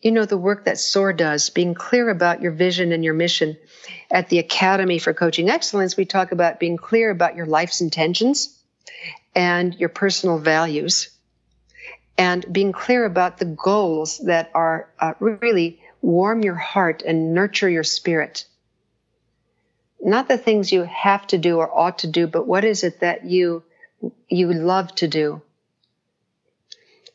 You 0.02 0.12
know, 0.12 0.26
the 0.26 0.38
work 0.38 0.65
that 0.65 0.80
SOAR 0.80 1.13
does, 1.13 1.49
being 1.49 1.76
clear 1.76 2.10
about 2.10 2.41
your 2.41 2.52
vision 2.52 2.91
and 2.91 3.06
your 3.06 3.13
mission. 3.13 3.58
At 4.12 4.28
the 4.28 4.39
Academy 4.39 4.99
for 4.99 5.13
Coaching 5.13 5.49
Excellence, 5.49 5.95
we 5.95 6.06
talk 6.06 6.34
about 6.34 6.60
being 6.60 6.76
clear 6.76 7.10
about 7.10 7.38
your 7.38 7.45
life's 7.45 7.80
intentions 7.80 8.60
and 9.34 9.73
your 9.76 9.89
personal 9.89 10.39
values 10.39 11.10
and 12.17 12.45
being 12.52 12.71
clear 12.71 13.06
about 13.06 13.38
the 13.38 13.45
goals 13.45 14.19
that 14.19 14.52
are 14.54 14.89
uh, 14.99 15.13
really 15.19 15.82
warm 16.02 16.43
your 16.43 16.56
heart 16.56 17.02
and 17.02 17.34
nurture 17.34 17.69
your 17.69 17.84
spirit. 17.84 18.45
Not 20.02 20.28
the 20.28 20.38
things 20.38 20.71
you 20.71 20.84
have 20.84 21.26
to 21.28 21.38
do 21.38 21.58
or 21.58 21.71
ought 21.73 21.99
to 21.99 22.08
do, 22.08 22.28
but 22.28 22.45
what 22.45 22.65
is 22.65 22.84
it 22.84 22.99
that 22.99 23.26
you 23.26 23.63
you 24.28 24.52
love 24.52 24.93
to 24.95 25.08
do? 25.08 25.41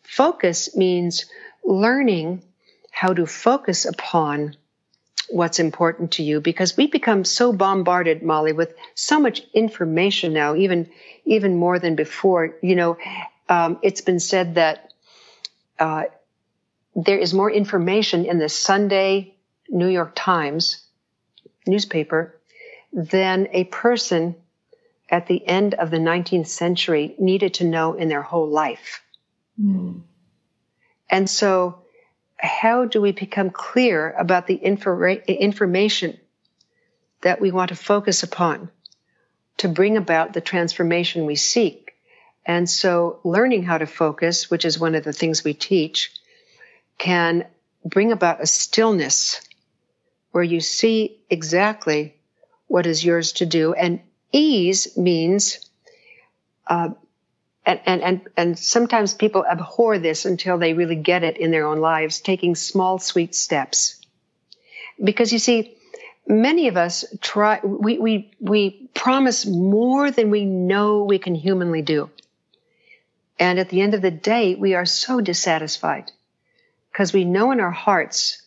Focus 0.03 0.75
means 0.75 1.27
learning 1.63 2.43
how 2.91 3.13
to 3.13 3.27
focus 3.27 3.85
upon 3.85 4.57
what's 5.29 5.59
important 5.59 6.13
to 6.13 6.23
you 6.23 6.41
because 6.41 6.77
we 6.77 6.87
become 6.87 7.25
so 7.25 7.53
bombarded, 7.53 8.23
Molly, 8.23 8.53
with 8.53 8.75
so 8.95 9.21
much 9.21 9.43
information 9.53 10.33
now, 10.33 10.55
even 10.57 10.89
even 11.25 11.57
more 11.57 11.79
than 11.79 11.95
before. 11.95 12.57
You 12.63 12.75
know, 12.75 12.99
um, 13.49 13.79
it's 13.83 14.01
been 14.01 14.21
said 14.21 14.55
that 14.55 14.88
uh, 15.79 16.05
there 16.95 17.19
is 17.19 17.33
more 17.33 17.51
information 17.51 18.25
in 18.25 18.39
the 18.39 18.49
Sunday 18.49 19.35
New 19.69 19.89
York 19.89 20.13
Times 20.15 20.85
newspaper 21.67 22.41
than 22.93 23.49
a 23.53 23.65
person 23.65 24.35
at 25.11 25.27
the 25.27 25.47
end 25.47 25.75
of 25.75 25.91
the 25.91 25.99
19th 25.99 26.49
century 26.49 27.15
needed 27.19 27.55
to 27.55 27.65
know 27.65 27.95
in 27.95 28.09
their 28.09 28.23
whole 28.23 28.49
life. 28.49 29.03
Mm. 29.61 30.03
And 31.11 31.29
so, 31.29 31.83
how 32.37 32.85
do 32.85 33.01
we 33.01 33.13
become 33.13 33.51
clear 33.51 34.13
about 34.13 34.47
the 34.47 34.55
information 34.55 36.19
that 37.23 37.41
we 37.41 37.51
want 37.51 37.71
to 37.71 37.77
focus 37.77 38.23
upon 38.23 38.71
to 39.57 39.69
bring 39.69 39.97
about 39.97 40.33
the 40.35 40.41
transformation 40.41 41.27
we 41.27 41.35
seek? 41.35 41.88
And 42.47 42.69
so 42.69 43.21
learning 43.25 43.65
how 43.65 43.79
to 43.79 43.87
focus, 43.87 44.51
which 44.51 44.65
is 44.65 44.79
one 44.79 44.95
of 44.95 45.05
the 45.05 45.13
things 45.13 45.45
we 45.45 45.55
teach, 45.55 46.13
can 46.97 47.47
bring 47.85 48.13
about 48.13 48.43
a 48.43 48.47
stillness 48.47 49.41
where 50.33 50.45
you 50.45 50.61
see 50.61 51.21
exactly 51.31 52.15
what 52.67 52.87
is 52.87 53.05
yours 53.05 53.33
to 53.33 53.47
do. 53.47 53.75
And 53.75 54.01
ease 54.33 54.97
means 54.97 55.71
uh, 56.67 56.91
and, 57.69 57.81
and, 57.85 58.03
and, 58.03 58.21
and 58.35 58.59
sometimes 58.59 59.13
people 59.13 59.45
abhor 59.45 59.99
this 59.99 60.25
until 60.25 60.57
they 60.57 60.73
really 60.73 60.97
get 60.97 61.23
it 61.23 61.37
in 61.37 61.51
their 61.51 61.67
own 61.67 61.81
lives, 61.81 62.23
taking 62.23 62.55
small, 62.55 62.99
sweet 62.99 63.35
steps. 63.35 64.01
Because 65.03 65.35
you 65.35 65.39
see, 65.39 65.77
many 66.27 66.69
of 66.69 66.79
us 66.79 67.05
try, 67.21 67.61
we, 67.63 67.99
we, 67.99 68.31
we 68.41 68.89
promise 68.95 69.45
more 69.45 70.11
than 70.11 70.31
we 70.31 70.47
know 70.47 71.05
we 71.05 71.19
can 71.19 71.35
humanly 71.35 71.83
do. 71.83 72.09
And 73.39 73.59
at 73.59 73.69
the 73.69 73.81
end 73.81 73.95
of 73.95 74.03
the 74.03 74.11
day, 74.11 74.55
we 74.55 74.75
are 74.75 74.85
so 74.85 75.21
dissatisfied 75.21 76.11
because 76.93 77.13
we 77.13 77.25
know 77.25 77.53
in 77.53 77.61
our 77.61 77.71
hearts 77.71 78.43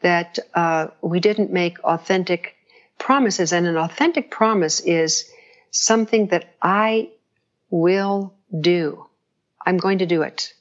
that 0.00 0.38
uh, 0.54 0.88
we 1.00 1.20
didn't 1.20 1.50
make 1.50 1.82
authentic 1.82 2.54
promises. 2.98 3.52
And 3.52 3.66
an 3.66 3.76
authentic 3.76 4.30
promise 4.30 4.80
is 4.80 5.30
something 5.70 6.26
that 6.28 6.54
I 6.60 7.10
will 7.70 8.34
do. 8.60 9.06
I'm 9.64 9.78
going 9.78 9.98
to 9.98 10.06
do 10.06 10.22
it. 10.22 10.52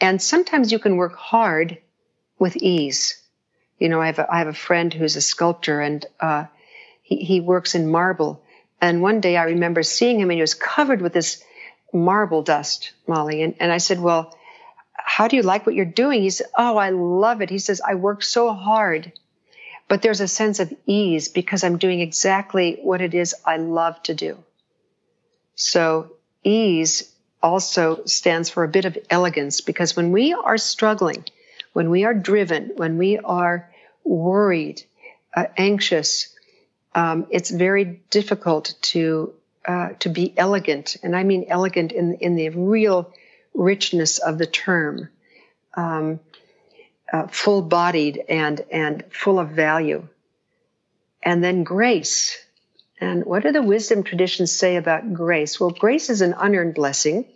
And 0.00 0.20
sometimes 0.20 0.70
you 0.70 0.78
can 0.78 0.96
work 0.96 1.16
hard 1.16 1.78
with 2.38 2.56
ease. 2.56 3.20
You 3.78 3.88
know, 3.88 4.00
I 4.00 4.06
have 4.06 4.18
a, 4.18 4.32
I 4.32 4.38
have 4.38 4.48
a 4.48 4.52
friend 4.52 4.92
who's 4.92 5.16
a 5.16 5.20
sculptor 5.20 5.80
and 5.80 6.04
uh, 6.20 6.44
he, 7.02 7.16
he 7.16 7.40
works 7.40 7.74
in 7.74 7.90
marble. 7.90 8.42
And 8.80 9.02
one 9.02 9.20
day 9.20 9.36
I 9.36 9.44
remember 9.44 9.82
seeing 9.82 10.20
him 10.20 10.30
and 10.30 10.36
he 10.36 10.42
was 10.42 10.54
covered 10.54 11.00
with 11.00 11.12
this 11.12 11.42
marble 11.92 12.42
dust, 12.42 12.92
Molly. 13.06 13.42
And, 13.42 13.54
and 13.60 13.72
I 13.72 13.78
said, 13.78 14.00
Well, 14.00 14.36
how 14.92 15.28
do 15.28 15.36
you 15.36 15.42
like 15.42 15.66
what 15.66 15.74
you're 15.74 15.84
doing? 15.84 16.22
He 16.22 16.30
said, 16.30 16.48
Oh, 16.56 16.76
I 16.76 16.90
love 16.90 17.42
it. 17.42 17.50
He 17.50 17.58
says, 17.58 17.80
I 17.80 17.94
work 17.94 18.22
so 18.22 18.52
hard, 18.52 19.12
but 19.88 20.02
there's 20.02 20.20
a 20.20 20.28
sense 20.28 20.60
of 20.60 20.72
ease 20.86 21.28
because 21.28 21.64
I'm 21.64 21.78
doing 21.78 22.00
exactly 22.00 22.78
what 22.82 23.00
it 23.00 23.14
is 23.14 23.34
I 23.44 23.56
love 23.56 24.02
to 24.04 24.14
do. 24.14 24.38
So 25.54 26.12
ease 26.44 27.12
also 27.42 28.04
stands 28.04 28.50
for 28.50 28.64
a 28.64 28.68
bit 28.68 28.84
of 28.84 28.98
elegance 29.10 29.60
because 29.60 29.96
when 29.96 30.12
we 30.12 30.32
are 30.32 30.58
struggling, 30.58 31.24
when 31.72 31.90
we 31.90 32.04
are 32.04 32.14
driven, 32.14 32.72
when 32.76 32.98
we 32.98 33.18
are 33.18 33.70
worried, 34.04 34.82
uh, 35.34 35.46
anxious, 35.56 36.34
um, 36.94 37.26
it's 37.30 37.50
very 37.50 38.00
difficult 38.10 38.74
to 38.82 39.32
uh, 39.68 39.90
to 40.00 40.08
be 40.08 40.36
elegant, 40.36 40.96
and 41.04 41.14
I 41.14 41.22
mean 41.22 41.46
elegant 41.48 41.92
in 41.92 42.14
in 42.14 42.34
the 42.34 42.48
real 42.48 43.12
richness 43.54 44.18
of 44.18 44.38
the 44.38 44.46
term, 44.46 45.10
um, 45.74 46.18
uh, 47.12 47.28
full-bodied 47.28 48.24
and 48.28 48.64
and 48.72 49.04
full 49.12 49.38
of 49.38 49.50
value, 49.50 50.08
and 51.22 51.44
then 51.44 51.62
grace 51.62 52.36
and 53.00 53.24
what 53.24 53.42
do 53.42 53.52
the 53.52 53.62
wisdom 53.62 54.02
traditions 54.02 54.52
say 54.52 54.76
about 54.76 55.14
grace? 55.14 55.60
Well, 55.60 55.70
grace 55.70 56.10
is 56.10 56.20
an 56.20 56.34
unearned 56.36 56.74
blessing. 56.74 57.26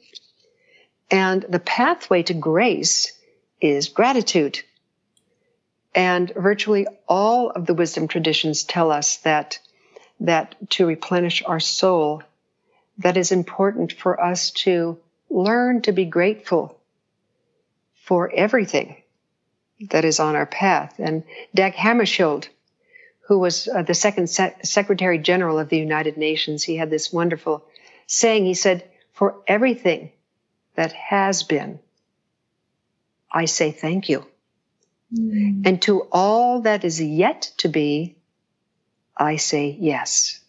And 1.10 1.42
the 1.42 1.60
pathway 1.60 2.22
to 2.24 2.34
grace 2.34 3.12
is 3.60 3.88
gratitude. 3.88 4.60
And 5.94 6.32
virtually 6.34 6.86
all 7.06 7.50
of 7.50 7.66
the 7.66 7.74
wisdom 7.74 8.08
traditions 8.08 8.64
tell 8.64 8.90
us 8.90 9.18
that, 9.18 9.58
that 10.22 10.54
to 10.70 10.86
replenish 10.86 11.42
our 11.44 11.60
soul, 11.60 12.22
that 12.98 13.16
is 13.16 13.32
important 13.32 13.92
for 13.92 14.22
us 14.22 14.50
to 14.50 14.98
learn 15.30 15.82
to 15.82 15.92
be 15.92 16.04
grateful 16.04 16.78
for 18.04 18.30
everything 18.30 19.02
that 19.90 20.04
is 20.04 20.20
on 20.20 20.36
our 20.36 20.46
path. 20.46 20.94
And 20.98 21.24
Dag 21.54 21.74
Hammarskjöld 21.74 22.48
who 23.32 23.38
was 23.38 23.68
uh, 23.68 23.82
the 23.82 23.94
second 23.94 24.28
Se- 24.28 24.56
Secretary 24.62 25.18
General 25.18 25.58
of 25.58 25.68
the 25.68 25.78
United 25.78 26.16
Nations, 26.16 26.62
he 26.62 26.76
had 26.76 26.90
this 26.90 27.12
wonderful 27.12 27.64
saying. 28.06 28.44
He 28.44 28.54
said, 28.54 28.84
For 29.12 29.40
everything 29.46 30.12
that 30.74 30.92
has 30.92 31.42
been, 31.42 31.78
I 33.30 33.46
say 33.46 33.70
thank 33.70 34.08
you. 34.08 34.26
Mm. 35.14 35.66
And 35.66 35.82
to 35.82 36.02
all 36.12 36.62
that 36.62 36.84
is 36.84 37.00
yet 37.00 37.52
to 37.58 37.68
be, 37.68 38.16
I 39.16 39.36
say 39.36 39.76
yes. 39.78 40.40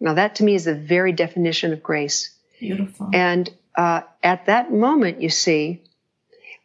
Now, 0.00 0.14
that 0.14 0.36
to 0.36 0.44
me 0.44 0.54
is 0.54 0.64
the 0.64 0.74
very 0.74 1.12
definition 1.12 1.72
of 1.72 1.82
grace. 1.82 2.34
Beautiful. 2.58 3.10
And 3.12 3.48
uh, 3.76 4.02
at 4.22 4.46
that 4.46 4.72
moment, 4.72 5.22
you 5.22 5.30
see, 5.30 5.82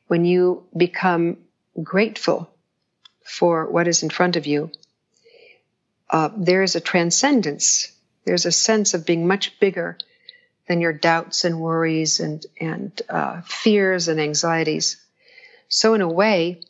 when 0.07 0.25
you 0.25 0.65
become 0.75 1.37
grateful 1.81 2.49
for 3.23 3.69
what 3.69 3.87
is 3.87 4.03
in 4.03 4.09
front 4.09 4.35
of 4.35 4.47
you, 4.47 4.71
uh, 6.09 6.29
there 6.35 6.63
is 6.63 6.75
a 6.75 6.81
transcendence. 6.81 7.91
There's 8.25 8.45
a 8.45 8.51
sense 8.51 8.93
of 8.93 9.05
being 9.05 9.27
much 9.27 9.59
bigger 9.59 9.97
than 10.67 10.81
your 10.81 10.93
doubts 10.93 11.45
and 11.45 11.59
worries 11.59 12.19
and 12.19 12.45
and 12.59 13.01
uh, 13.09 13.41
fears 13.41 14.07
and 14.07 14.19
anxieties. 14.19 14.97
So, 15.69 15.93
in 15.93 16.01
a 16.01 16.09
way, 16.09 16.61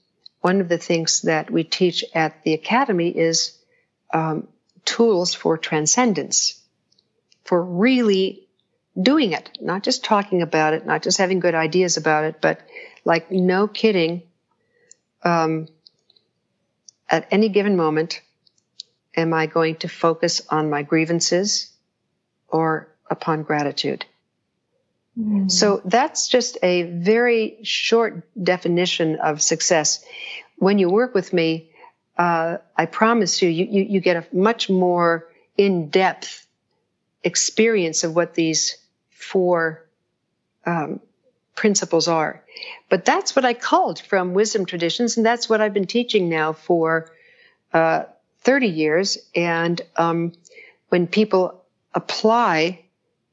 one 0.41 0.61
of 0.61 0.69
the 0.69 0.77
things 0.77 1.21
that 1.23 1.49
we 1.49 1.63
teach 1.63 2.03
at 2.13 2.43
the 2.43 2.53
academy 2.53 3.09
is 3.09 3.56
um, 4.13 4.47
tools 4.85 5.33
for 5.33 5.57
transcendence, 5.57 6.61
for 7.43 7.61
really 7.61 8.47
doing 8.99 9.33
it, 9.33 9.57
not 9.61 9.83
just 9.83 10.03
talking 10.03 10.41
about 10.41 10.73
it, 10.73 10.85
not 10.85 11.03
just 11.03 11.17
having 11.17 11.39
good 11.39 11.55
ideas 11.55 11.97
about 11.97 12.23
it, 12.23 12.41
but 12.41 12.61
like 13.05 13.31
no 13.31 13.67
kidding. 13.67 14.23
Um, 15.23 15.67
at 17.09 17.27
any 17.31 17.49
given 17.49 17.75
moment, 17.77 18.21
am 19.15 19.33
I 19.33 19.45
going 19.45 19.75
to 19.77 19.87
focus 19.87 20.41
on 20.49 20.69
my 20.69 20.83
grievances 20.83 21.71
or 22.47 22.89
upon 23.09 23.43
gratitude? 23.43 24.05
Mm. 25.17 25.51
So 25.51 25.81
that's 25.83 26.27
just 26.27 26.57
a 26.61 26.83
very 26.83 27.59
short 27.63 28.27
definition 28.41 29.17
of 29.17 29.41
success. 29.41 30.03
When 30.57 30.79
you 30.79 30.89
work 30.89 31.13
with 31.13 31.33
me, 31.33 31.71
uh, 32.17 32.57
I 32.75 32.85
promise 32.85 33.41
you, 33.41 33.49
you, 33.49 33.65
you, 33.65 33.83
you 33.83 33.99
get 33.99 34.17
a 34.17 34.35
much 34.35 34.69
more 34.69 35.27
in 35.55 35.89
depth 35.89 36.47
experience 37.23 38.03
of 38.03 38.15
what 38.15 38.33
these 38.33 38.77
four 39.11 39.87
um, 40.65 40.99
principles 41.55 42.07
are. 42.07 42.43
But 42.89 43.05
that's 43.05 43.35
what 43.35 43.45
I 43.45 43.53
called 43.53 43.99
from 43.99 44.33
wisdom 44.33 44.65
traditions, 44.65 45.17
and 45.17 45.25
that's 45.25 45.49
what 45.49 45.61
I've 45.61 45.73
been 45.73 45.87
teaching 45.87 46.29
now 46.29 46.53
for 46.53 47.11
uh, 47.73 48.03
30 48.41 48.67
years. 48.67 49.17
And 49.35 49.81
um, 49.95 50.33
when 50.89 51.07
people 51.07 51.63
apply 51.93 52.85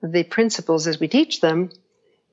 the 0.03 0.25
principles 0.25 0.87
as 0.87 1.01
we 1.01 1.09
teach 1.09 1.41
them, 1.41 1.71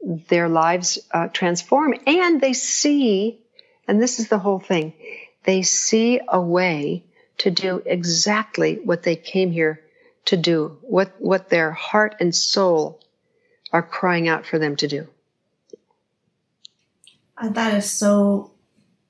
their 0.03 0.49
lives 0.49 0.99
uh, 1.11 1.27
transform 1.27 1.93
and 2.07 2.41
they 2.41 2.53
see, 2.53 3.39
and 3.87 4.01
this 4.01 4.19
is 4.19 4.29
the 4.29 4.39
whole 4.39 4.59
thing, 4.59 4.93
they 5.43 5.61
see 5.61 6.19
a 6.27 6.39
way 6.39 7.03
to 7.39 7.51
do 7.51 7.81
exactly 7.85 8.75
what 8.83 9.03
they 9.03 9.15
came 9.15 9.51
here 9.51 9.81
to 10.25 10.37
do, 10.37 10.77
what, 10.81 11.13
what 11.19 11.49
their 11.49 11.71
heart 11.71 12.15
and 12.19 12.35
soul 12.35 13.01
are 13.73 13.81
crying 13.81 14.27
out 14.27 14.45
for 14.45 14.59
them 14.59 14.75
to 14.75 14.87
do. 14.87 15.07
Uh, 17.37 17.49
that 17.49 17.73
is 17.73 17.89
so 17.89 18.51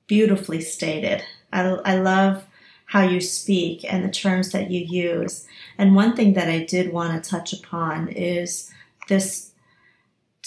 beautifully 0.06 0.60
stated. 0.60 1.22
I, 1.52 1.62
I 1.62 1.98
love 1.98 2.44
how 2.86 3.02
you 3.02 3.20
speak 3.20 3.84
and 3.84 4.04
the 4.04 4.10
terms 4.10 4.52
that 4.52 4.70
you 4.70 4.80
use. 4.80 5.46
And 5.78 5.94
one 5.94 6.14
thing 6.14 6.34
that 6.34 6.48
I 6.48 6.64
did 6.64 6.92
want 6.92 7.22
to 7.22 7.30
touch 7.30 7.52
upon 7.52 8.08
is 8.08 8.70
this 9.08 9.52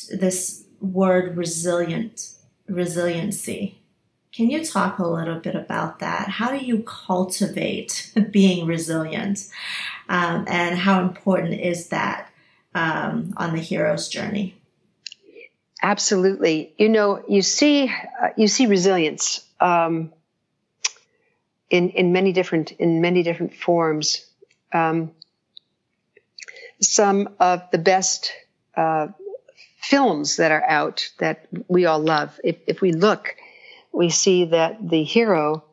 this 0.09 0.65
word 0.81 1.37
resilient, 1.37 2.35
resiliency. 2.67 3.81
Can 4.35 4.49
you 4.49 4.65
talk 4.65 4.99
a 4.99 5.07
little 5.07 5.39
bit 5.39 5.55
about 5.55 5.99
that? 5.99 6.27
How 6.27 6.51
do 6.51 6.63
you 6.63 6.83
cultivate 6.83 8.11
being 8.31 8.67
resilient? 8.67 9.47
Um, 10.09 10.45
and 10.47 10.77
how 10.77 11.01
important 11.01 11.59
is 11.59 11.89
that 11.89 12.29
um, 12.73 13.33
on 13.37 13.53
the 13.53 13.61
hero's 13.61 14.09
journey? 14.09 14.55
Absolutely. 15.81 16.73
You 16.77 16.89
know, 16.89 17.23
you 17.27 17.41
see, 17.41 17.87
uh, 17.87 18.29
you 18.35 18.47
see 18.47 18.65
resilience. 18.65 19.45
Um, 19.59 20.11
in, 21.69 21.89
in 21.91 22.11
many 22.11 22.31
different 22.31 22.71
in 22.73 23.01
many 23.01 23.23
different 23.23 23.53
forms. 23.53 24.25
Um, 24.71 25.11
some 26.81 27.29
of 27.39 27.63
the 27.71 27.77
best 27.77 28.31
uh, 28.75 29.07
films 29.77 30.37
that 30.37 30.51
are 30.51 30.63
out 30.63 31.09
that 31.19 31.47
we 31.67 31.85
all 31.85 31.99
love. 31.99 32.39
If, 32.43 32.57
if 32.67 32.81
we 32.81 32.91
look, 32.91 33.35
we 33.95 34.09
see 34.09 34.45
that 34.45 34.77
the 34.87 35.03
hero, 35.03 35.63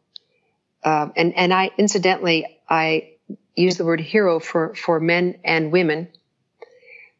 uh, 0.85 1.09
and 1.17 1.35
and 1.37 1.53
I 1.53 1.71
incidentally 1.77 2.59
I 2.69 3.11
use 3.55 3.77
the 3.77 3.85
word 3.85 4.01
hero 4.01 4.39
for 4.41 4.75
for 4.75 5.01
men 5.01 5.39
and 5.45 5.73
women. 5.73 6.09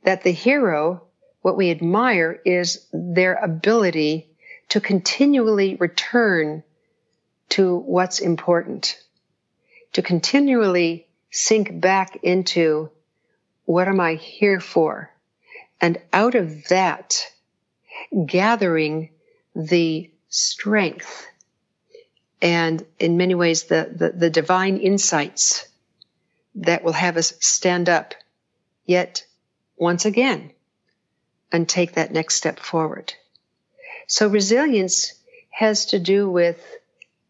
That 0.05 0.23
the 0.23 0.33
hero, 0.33 1.03
what 1.43 1.57
we 1.57 1.71
admire 1.71 2.41
is 2.45 2.87
their 2.93 3.35
ability 3.35 4.29
to 4.71 4.81
continually 4.81 5.77
return 5.77 6.63
to 7.51 7.77
what's 7.77 8.19
important, 8.19 8.99
to 9.93 10.03
continually 10.03 11.07
sink 11.31 11.81
back 11.81 12.19
into 12.23 12.91
what 13.65 13.89
am 13.89 14.01
I 14.01 14.15
here 14.15 14.61
for? 14.61 15.11
And 15.81 15.99
out 16.13 16.35
of 16.35 16.69
that, 16.69 17.27
gathering 18.27 19.11
the 19.55 20.12
strength 20.33 21.27
and 22.41 22.85
in 22.99 23.19
many 23.19 23.35
ways 23.35 23.65
the, 23.65 23.93
the, 23.95 24.09
the 24.09 24.31
divine 24.31 24.79
insights 24.79 25.69
that 26.57 26.83
will 26.83 26.93
have 26.93 27.17
us 27.17 27.35
stand 27.41 27.89
up 27.89 28.15
yet 28.87 29.25
once 29.77 30.07
again 30.07 30.51
and 31.53 31.69
take 31.69 31.93
that 31.93 32.13
next 32.13 32.37
step 32.37 32.59
forward. 32.59 33.13
So 34.09 34.27
resilience 34.27 35.13
has 35.51 35.87
to 35.87 35.99
do 35.99 36.29
with 36.29 36.61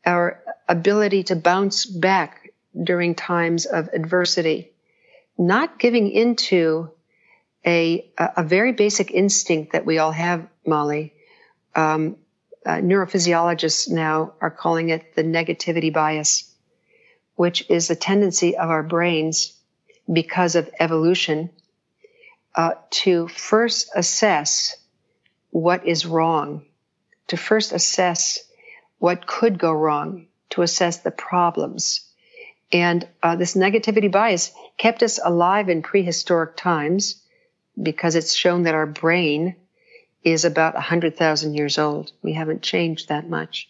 our 0.07 0.41
ability 0.69 1.25
to 1.25 1.37
bounce 1.37 1.85
back 1.85 2.53
during 2.81 3.17
times 3.17 3.67
of 3.67 3.89
adversity, 3.93 4.71
not 5.37 5.79
giving 5.79 6.09
into 6.09 6.91
a, 7.67 8.11
a 8.19 8.45
very 8.45 8.73
basic 8.73 9.11
instinct 9.11 9.73
that 9.73 9.85
we 9.85 9.99
all 9.99 10.13
have, 10.13 10.47
Molly. 10.65 11.15
Um, 11.75 12.17
uh, 12.65 12.77
neurophysiologists 12.77 13.91
now 13.91 14.35
are 14.41 14.51
calling 14.51 14.91
it 14.91 15.15
the 15.15 15.23
negativity 15.25 15.93
bias, 15.93 16.53
which 17.35 17.69
is 17.71 17.91
a 17.91 17.97
tendency 17.97 18.57
of 18.57 18.71
our 18.71 18.83
brains 18.83 19.53
because 20.13 20.55
of 20.55 20.71
evolution 20.79 21.51
uh, 22.55 22.75
to 22.91 23.29
first 23.29 23.91
assess 23.95 24.77
what 25.51 25.87
is 25.87 26.07
wrong, 26.07 26.65
to 27.29 27.37
first 27.37 27.73
assess 27.73 28.39
what 28.99 29.27
could 29.27 29.59
go 29.59 29.73
wrong, 29.73 30.27
to 30.51 30.63
assess 30.63 30.99
the 30.99 31.11
problems. 31.11 32.09
And 32.73 33.07
uh, 33.23 33.37
this 33.37 33.55
negativity 33.55 34.11
bias 34.11 34.53
kept 34.77 35.03
us 35.03 35.19
alive 35.23 35.69
in 35.69 35.83
prehistoric 35.83 36.57
times 36.57 37.23
because 37.81 38.15
it's 38.15 38.35
shown 38.35 38.63
that 38.65 38.75
our 38.75 38.87
brain 38.87 39.57
is 40.25 40.45
about 40.45 40.75
100,000 40.75 41.55
years 41.55 41.79
old. 41.79 42.13
We 42.23 42.33
haven't 42.33 42.63
changed 42.63 43.09
that 43.09 43.29
much. 43.29 43.69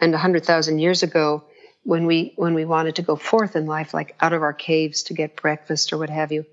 And 0.00 0.12
100,000 0.12 0.78
years 0.78 1.02
ago, 1.02 1.44
when 1.84 2.06
we, 2.06 2.32
when 2.36 2.54
we 2.54 2.64
wanted 2.64 2.96
to 2.96 3.02
go 3.02 3.16
forth 3.16 3.56
in 3.56 3.66
life, 3.66 3.94
like 3.94 4.16
out 4.20 4.32
of 4.32 4.42
our 4.42 4.52
caves 4.52 5.04
to 5.04 5.14
get 5.14 5.36
breakfast 5.36 5.92
or 5.92 5.98
what 5.98 6.10
have 6.10 6.32
you, 6.32 6.44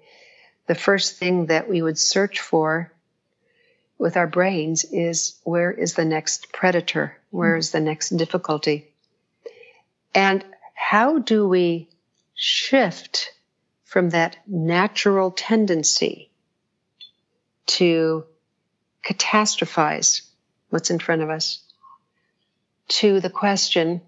the 0.67 0.75
first 0.75 1.17
thing 1.17 1.47
that 1.47 1.69
we 1.69 1.81
would 1.81 1.97
search 1.97 2.39
for 2.39 2.91
with 3.97 4.17
our 4.17 4.27
brains 4.27 4.83
is 4.83 5.39
where 5.43 5.71
is 5.71 5.93
the 5.93 6.05
next 6.05 6.51
predator? 6.51 7.17
Where 7.29 7.55
is 7.55 7.71
the 7.71 7.79
next 7.79 8.09
difficulty? 8.09 8.91
And 10.13 10.43
how 10.73 11.19
do 11.19 11.47
we 11.47 11.89
shift 12.33 13.31
from 13.83 14.09
that 14.09 14.37
natural 14.47 15.31
tendency 15.31 16.29
to 17.65 18.25
catastrophize 19.05 20.21
what's 20.69 20.89
in 20.89 20.99
front 20.99 21.21
of 21.21 21.29
us 21.29 21.61
to 22.87 23.19
the 23.19 23.29
question, 23.29 24.01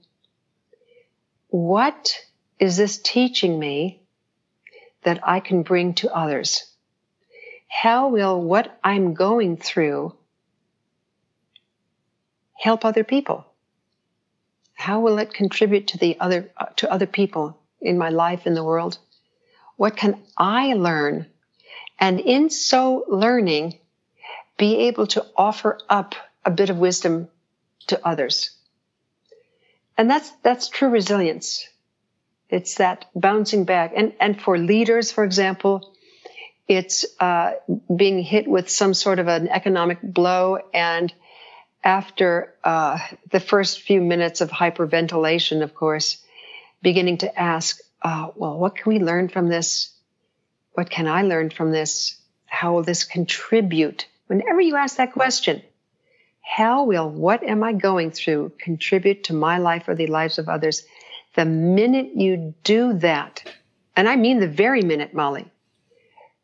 what 1.50 2.20
is 2.60 2.78
this 2.78 2.98
teaching 2.98 3.58
me 3.58 4.02
that 5.04 5.20
I 5.24 5.40
can 5.40 5.64
bring 5.64 5.94
to 5.96 6.14
others? 6.14 6.66
How 7.68 8.10
will 8.10 8.42
what 8.42 8.78
I'm 8.84 9.14
going 9.14 9.58
through 9.58 10.16
help 12.54 12.84
other 12.84 13.04
people? 13.04 13.46
How 14.74 15.00
will 15.00 15.20
it 15.20 15.34
contribute 15.34 15.88
to 15.88 15.98
the 15.98 16.20
other, 16.20 16.52
to 16.78 16.92
other 16.92 17.08
people 17.08 17.60
in 17.82 17.98
my 17.98 18.10
life, 18.10 18.46
in 18.46 18.54
the 18.54 18.64
world? 18.64 18.98
What 19.76 19.96
can 19.96 20.22
I 20.38 20.74
learn? 20.74 21.28
And 22.00 22.20
in 22.20 22.50
so 22.50 23.06
learning, 23.08 23.80
be 24.58 24.88
able 24.88 25.08
to 25.08 25.26
offer 25.36 25.80
up 25.90 26.16
a 26.44 26.52
bit 26.52 26.70
of 26.70 26.78
wisdom 26.78 27.28
to 27.88 28.06
others. 28.06 28.52
And 29.98 30.10
that's, 30.10 30.30
that's 30.44 30.70
true 30.70 30.90
resilience. 30.90 31.68
It's 32.50 32.76
that 32.76 33.06
bouncing 33.16 33.66
back. 33.66 33.94
And, 33.96 34.14
and 34.20 34.42
for 34.42 34.58
leaders, 34.58 35.12
for 35.12 35.24
example, 35.24 35.94
it's, 36.68 37.06
uh, 37.20 37.54
being 37.94 38.22
hit 38.22 38.48
with 38.48 38.70
some 38.70 38.94
sort 38.94 39.20
of 39.20 39.28
an 39.28 39.48
economic 39.50 40.00
blow 40.02 40.60
and 40.74 41.14
after, 41.84 42.54
uh, 42.64 43.00
the 43.32 43.40
first 43.40 43.82
few 43.82 44.02
minutes 44.02 44.42
of 44.42 44.50
hyperventilation, 44.50 45.64
of 45.64 45.74
course, 45.74 46.24
beginning 46.82 47.20
to 47.20 47.40
ask, 47.40 47.80
uh, 48.02 48.30
well, 48.36 48.58
what 48.58 48.76
can 48.76 48.92
we 48.92 49.00
learn 49.00 49.30
from 49.30 49.48
this? 49.48 49.92
What 50.74 50.90
can 50.90 51.08
I 51.08 51.24
learn 51.24 51.50
from 51.50 51.72
this? 51.72 52.18
How 52.46 52.74
will 52.74 52.84
this 52.84 53.04
contribute 53.04 54.06
Whenever 54.28 54.62
you 54.62 54.76
ask 54.76 54.98
that 54.98 55.14
question, 55.14 55.62
how 56.42 56.84
will 56.84 57.10
what 57.10 57.44
am 57.44 57.64
I 57.64 57.74
going 57.74 58.12
through 58.12 58.54
contribute 58.60 59.26
to 59.26 59.34
my 59.34 59.58
life 59.58 59.88
or 59.88 59.96
the 59.96 60.08
lives 60.08 60.38
of 60.38 60.48
others? 60.48 60.84
The 61.36 61.46
minute 61.46 62.12
you 62.16 62.54
do 62.64 62.94
that, 63.00 63.44
and 63.96 64.08
I 64.08 64.16
mean 64.16 64.40
the 64.40 64.48
very 64.48 64.82
minute, 64.82 65.14
Molly, 65.14 65.52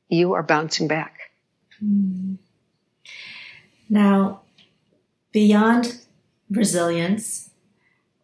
you 0.10 0.34
are 0.34 0.44
bouncing 0.44 0.88
back. 0.88 1.32
Hmm. 1.80 2.36
Now, 3.90 4.42
beyond 5.32 6.00
resilience, 6.50 7.50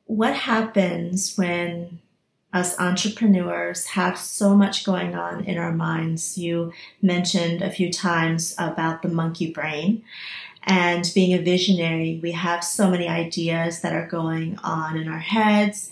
what 0.06 0.34
happens 0.34 1.36
when 1.38 2.00
us 2.52 2.80
entrepreneurs 2.80 3.86
have 3.88 4.18
so 4.18 4.56
much 4.56 4.84
going 4.84 5.16
on 5.16 5.44
in 5.46 5.58
our 5.58 5.72
minds. 5.72 6.38
You 6.38 6.74
mentioned 7.02 7.62
a 7.62 7.70
few 7.70 7.92
times 7.92 8.56
about 8.58 9.02
the 9.02 9.10
monkey 9.10 9.52
brain. 9.52 10.04
And 10.64 11.10
being 11.16 11.34
a 11.34 11.42
visionary, 11.42 12.20
we 12.22 12.32
have 12.32 12.64
so 12.64 12.90
many 12.90 13.08
ideas 13.08 13.82
that 13.82 13.94
are 13.94 14.08
going 14.08 14.58
on 14.64 14.98
in 14.98 15.08
our 15.08 15.20
heads. 15.20 15.90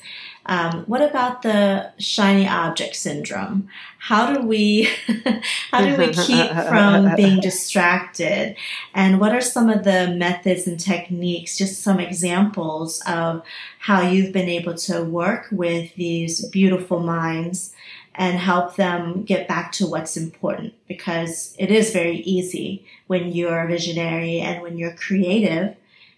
Um, 0.47 0.85
what 0.85 1.01
about 1.01 1.41
the 1.41 1.91
shiny 1.99 2.47
object 2.47 2.95
syndrome? 2.95 3.67
How 3.99 4.33
do 4.33 4.47
we 4.47 4.89
how 5.71 5.81
do 5.81 5.95
we 5.97 6.13
keep 6.13 6.49
from 6.69 7.15
being 7.17 7.41
distracted? 7.41 8.55
And 8.93 9.19
what 9.19 9.33
are 9.33 9.41
some 9.41 9.69
of 9.69 9.83
the 9.83 10.15
methods 10.15 10.65
and 10.65 10.79
techniques? 10.79 11.57
Just 11.57 11.81
some 11.81 11.99
examples 11.99 13.01
of 13.05 13.43
how 13.79 14.01
you've 14.01 14.31
been 14.31 14.47
able 14.47 14.75
to 14.75 15.03
work 15.03 15.47
with 15.51 15.93
these 15.95 16.45
beautiful 16.47 17.01
minds 17.01 17.73
and 18.15 18.39
help 18.39 18.77
them 18.77 19.23
get 19.23 19.47
back 19.47 19.71
to 19.73 19.85
what's 19.85 20.17
important 20.17 20.73
because 20.87 21.53
it 21.59 21.69
is 21.69 21.91
very 21.91 22.17
easy 22.17 22.85
when 23.07 23.31
you're 23.31 23.59
a 23.59 23.67
visionary 23.67 24.39
and 24.39 24.61
when 24.63 24.77
you're 24.77 24.95
creative 24.95 25.75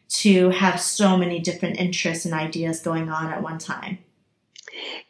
to 0.07 0.49
have 0.49 0.79
so 0.79 1.17
many 1.17 1.39
different 1.39 1.77
interests 1.77 2.25
and 2.25 2.33
ideas 2.33 2.79
going 2.79 3.09
on 3.09 3.31
at 3.31 3.43
one 3.43 3.57
time. 3.57 3.97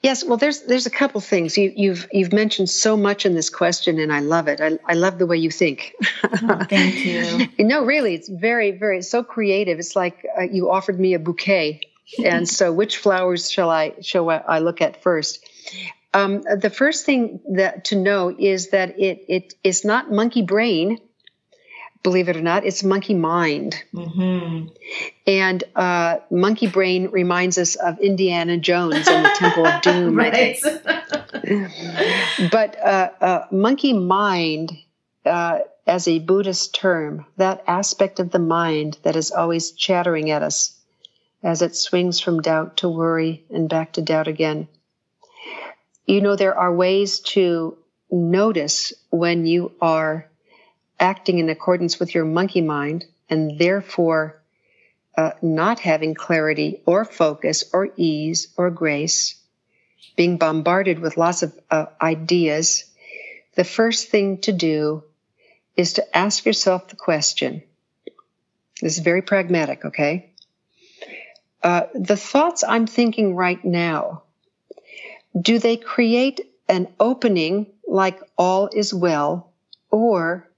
Yes, 0.02 0.24
well, 0.24 0.38
there's 0.38 0.62
there's 0.62 0.86
a 0.86 0.90
couple 0.90 1.20
things 1.22 1.58
you, 1.58 1.70
have 1.70 1.78
you've, 1.78 2.08
you've 2.12 2.34
mentioned 2.34 2.70
so 2.70 2.96
much 2.96 3.26
in 3.26 3.36
this 3.36 3.50
question, 3.50 4.00
and 4.00 4.14
I 4.14 4.22
love 4.22 4.48
it. 4.48 4.62
I, 4.62 4.80
I 4.86 4.94
love 4.94 5.18
the 5.18 5.26
way 5.26 5.38
you 5.38 5.52
think. 5.52 5.94
Oh, 6.24 6.66
thank 6.70 7.06
you. 7.06 7.48
no, 7.66 7.84
really, 7.84 8.16
it's 8.16 8.30
very 8.30 8.72
very 8.72 9.02
so 9.02 9.24
creative. 9.24 9.80
It's 9.80 9.96
like 9.96 10.26
uh, 10.38 10.44
you 10.44 10.72
offered 10.72 11.00
me 11.00 11.16
a 11.16 11.20
bouquet, 11.20 11.82
and 12.24 12.48
so 12.48 12.72
which 12.72 12.98
flowers 12.98 13.52
shall 13.52 13.70
I 13.70 13.96
shall 14.02 14.30
I 14.30 14.60
look 14.60 14.82
at 14.82 15.04
first? 15.04 15.46
Um, 16.14 16.42
the 16.42 16.72
first 16.72 17.06
thing 17.06 17.42
that 17.56 17.86
to 17.86 17.96
know 17.96 18.34
is 18.36 18.70
that 18.70 19.00
it 19.00 19.26
it 19.28 19.54
is 19.64 19.86
not 19.86 20.12
monkey 20.12 20.42
brain 20.42 21.00
believe 22.04 22.30
it 22.30 22.38
or 22.38 22.42
not, 22.42 22.66
it's 22.66 22.84
monkey 22.84 23.14
mind. 23.14 23.84
Mm-hmm. 23.94 24.68
And 25.28 25.64
uh, 25.76 26.20
monkey 26.32 26.68
brain 26.68 27.10
reminds 27.12 27.58
us 27.58 27.76
of 27.76 28.00
Indiana 28.00 28.58
Jones 28.58 29.08
and 29.08 29.26
the 29.26 29.36
Temple 29.36 29.66
of 29.66 29.82
Doom. 29.82 30.16
right. 30.16 30.60
but 32.52 32.80
uh, 32.80 33.10
uh, 33.22 33.46
monkey 33.52 33.94
mind, 33.94 34.72
uh, 35.26 35.60
as 35.86 36.08
a 36.08 36.20
Buddhist 36.20 36.76
term, 36.76 37.26
that 37.38 37.64
aspect 37.68 38.20
of 38.20 38.32
the 38.32 38.40
mind 38.40 38.98
that 39.04 39.16
is 39.16 39.32
always 39.32 39.72
chattering 39.72 40.30
at 40.30 40.44
us 40.44 40.76
as 41.42 41.62
it 41.62 41.76
swings 41.76 42.20
from 42.20 42.42
doubt 42.42 42.78
to 42.78 42.90
worry 42.90 43.44
and 43.50 43.70
back 43.70 43.94
to 43.94 44.02
doubt 44.02 44.28
again. 44.28 44.68
You 46.06 46.22
know, 46.22 46.36
there 46.36 46.58
are 46.58 46.74
ways 46.74 47.20
to 47.20 47.78
notice 48.12 48.94
when 49.10 49.46
you 49.46 49.72
are 49.82 50.29
acting 51.00 51.40
in 51.40 51.50
accordance 51.50 52.00
with 52.00 52.14
your 52.14 52.26
monkey 52.26 52.62
mind 52.62 53.06
and 53.30 53.58
therefore 53.58 54.42
uh, 55.18 55.32
not 55.42 55.80
having 55.80 56.14
clarity 56.14 56.82
or 56.86 57.06
focus 57.06 57.64
or 57.74 57.90
ease 57.98 58.48
or 58.58 58.70
grace, 58.70 59.36
being 60.16 60.38
bombarded 60.38 61.00
with 61.00 61.18
lots 61.18 61.44
of 61.44 61.58
uh, 61.70 61.88
ideas, 62.02 62.86
the 63.56 63.64
first 63.64 64.10
thing 64.10 64.40
to 64.40 64.52
do 64.52 65.04
is 65.76 65.94
to 65.94 66.18
ask 66.18 66.46
yourself 66.46 66.88
the 66.88 66.96
question. 66.96 67.64
This 68.82 68.98
is 68.98 69.04
very 69.04 69.22
pragmatic, 69.22 69.86
okay? 69.86 70.32
Uh, 71.62 71.84
the 71.94 72.18
thoughts 72.18 72.64
I'm 72.64 72.88
thinking 72.88 73.36
right 73.36 73.64
now, 73.64 74.24
do 75.40 75.60
they 75.60 75.78
create 75.78 76.42
an 76.70 76.88
opening 77.00 77.68
like 77.88 78.20
all 78.38 78.70
is 78.74 78.94
well, 78.94 79.52
or 79.92 80.49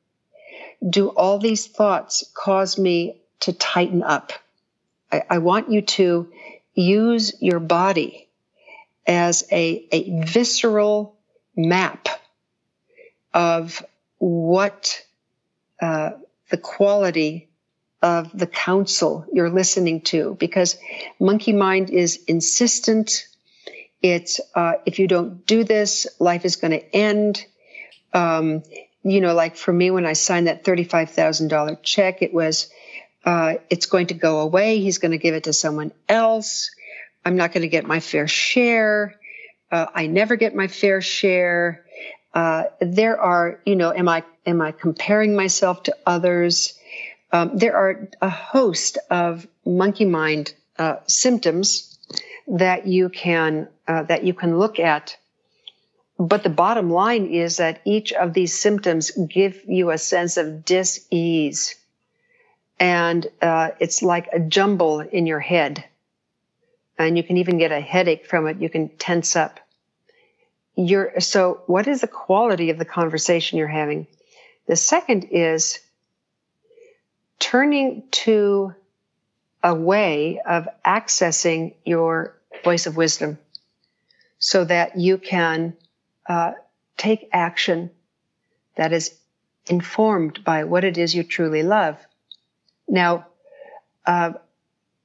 do 0.87 1.09
all 1.09 1.39
these 1.39 1.67
thoughts 1.67 2.23
cause 2.33 2.77
me 2.77 3.21
to 3.41 3.53
tighten 3.53 4.03
up? 4.03 4.33
I, 5.11 5.23
I 5.29 5.37
want 5.39 5.71
you 5.71 5.81
to 5.81 6.31
use 6.73 7.33
your 7.41 7.59
body 7.59 8.29
as 9.05 9.43
a, 9.51 9.87
a 9.91 10.23
visceral 10.25 11.17
map 11.55 12.07
of 13.33 13.85
what 14.17 15.03
uh, 15.81 16.11
the 16.49 16.57
quality 16.57 17.49
of 18.01 18.35
the 18.37 18.47
counsel 18.47 19.25
you're 19.31 19.49
listening 19.49 20.01
to 20.01 20.35
because 20.39 20.77
monkey 21.19 21.53
mind 21.53 21.89
is 21.89 22.23
insistent 22.27 23.27
it's 24.01 24.41
uh, 24.55 24.73
if 24.85 24.97
you 24.97 25.07
don't 25.07 25.45
do 25.45 25.63
this 25.63 26.07
life 26.19 26.45
is 26.45 26.55
going 26.55 26.71
to 26.71 26.95
end 26.95 27.45
um, 28.13 28.63
you 29.03 29.21
know 29.21 29.33
like 29.33 29.55
for 29.55 29.73
me 29.73 29.91
when 29.91 30.05
i 30.05 30.13
signed 30.13 30.47
that 30.47 30.63
$35000 30.63 31.77
check 31.83 32.21
it 32.21 32.33
was 32.33 32.69
uh, 33.23 33.55
it's 33.69 33.85
going 33.85 34.07
to 34.07 34.13
go 34.13 34.39
away. 34.39 34.79
He's 34.79 34.97
going 34.97 35.11
to 35.11 35.17
give 35.17 35.35
it 35.35 35.43
to 35.43 35.53
someone 35.53 35.91
else. 36.09 36.71
I'm 37.23 37.35
not 37.35 37.53
going 37.53 37.61
to 37.61 37.67
get 37.67 37.85
my 37.85 37.99
fair 37.99 38.27
share. 38.27 39.15
Uh, 39.71 39.85
i 39.93 40.07
never 40.07 40.35
get 40.35 40.55
my 40.55 40.67
fair 40.67 41.01
share. 41.01 41.85
Uh, 42.33 42.63
there 42.79 43.19
are 43.19 43.59
you 43.65 43.75
know 43.75 43.93
am 43.93 44.09
i 44.09 44.23
am 44.45 44.61
i 44.61 44.71
comparing 44.71 45.35
myself 45.35 45.83
to 45.83 45.95
others? 46.05 46.77
Um, 47.31 47.57
there 47.57 47.75
are 47.75 48.09
a 48.21 48.29
host 48.29 48.97
of 49.09 49.47
monkey 49.65 50.05
mind 50.05 50.53
uh, 50.77 50.97
symptoms 51.07 51.97
that 52.47 52.87
you 52.87 53.09
can 53.09 53.69
uh, 53.87 54.03
that 54.03 54.23
you 54.23 54.33
can 54.33 54.57
look 54.57 54.79
at. 54.79 55.15
But 56.21 56.43
the 56.43 56.49
bottom 56.49 56.91
line 56.91 57.25
is 57.25 57.57
that 57.57 57.81
each 57.83 58.13
of 58.13 58.33
these 58.33 58.53
symptoms 58.53 59.09
give 59.09 59.59
you 59.67 59.89
a 59.89 59.97
sense 59.97 60.37
of 60.37 60.63
dis-ease, 60.63 61.75
and 62.79 63.25
uh, 63.41 63.69
it's 63.79 64.03
like 64.03 64.27
a 64.31 64.39
jumble 64.39 64.99
in 64.99 65.25
your 65.25 65.39
head, 65.39 65.83
and 66.99 67.17
you 67.17 67.23
can 67.23 67.37
even 67.37 67.57
get 67.57 67.71
a 67.71 67.81
headache 67.81 68.27
from 68.27 68.45
it. 68.45 68.61
You 68.61 68.69
can 68.69 68.89
tense 68.89 69.35
up. 69.35 69.59
You're, 70.75 71.19
so, 71.21 71.63
what 71.65 71.87
is 71.87 72.01
the 72.01 72.07
quality 72.07 72.69
of 72.69 72.77
the 72.77 72.85
conversation 72.85 73.57
you're 73.57 73.67
having? 73.67 74.05
The 74.67 74.75
second 74.75 75.23
is 75.31 75.79
turning 77.39 78.03
to 78.11 78.75
a 79.63 79.73
way 79.73 80.39
of 80.39 80.67
accessing 80.85 81.73
your 81.83 82.37
voice 82.63 82.85
of 82.85 82.95
wisdom 82.95 83.39
so 84.37 84.63
that 84.65 84.99
you 84.99 85.17
can 85.17 85.75
uh, 86.27 86.53
take 86.97 87.29
action 87.31 87.89
that 88.75 88.93
is 88.93 89.15
informed 89.67 90.43
by 90.43 90.63
what 90.63 90.83
it 90.83 90.97
is 90.97 91.13
you 91.13 91.23
truly 91.23 91.63
love. 91.63 91.97
Now, 92.87 93.27
uh, 94.05 94.33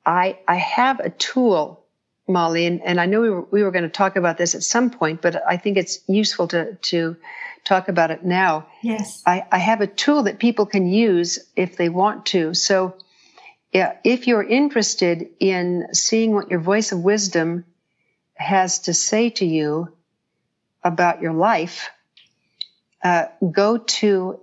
I, 0.05 0.39
I 0.47 0.57
have 0.57 1.01
a 1.01 1.11
tool, 1.11 1.85
Molly, 2.29 2.67
and, 2.67 2.83
and 2.83 3.01
I 3.01 3.07
know 3.07 3.21
we 3.21 3.31
were, 3.31 3.43
we 3.43 3.63
were 3.63 3.71
going 3.71 3.85
to 3.85 3.89
talk 3.91 4.17
about 4.17 4.39
this 4.39 4.55
at 4.55 4.63
some 4.63 4.91
point, 4.91 5.21
but 5.21 5.43
I 5.47 5.57
think 5.57 5.77
it's 5.77 5.99
useful 6.09 6.49
to, 6.49 6.75
to 6.75 7.17
talk 7.65 7.89
about 7.89 8.11
it 8.11 8.25
now. 8.25 8.67
Yes. 8.83 9.23
I, 9.27 9.45
I 9.51 9.59
have 9.59 9.81
a 9.81 9.87
tool 9.87 10.25
that 10.25 10.39
people 10.39 10.67
can 10.67 10.87
use 10.87 11.39
if 11.57 11.77
they 11.77 11.89
want 11.89 12.27
to. 12.27 12.55
So, 12.55 12.97
yeah, 13.73 13.97
if 14.05 14.27
you're 14.27 14.43
interested 14.43 15.29
in 15.41 15.89
seeing 15.93 16.33
what 16.33 16.51
your 16.51 16.61
voice 16.61 16.93
of 16.93 17.01
wisdom 17.01 17.65
has 18.35 18.81
to 18.81 18.95
say 18.95 19.31
to 19.31 19.45
you 19.45 19.96
about 20.87 21.21
your 21.21 21.33
life, 21.33 21.91
uh, 23.03 23.25
go 23.53 23.77
to 23.77 24.41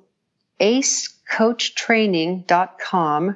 acecoachtraining.com. 0.59 3.35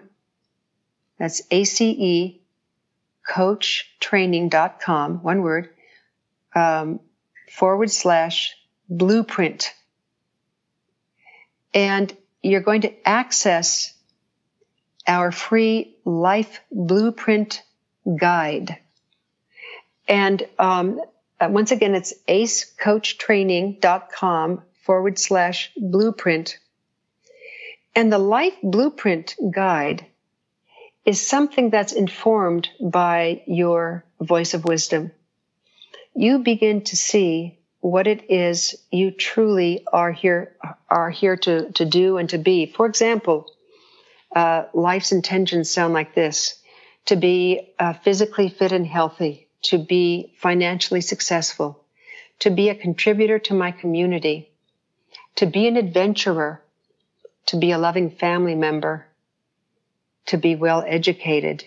That's 1.18 1.42
ACE 1.50 2.36
coachtraining.com, 3.28 5.24
one 5.24 5.42
word, 5.42 5.70
um, 6.54 7.00
forward 7.52 7.92
slash 7.92 8.56
blueprint. 8.90 9.74
And 11.74 12.16
you're 12.42 12.62
going 12.62 12.82
to 12.82 13.08
access 13.08 13.94
our 15.08 15.32
free 15.32 15.96
life 16.06 16.60
blueprint 16.72 17.64
guide. 18.20 18.78
And 20.08 20.44
um, 20.60 21.02
uh, 21.40 21.50
once 21.52 21.72
again, 21.72 21.96
it's 21.96 22.14
acecoachtraining.com 22.28 24.62
forward 24.84 25.20
slash 25.20 25.72
blueprint. 25.78 26.58
And 27.96 28.12
the 28.12 28.20
life 28.20 28.56
blueprint 28.64 29.36
guide 29.52 30.06
is 31.06 31.26
something 31.26 31.70
that's 31.70 31.94
informed 31.94 32.68
by 32.82 33.44
your 33.48 34.04
voice 34.20 34.54
of 34.54 34.66
wisdom. 34.66 35.12
You 36.16 36.40
begin 36.40 36.84
to 36.86 36.96
see 36.96 37.60
what 37.80 38.08
it 38.08 38.30
is 38.30 38.76
you 38.92 39.12
truly 39.12 39.86
are 39.92 40.12
here 40.12 40.56
are 40.90 41.10
here 41.10 41.38
to, 41.38 41.72
to 41.74 41.86
do 41.86 42.18
and 42.18 42.30
to 42.30 42.38
be. 42.38 42.66
For 42.66 42.86
example, 42.86 43.52
uh, 44.36 44.66
life's 44.74 45.12
intentions 45.12 45.70
sound 45.70 45.94
like 45.94 46.14
this: 46.14 46.62
to 47.06 47.16
be 47.16 47.74
uh, 47.80 47.94
physically 47.94 48.50
fit 48.50 48.72
and 48.72 48.86
healthy, 48.86 49.47
to 49.64 49.78
be 49.78 50.34
financially 50.38 51.02
successful, 51.02 51.84
to 52.40 52.50
be 52.50 52.70
a 52.70 52.76
contributor 52.76 53.40
to 53.40 53.54
my 53.54 53.72
community, 53.72 54.50
to 55.36 55.46
be 55.46 55.68
an 55.68 55.78
adventurer, 55.78 56.62
to 57.48 57.58
be 57.58 57.72
a 57.72 57.78
loving 57.78 58.10
family 58.10 58.56
member, 58.56 59.06
to 60.28 60.38
be 60.38 60.56
well 60.56 60.84
educated, 60.86 61.66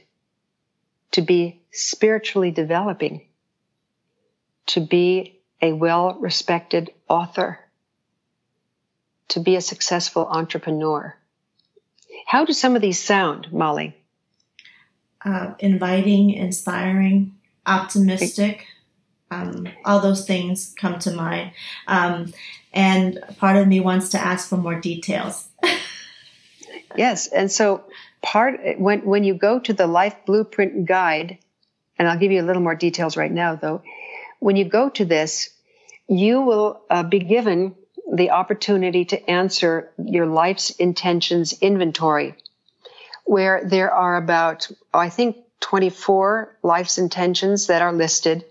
to 1.12 1.22
be 1.22 1.60
spiritually 1.72 2.50
developing, 2.50 3.26
to 4.66 4.80
be 4.80 5.40
a 5.62 5.72
well 5.72 6.16
respected 6.20 6.90
author, 7.08 7.58
to 9.28 9.40
be 9.40 9.56
a 9.56 9.60
successful 9.60 10.26
entrepreneur. 10.26 11.16
How 12.26 12.44
do 12.44 12.52
some 12.52 12.76
of 12.76 12.82
these 12.82 13.02
sound, 13.02 13.52
Molly? 13.52 13.96
Uh, 15.24 15.54
inviting, 15.58 16.30
inspiring, 16.30 17.36
optimistic. 17.66 18.66
Um, 19.30 19.68
all 19.84 20.00
those 20.00 20.26
things 20.26 20.74
come 20.78 20.98
to 21.00 21.12
mind. 21.12 21.52
Um, 21.86 22.32
and 22.72 23.20
part 23.38 23.56
of 23.56 23.68
me 23.68 23.80
wants 23.80 24.10
to 24.10 24.18
ask 24.18 24.48
for 24.48 24.56
more 24.56 24.80
details. 24.80 25.48
yes. 26.96 27.28
And 27.28 27.50
so, 27.50 27.84
part 28.22 28.60
when, 28.78 29.04
when 29.04 29.24
you 29.24 29.34
go 29.34 29.60
to 29.60 29.72
the 29.72 29.86
Life 29.86 30.16
Blueprint 30.26 30.86
Guide, 30.86 31.38
and 31.98 32.08
I'll 32.08 32.18
give 32.18 32.32
you 32.32 32.40
a 32.40 32.46
little 32.46 32.62
more 32.62 32.74
details 32.74 33.16
right 33.16 33.30
now, 33.30 33.54
though 33.54 33.82
when 34.40 34.56
you 34.56 34.64
go 34.64 34.88
to 34.88 35.04
this, 35.04 35.50
you 36.08 36.40
will 36.40 36.82
uh, 36.90 37.04
be 37.04 37.20
given 37.20 37.76
the 38.12 38.30
opportunity 38.30 39.04
to 39.04 39.30
answer 39.30 39.92
your 40.02 40.26
life's 40.26 40.70
intentions 40.70 41.52
inventory, 41.60 42.34
where 43.24 43.62
there 43.64 43.92
are 43.92 44.16
about, 44.16 44.68
I 44.92 45.10
think, 45.10 45.36
24 45.60 46.58
life's 46.62 46.98
intentions 46.98 47.68
that 47.68 47.82
are 47.82 47.92
listed 47.92 48.44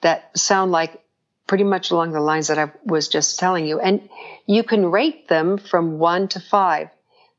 that 0.00 0.36
sound 0.36 0.70
like 0.70 1.02
pretty 1.46 1.64
much 1.64 1.90
along 1.90 2.12
the 2.12 2.20
lines 2.20 2.48
that 2.48 2.58
I 2.58 2.72
was 2.84 3.08
just 3.08 3.38
telling 3.38 3.66
you. 3.66 3.80
And 3.80 4.08
you 4.46 4.62
can 4.62 4.90
rate 4.90 5.28
them 5.28 5.58
from 5.58 5.98
one 5.98 6.28
to 6.28 6.40
five, 6.40 6.88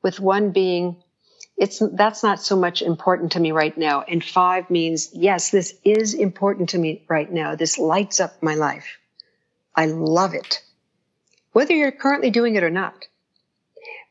with 0.02 0.20
one 0.20 0.52
being 0.52 0.98
it's 1.58 1.82
that's 1.94 2.22
not 2.22 2.42
so 2.42 2.58
much 2.58 2.82
important 2.82 3.32
to 3.32 3.40
me 3.40 3.52
right 3.54 3.76
now. 3.78 4.02
And 4.02 4.24
5 4.24 4.70
means 4.70 5.10
yes 5.14 5.52
this 5.52 5.74
is 5.84 6.14
important 6.14 6.70
to 6.70 6.78
me 6.78 7.06
right 7.08 7.32
now. 7.32 7.56
This 7.56 7.78
lights 7.78 8.20
up 8.20 8.44
my 8.44 8.56
life. 8.56 9.00
I 9.74 9.86
love 9.86 10.34
it. 10.34 10.62
Whether 11.54 11.74
you're 11.74 11.92
currently 11.92 12.30
doing 12.30 12.56
it 12.56 12.64
or 12.64 12.70
not 12.70 13.06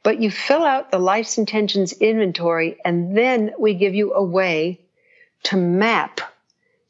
but 0.05 0.21
you 0.21 0.31
fill 0.31 0.63
out 0.63 0.93
the 0.93 0.99
life's 1.01 1.39
intentions 1.39 1.93
inventory 1.95 2.79
and 2.85 3.17
then 3.17 3.53
we 3.59 3.75
give 3.75 3.97
you 3.97 4.15
a 4.15 4.23
way 4.23 4.81
to 5.43 5.57
map 5.57 6.21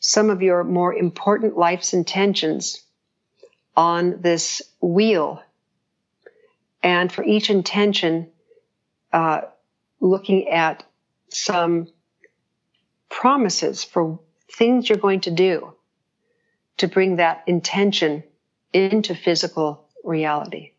some 0.01 0.29
of 0.29 0.43
your 0.43 0.63
more 0.65 0.93
important 0.93 1.57
life's 1.57 1.95
intentions 1.95 2.83
on 3.75 4.21
this 4.21 4.61
wheel 4.83 5.43
and 6.83 7.11
for 7.11 7.25
each 7.25 7.49
intention 7.49 8.31
uh, 9.13 9.43
looking 10.01 10.49
at 10.49 10.85
some 11.31 11.89
promises 13.09 13.83
for 13.83 14.19
things 14.53 14.89
you're 14.89 14.99
going 14.99 15.21
to 15.21 15.31
do 15.31 15.73
to 16.77 16.89
bring 16.89 17.17
that 17.17 17.45
intention 17.47 18.23
into 18.73 19.15
physical 19.15 19.89
reality. 20.03 20.73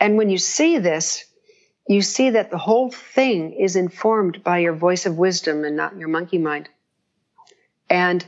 And 0.00 0.16
when 0.16 0.30
you 0.30 0.38
see 0.38 0.78
this, 0.78 1.24
you 1.92 2.02
see 2.02 2.30
that 2.30 2.50
the 2.50 2.58
whole 2.58 2.90
thing 2.90 3.52
is 3.52 3.76
informed 3.76 4.44
by 4.44 4.58
your 4.58 4.74
voice 4.74 5.06
of 5.06 5.16
wisdom 5.16 5.64
and 5.64 5.76
not 5.76 5.96
your 5.98 6.08
monkey 6.08 6.38
mind. 6.38 6.68
And 7.90 8.24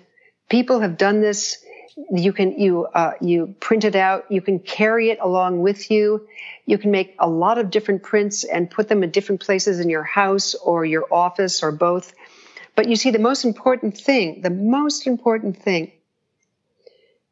people 0.48 0.80
have 0.80 0.96
done 0.96 1.20
this. 1.20 1.64
You 2.10 2.32
can 2.32 2.58
you 2.58 2.86
uh, 2.86 3.12
you 3.20 3.54
print 3.60 3.84
it 3.84 3.94
out. 3.94 4.30
You 4.30 4.40
can 4.40 4.58
carry 4.58 5.10
it 5.10 5.18
along 5.20 5.62
with 5.62 5.90
you. 5.90 6.26
You 6.66 6.78
can 6.78 6.90
make 6.90 7.14
a 7.18 7.28
lot 7.28 7.58
of 7.58 7.70
different 7.70 8.02
prints 8.02 8.42
and 8.42 8.70
put 8.70 8.88
them 8.88 9.04
in 9.04 9.10
different 9.10 9.40
places 9.40 9.78
in 9.78 9.88
your 9.88 10.02
house 10.02 10.54
or 10.54 10.84
your 10.84 11.06
office 11.12 11.62
or 11.62 11.70
both. 11.70 12.12
But 12.74 12.88
you 12.88 12.96
see 12.96 13.12
the 13.12 13.20
most 13.20 13.44
important 13.44 13.96
thing 13.96 14.42
the 14.42 14.50
most 14.50 15.06
important 15.06 15.62
thing 15.62 15.92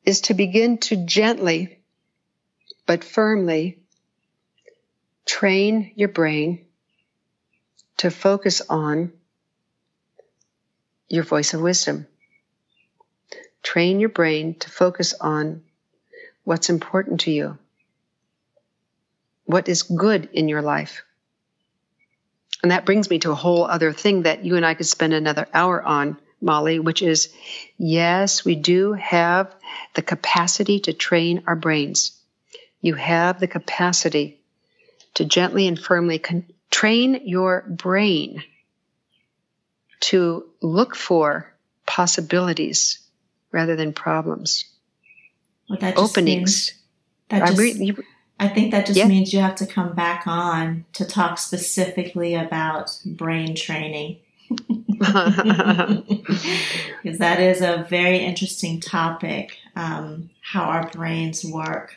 is 0.05 0.23
to 0.23 0.35
begin 0.35 0.79
to 0.79 0.97
gently 0.97 1.81
but 2.87 3.03
firmly 3.03 3.82
train 5.27 5.93
your 5.97 6.09
brain 6.09 6.65
to 7.99 8.11
focus 8.11 8.63
on 8.69 9.13
your 11.09 11.25
voice 11.25 11.55
of 11.55 11.61
wisdom 11.61 12.07
train 13.63 14.01
your 14.01 14.09
brain 14.09 14.55
to 14.55 14.71
focus 14.71 15.15
on 15.21 15.63
what's 16.45 16.71
important 16.71 17.21
to 17.21 17.31
you, 17.31 17.59
what 19.45 19.69
is 19.69 19.83
good 19.83 20.29
in 20.33 20.49
your 20.49 20.63
life. 20.63 21.05
And 22.63 22.71
that 22.71 22.87
brings 22.87 23.09
me 23.11 23.19
to 23.21 23.31
a 23.31 23.37
whole 23.37 23.65
other 23.65 23.93
thing 23.93 24.23
that 24.23 24.45
you 24.45 24.57
and 24.57 24.67
I 24.67 24.75
could 24.75 24.87
spend 24.87 25.15
another 25.15 25.49
hour 25.53 25.83
on, 25.83 26.17
Molly, 26.41 26.79
which 26.79 27.03
is 27.03 27.33
yes, 27.79 28.45
we 28.45 28.57
do 28.57 28.93
have 28.93 29.55
the 29.95 30.03
capacity 30.03 30.81
to 30.81 30.93
train 30.93 31.45
our 31.47 31.57
brains. 31.57 32.21
You 32.81 32.95
have 32.95 33.39
the 33.39 33.49
capacity 33.49 34.41
to 35.15 35.25
gently 35.25 35.67
and 35.67 35.79
firmly 35.79 36.19
con- 36.19 36.47
train 36.71 37.21
your 37.25 37.63
brain 37.69 38.43
to 40.01 40.45
look 40.61 40.97
for 40.97 41.53
possibilities 41.87 42.99
rather 43.53 43.77
than 43.77 43.93
problems. 43.93 44.65
Well, 45.69 45.79
that 45.81 45.97
Openings. 45.97 46.73
Means, 46.73 46.73
that 47.29 47.49
just, 47.49 47.59
I, 47.59 47.63
re- 47.63 47.73
you, 47.73 47.97
I 48.41 48.49
think 48.49 48.73
that 48.73 48.87
just 48.87 48.99
Yeah. 48.99 49.07
means 49.07 49.33
you 49.33 49.41
have 49.41 49.55
to 49.57 49.67
come 49.67 49.95
back 49.95 50.27
on 50.27 50.85
to 50.95 51.05
talk 51.05 51.39
specifically 51.39 52.35
about 52.35 52.99
brain 53.05 53.55
training. 53.55 54.19
Because 57.03 57.19
that 57.19 57.41
is 57.41 57.61
a 57.61 57.87
very 57.91 58.19
interesting 58.19 58.81
topic 58.81 59.57
um, 59.75 60.31
how 60.41 60.63
our 60.63 60.89
brains 60.91 61.45
work, 61.45 61.97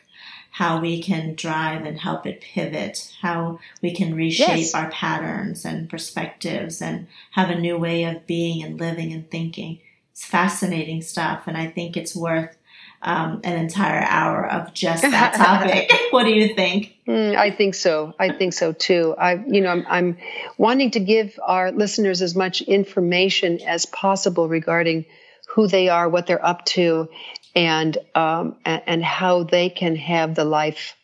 how 0.56 0.80
we 0.80 1.02
can 1.04 1.36
drive 1.36 1.86
and 1.86 2.00
help 2.00 2.26
it 2.26 2.40
pivot, 2.40 3.14
how 3.22 3.60
we 3.82 3.92
can 3.94 4.16
reshape 4.16 4.48
Yes. 4.48 4.74
our 4.74 4.90
patterns 4.90 5.66
and 5.66 5.90
perspectives 5.90 6.82
and 6.82 7.08
have 7.32 7.50
a 7.50 7.60
new 7.60 7.78
way 7.78 8.06
of 8.06 8.26
being 8.26 8.64
and 8.64 8.80
living 8.80 9.12
and 9.12 9.30
thinking. 9.30 9.80
It's 10.14 10.24
fascinating 10.24 11.02
stuff, 11.02 11.44
and 11.48 11.58
I 11.58 11.68
think 11.68 11.98
it's 11.98 12.16
worth 12.16 12.56
um, 13.02 13.42
an 13.44 13.60
entire 13.60 14.02
hour 14.08 14.50
of 14.50 14.74
just 14.74 15.02
that 15.02 15.34
topic. 15.46 15.92
what 16.12 16.24
do 16.24 16.32
you 16.32 16.56
think? 16.56 16.96
Mm, 17.06 17.36
I 17.36 17.52
think 17.52 17.76
so. 17.76 18.14
I 18.18 18.32
think 18.32 18.54
so 18.54 18.72
too. 18.72 19.14
I, 19.18 19.34
you 19.36 19.60
know, 19.60 19.72
I'm, 19.72 19.86
I'm 19.90 20.18
wanting 20.58 20.92
to 20.92 21.02
give 21.02 21.38
our 21.46 21.74
listeners 21.74 22.22
as 22.22 22.34
much 22.34 22.62
information 22.62 23.60
as 23.62 23.86
possible 23.86 24.48
regarding 24.48 25.06
who 25.50 25.68
they 25.68 25.90
are, 25.90 26.08
what 26.08 26.28
they're 26.28 26.46
up 26.46 26.64
to, 26.66 27.10
and 27.56 27.98
um, 28.16 28.58
and, 28.66 29.04
how 29.04 29.44
they 29.44 29.70
can 29.70 29.96
have 29.96 30.36
the 30.36 30.44
life 30.44 30.96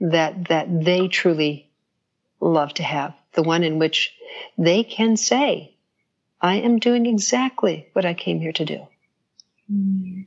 that 0.00 0.48
that 0.48 0.84
they 0.84 1.08
truly 1.08 1.70
love 2.40 2.72
to 2.74 2.82
have, 2.82 3.14
the 3.32 3.42
one 3.42 3.62
in 3.62 3.78
which 3.78 4.12
they 4.56 4.82
can 4.82 5.16
say, 5.16 5.74
"I 6.40 6.56
am 6.56 6.78
doing 6.78 7.06
exactly 7.06 7.88
what 7.92 8.06
I 8.06 8.14
came 8.14 8.40
here 8.40 8.52
to 8.52 8.64
do." 8.64 8.86
Mm. 9.70 10.26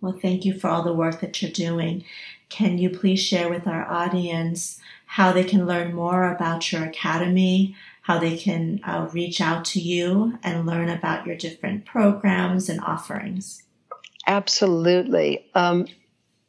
Well, 0.00 0.18
thank 0.20 0.44
you 0.44 0.58
for 0.58 0.68
all 0.68 0.82
the 0.82 0.94
work 0.94 1.20
that 1.20 1.40
you're 1.40 1.50
doing. 1.50 2.04
Can 2.48 2.78
you 2.78 2.90
please 2.90 3.20
share 3.20 3.48
with 3.48 3.66
our 3.66 3.90
audience 3.90 4.80
how 5.06 5.32
they 5.32 5.44
can 5.44 5.66
learn 5.66 5.94
more 5.94 6.30
about 6.30 6.70
your 6.70 6.84
academy, 6.84 7.74
how 8.02 8.18
they 8.18 8.36
can 8.36 8.80
uh, 8.84 9.08
reach 9.12 9.40
out 9.40 9.64
to 9.64 9.80
you 9.80 10.38
and 10.42 10.66
learn 10.66 10.88
about 10.88 11.26
your 11.26 11.36
different 11.36 11.84
programs 11.84 12.68
and 12.68 12.80
offerings? 12.80 13.64
Absolutely. 14.26 15.46
Um, 15.54 15.86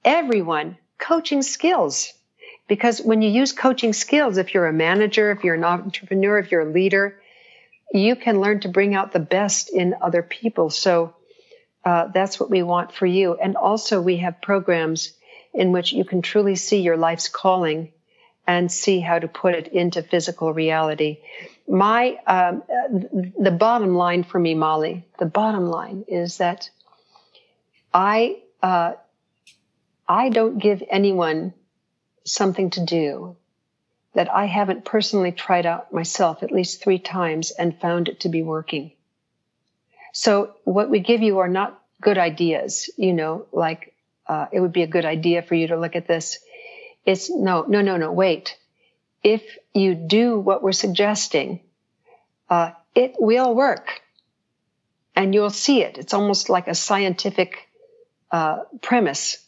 everyone 0.04 0.76
coaching 1.02 1.42
skills. 1.42 2.12
Because 2.68 3.02
when 3.02 3.22
you 3.22 3.30
use 3.30 3.52
coaching 3.52 3.92
skills, 3.92 4.38
if 4.38 4.54
you're 4.54 4.68
a 4.68 4.72
manager, 4.72 5.30
if 5.32 5.44
you're 5.44 5.56
an 5.56 5.64
entrepreneur, 5.64 6.38
if 6.38 6.50
you're 6.50 6.68
a 6.68 6.72
leader, 6.72 7.20
you 7.92 8.16
can 8.16 8.40
learn 8.40 8.60
to 8.60 8.68
bring 8.68 8.94
out 8.94 9.12
the 9.12 9.18
best 9.18 9.68
in 9.70 9.94
other 10.00 10.22
people. 10.22 10.70
So 10.70 11.14
uh, 11.84 12.06
that's 12.14 12.38
what 12.38 12.48
we 12.48 12.62
want 12.62 12.92
for 12.92 13.06
you. 13.06 13.34
And 13.34 13.56
also, 13.56 14.00
we 14.00 14.18
have 14.18 14.40
programs 14.40 15.12
in 15.52 15.72
which 15.72 15.92
you 15.92 16.04
can 16.04 16.22
truly 16.22 16.54
see 16.54 16.80
your 16.80 16.96
life's 16.96 17.28
calling 17.28 17.92
and 18.46 18.70
see 18.70 19.00
how 19.00 19.18
to 19.18 19.28
put 19.28 19.54
it 19.54 19.68
into 19.68 20.02
physical 20.02 20.52
reality. 20.52 21.18
My 21.68 22.18
um, 22.26 22.62
the 23.38 23.54
bottom 23.56 23.94
line 23.94 24.24
for 24.24 24.38
me, 24.38 24.54
Molly, 24.54 25.04
the 25.18 25.26
bottom 25.26 25.66
line 25.66 26.04
is 26.08 26.38
that 26.38 26.70
I 27.92 28.38
uh, 28.62 28.92
I 30.08 30.28
don't 30.28 30.58
give 30.58 30.82
anyone 30.90 31.54
something 32.24 32.70
to 32.70 32.84
do 32.84 33.36
that 34.14 34.32
I 34.32 34.46
haven't 34.46 34.84
personally 34.84 35.32
tried 35.32 35.66
out 35.66 35.92
myself 35.92 36.42
at 36.42 36.52
least 36.52 36.82
three 36.82 36.98
times 36.98 37.50
and 37.50 37.78
found 37.80 38.08
it 38.08 38.20
to 38.20 38.28
be 38.28 38.42
working. 38.42 38.92
So 40.12 40.54
what 40.64 40.90
we 40.90 41.00
give 41.00 41.22
you 41.22 41.38
are 41.38 41.48
not 41.48 41.80
good 42.00 42.18
ideas, 42.18 42.90
you 42.96 43.14
know, 43.14 43.46
like 43.52 43.94
uh, 44.26 44.46
it 44.52 44.60
would 44.60 44.72
be 44.72 44.82
a 44.82 44.86
good 44.86 45.06
idea 45.06 45.42
for 45.42 45.54
you 45.54 45.68
to 45.68 45.78
look 45.78 45.96
at 45.96 46.06
this. 46.06 46.38
It's 47.06 47.30
no, 47.30 47.62
no, 47.62 47.80
no, 47.80 47.96
no, 47.96 48.12
wait. 48.12 48.56
If 49.22 49.42
you 49.72 49.94
do 49.94 50.38
what 50.38 50.62
we're 50.62 50.72
suggesting, 50.72 51.60
uh, 52.50 52.72
it 52.94 53.14
will 53.18 53.54
work 53.54 54.02
and 55.16 55.34
you'll 55.34 55.50
see 55.50 55.82
it. 55.82 55.98
It's 55.98 56.14
almost 56.14 56.48
like 56.50 56.68
a 56.68 56.74
scientific 56.74 57.68
uh, 58.30 58.64
premise. 58.80 59.41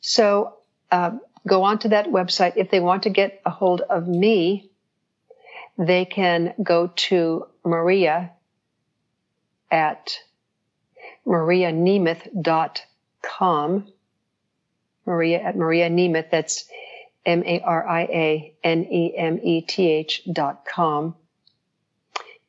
So 0.00 0.54
uh, 0.90 1.12
go 1.46 1.64
onto 1.64 1.90
that 1.90 2.06
website. 2.06 2.54
If 2.56 2.70
they 2.70 2.80
want 2.80 3.02
to 3.04 3.10
get 3.10 3.40
a 3.44 3.50
hold 3.50 3.82
of 3.82 4.08
me, 4.08 4.70
they 5.76 6.04
can 6.04 6.54
go 6.62 6.88
to 7.08 7.46
Maria 7.64 8.32
at 9.70 10.18
marianemeth.com. 11.26 13.92
Maria 15.06 15.40
at 15.40 15.56
Maria 15.56 15.88
Nemeth. 15.88 16.30
That's 16.30 16.64
M 17.24 17.42
A 17.46 17.60
R 17.60 17.88
I 17.88 18.02
A 18.02 18.54
N 18.62 18.86
E 18.90 19.16
M 19.16 19.40
E 19.42 19.62
T 19.62 19.90
H 19.90 20.22
dot 20.30 20.66
com. 20.66 21.14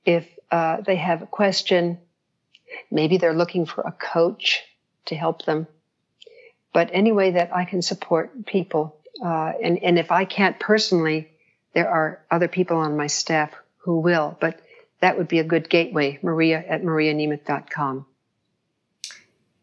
If 0.05 0.27
uh, 0.51 0.81
they 0.81 0.95
have 0.95 1.21
a 1.21 1.27
question, 1.27 1.99
maybe 2.89 3.17
they're 3.17 3.33
looking 3.33 3.65
for 3.65 3.81
a 3.81 3.91
coach 3.91 4.63
to 5.05 5.15
help 5.15 5.45
them. 5.45 5.67
But 6.73 6.89
any 6.93 7.11
way 7.11 7.31
that 7.31 7.55
I 7.55 7.65
can 7.65 7.81
support 7.81 8.45
people, 8.45 8.97
uh, 9.23 9.53
and, 9.61 9.81
and 9.83 9.97
if 9.97 10.11
I 10.11 10.25
can't 10.25 10.59
personally, 10.59 11.29
there 11.73 11.89
are 11.89 12.23
other 12.29 12.47
people 12.47 12.77
on 12.77 12.97
my 12.97 13.07
staff 13.07 13.51
who 13.77 13.99
will. 13.99 14.37
But 14.39 14.61
that 15.01 15.17
would 15.17 15.27
be 15.27 15.39
a 15.39 15.43
good 15.43 15.69
gateway, 15.69 16.19
Maria 16.21 16.63
at 16.67 16.83
marianemeth.com. 16.83 18.05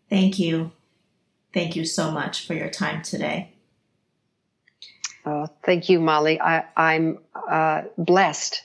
Thank 0.09 0.39
you. 0.39 0.73
Thank 1.53 1.77
you 1.77 1.85
so 1.85 2.11
much 2.11 2.47
for 2.47 2.55
your 2.55 2.71
time 2.71 3.03
today. 3.03 3.53
Oh, 5.25 5.49
thank 5.65 5.89
you, 5.89 5.99
Molly. 5.99 6.41
I, 6.41 6.65
I'm 6.77 7.19
uh, 7.35 7.83
blessed 7.99 8.63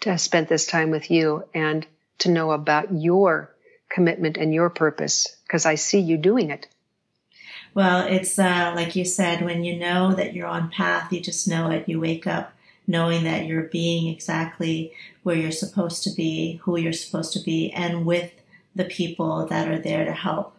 to 0.00 0.10
have 0.10 0.20
spent 0.20 0.48
this 0.48 0.66
time 0.66 0.90
with 0.90 1.10
you 1.10 1.44
and 1.52 1.86
to 2.18 2.30
know 2.30 2.52
about 2.52 2.92
your 2.92 3.54
commitment 3.90 4.36
and 4.36 4.54
your 4.54 4.70
purpose 4.70 5.36
because 5.42 5.66
I 5.66 5.74
see 5.74 6.00
you 6.00 6.16
doing 6.16 6.50
it. 6.50 6.66
Well, 7.74 8.06
it's 8.06 8.38
uh, 8.38 8.72
like 8.74 8.96
you 8.96 9.04
said, 9.04 9.44
when 9.44 9.64
you 9.64 9.76
know 9.76 10.12
that 10.14 10.34
you're 10.34 10.46
on 10.46 10.70
path, 10.70 11.12
you 11.12 11.20
just 11.20 11.46
know 11.48 11.70
it. 11.70 11.88
You 11.88 12.00
wake 12.00 12.26
up 12.26 12.52
knowing 12.86 13.24
that 13.24 13.46
you're 13.46 13.64
being 13.64 14.08
exactly 14.12 14.92
where 15.22 15.36
you're 15.36 15.50
supposed 15.52 16.02
to 16.04 16.10
be, 16.10 16.58
who 16.62 16.78
you're 16.78 16.92
supposed 16.92 17.32
to 17.34 17.40
be, 17.40 17.70
and 17.72 18.06
with 18.06 18.32
the 18.74 18.84
people 18.84 19.46
that 19.46 19.68
are 19.68 19.78
there 19.78 20.04
to 20.04 20.12
help 20.12 20.54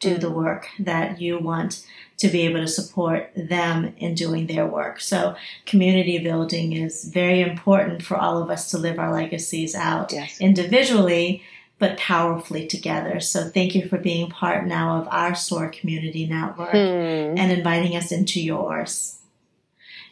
do 0.00 0.16
the 0.16 0.30
work 0.30 0.68
that 0.78 1.20
you 1.20 1.38
want 1.38 1.84
to 2.16 2.28
be 2.28 2.42
able 2.42 2.60
to 2.60 2.68
support 2.68 3.30
them 3.36 3.92
in 3.98 4.14
doing 4.14 4.46
their 4.46 4.66
work. 4.66 5.00
So 5.00 5.34
community 5.66 6.18
building 6.18 6.72
is 6.72 7.04
very 7.04 7.40
important 7.40 8.02
for 8.02 8.16
all 8.16 8.40
of 8.42 8.50
us 8.50 8.70
to 8.70 8.78
live 8.78 8.98
our 8.98 9.12
legacies 9.12 9.74
out 9.74 10.12
Yes. 10.12 10.40
individually, 10.40 11.42
but 11.78 11.96
powerfully 11.96 12.66
together. 12.66 13.20
So 13.20 13.44
thank 13.48 13.74
you 13.74 13.88
for 13.88 13.98
being 13.98 14.28
part 14.30 14.66
now 14.66 15.00
of 15.00 15.08
our 15.10 15.34
SOAR 15.34 15.68
community 15.68 16.26
network 16.26 16.70
Hmm. 16.72 17.38
and 17.38 17.52
inviting 17.52 17.96
us 17.96 18.10
into 18.12 18.40
yours. 18.42 19.18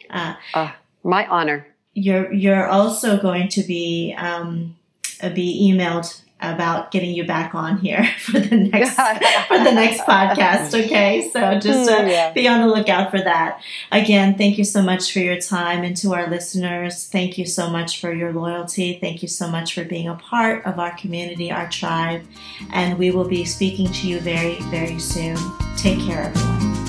Uh, 0.09 0.35
Ah, 0.53 0.75
my 1.03 1.25
honor. 1.27 1.67
you're 1.93 2.31
you're 2.31 2.67
also 2.67 3.17
going 3.19 3.49
to 3.49 3.63
be 3.63 4.13
um, 4.17 4.75
uh, 5.21 5.29
be 5.29 5.69
emailed 5.71 6.21
about 6.39 6.91
getting 6.91 7.11
you 7.11 7.25
back 7.25 7.55
on 7.55 7.77
here 7.77 8.07
for 8.19 8.39
the 8.39 8.55
next 8.55 8.95
for 9.47 9.57
the 9.57 9.71
next 9.71 10.01
podcast. 10.01 10.85
Okay, 10.85 11.29
so 11.31 11.59
just 11.59 11.89
uh, 11.89 12.03
yeah. 12.05 12.31
be 12.31 12.47
on 12.47 12.61
the 12.61 12.67
lookout 12.67 13.11
for 13.11 13.19
that. 13.19 13.61
Again, 13.91 14.37
thank 14.37 14.57
you 14.57 14.63
so 14.63 14.81
much 14.81 15.11
for 15.11 15.19
your 15.19 15.39
time, 15.39 15.83
and 15.83 15.95
to 15.97 16.13
our 16.13 16.29
listeners, 16.29 17.05
thank 17.05 17.37
you 17.37 17.45
so 17.45 17.69
much 17.69 17.99
for 17.99 18.13
your 18.13 18.31
loyalty. 18.33 18.97
Thank 18.99 19.21
you 19.21 19.27
so 19.27 19.47
much 19.47 19.73
for 19.73 19.83
being 19.83 20.07
a 20.07 20.15
part 20.15 20.65
of 20.65 20.79
our 20.79 20.95
community, 20.97 21.51
our 21.51 21.69
tribe, 21.69 22.23
and 22.71 22.97
we 22.97 23.11
will 23.11 23.27
be 23.27 23.45
speaking 23.45 23.91
to 23.91 24.07
you 24.07 24.19
very 24.19 24.59
very 24.69 24.99
soon. 24.99 25.37
Take 25.77 25.99
care, 25.99 26.23
everyone. 26.23 26.87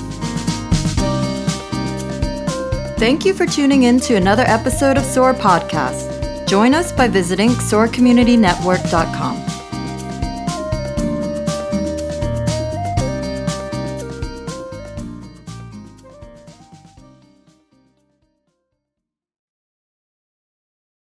Thank 2.99 3.23
you 3.23 3.33
for 3.33 3.45
tuning 3.45 3.83
in 3.83 4.01
to 4.01 4.15
another 4.15 4.43
episode 4.43 4.97
of 4.97 5.05
SOAR 5.05 5.33
Podcast. 5.33 6.08
Join 6.49 6.73
us 6.73 6.91
by 6.91 7.07
visiting 7.07 7.49
soarcommunitynetwork.com. 7.49 9.48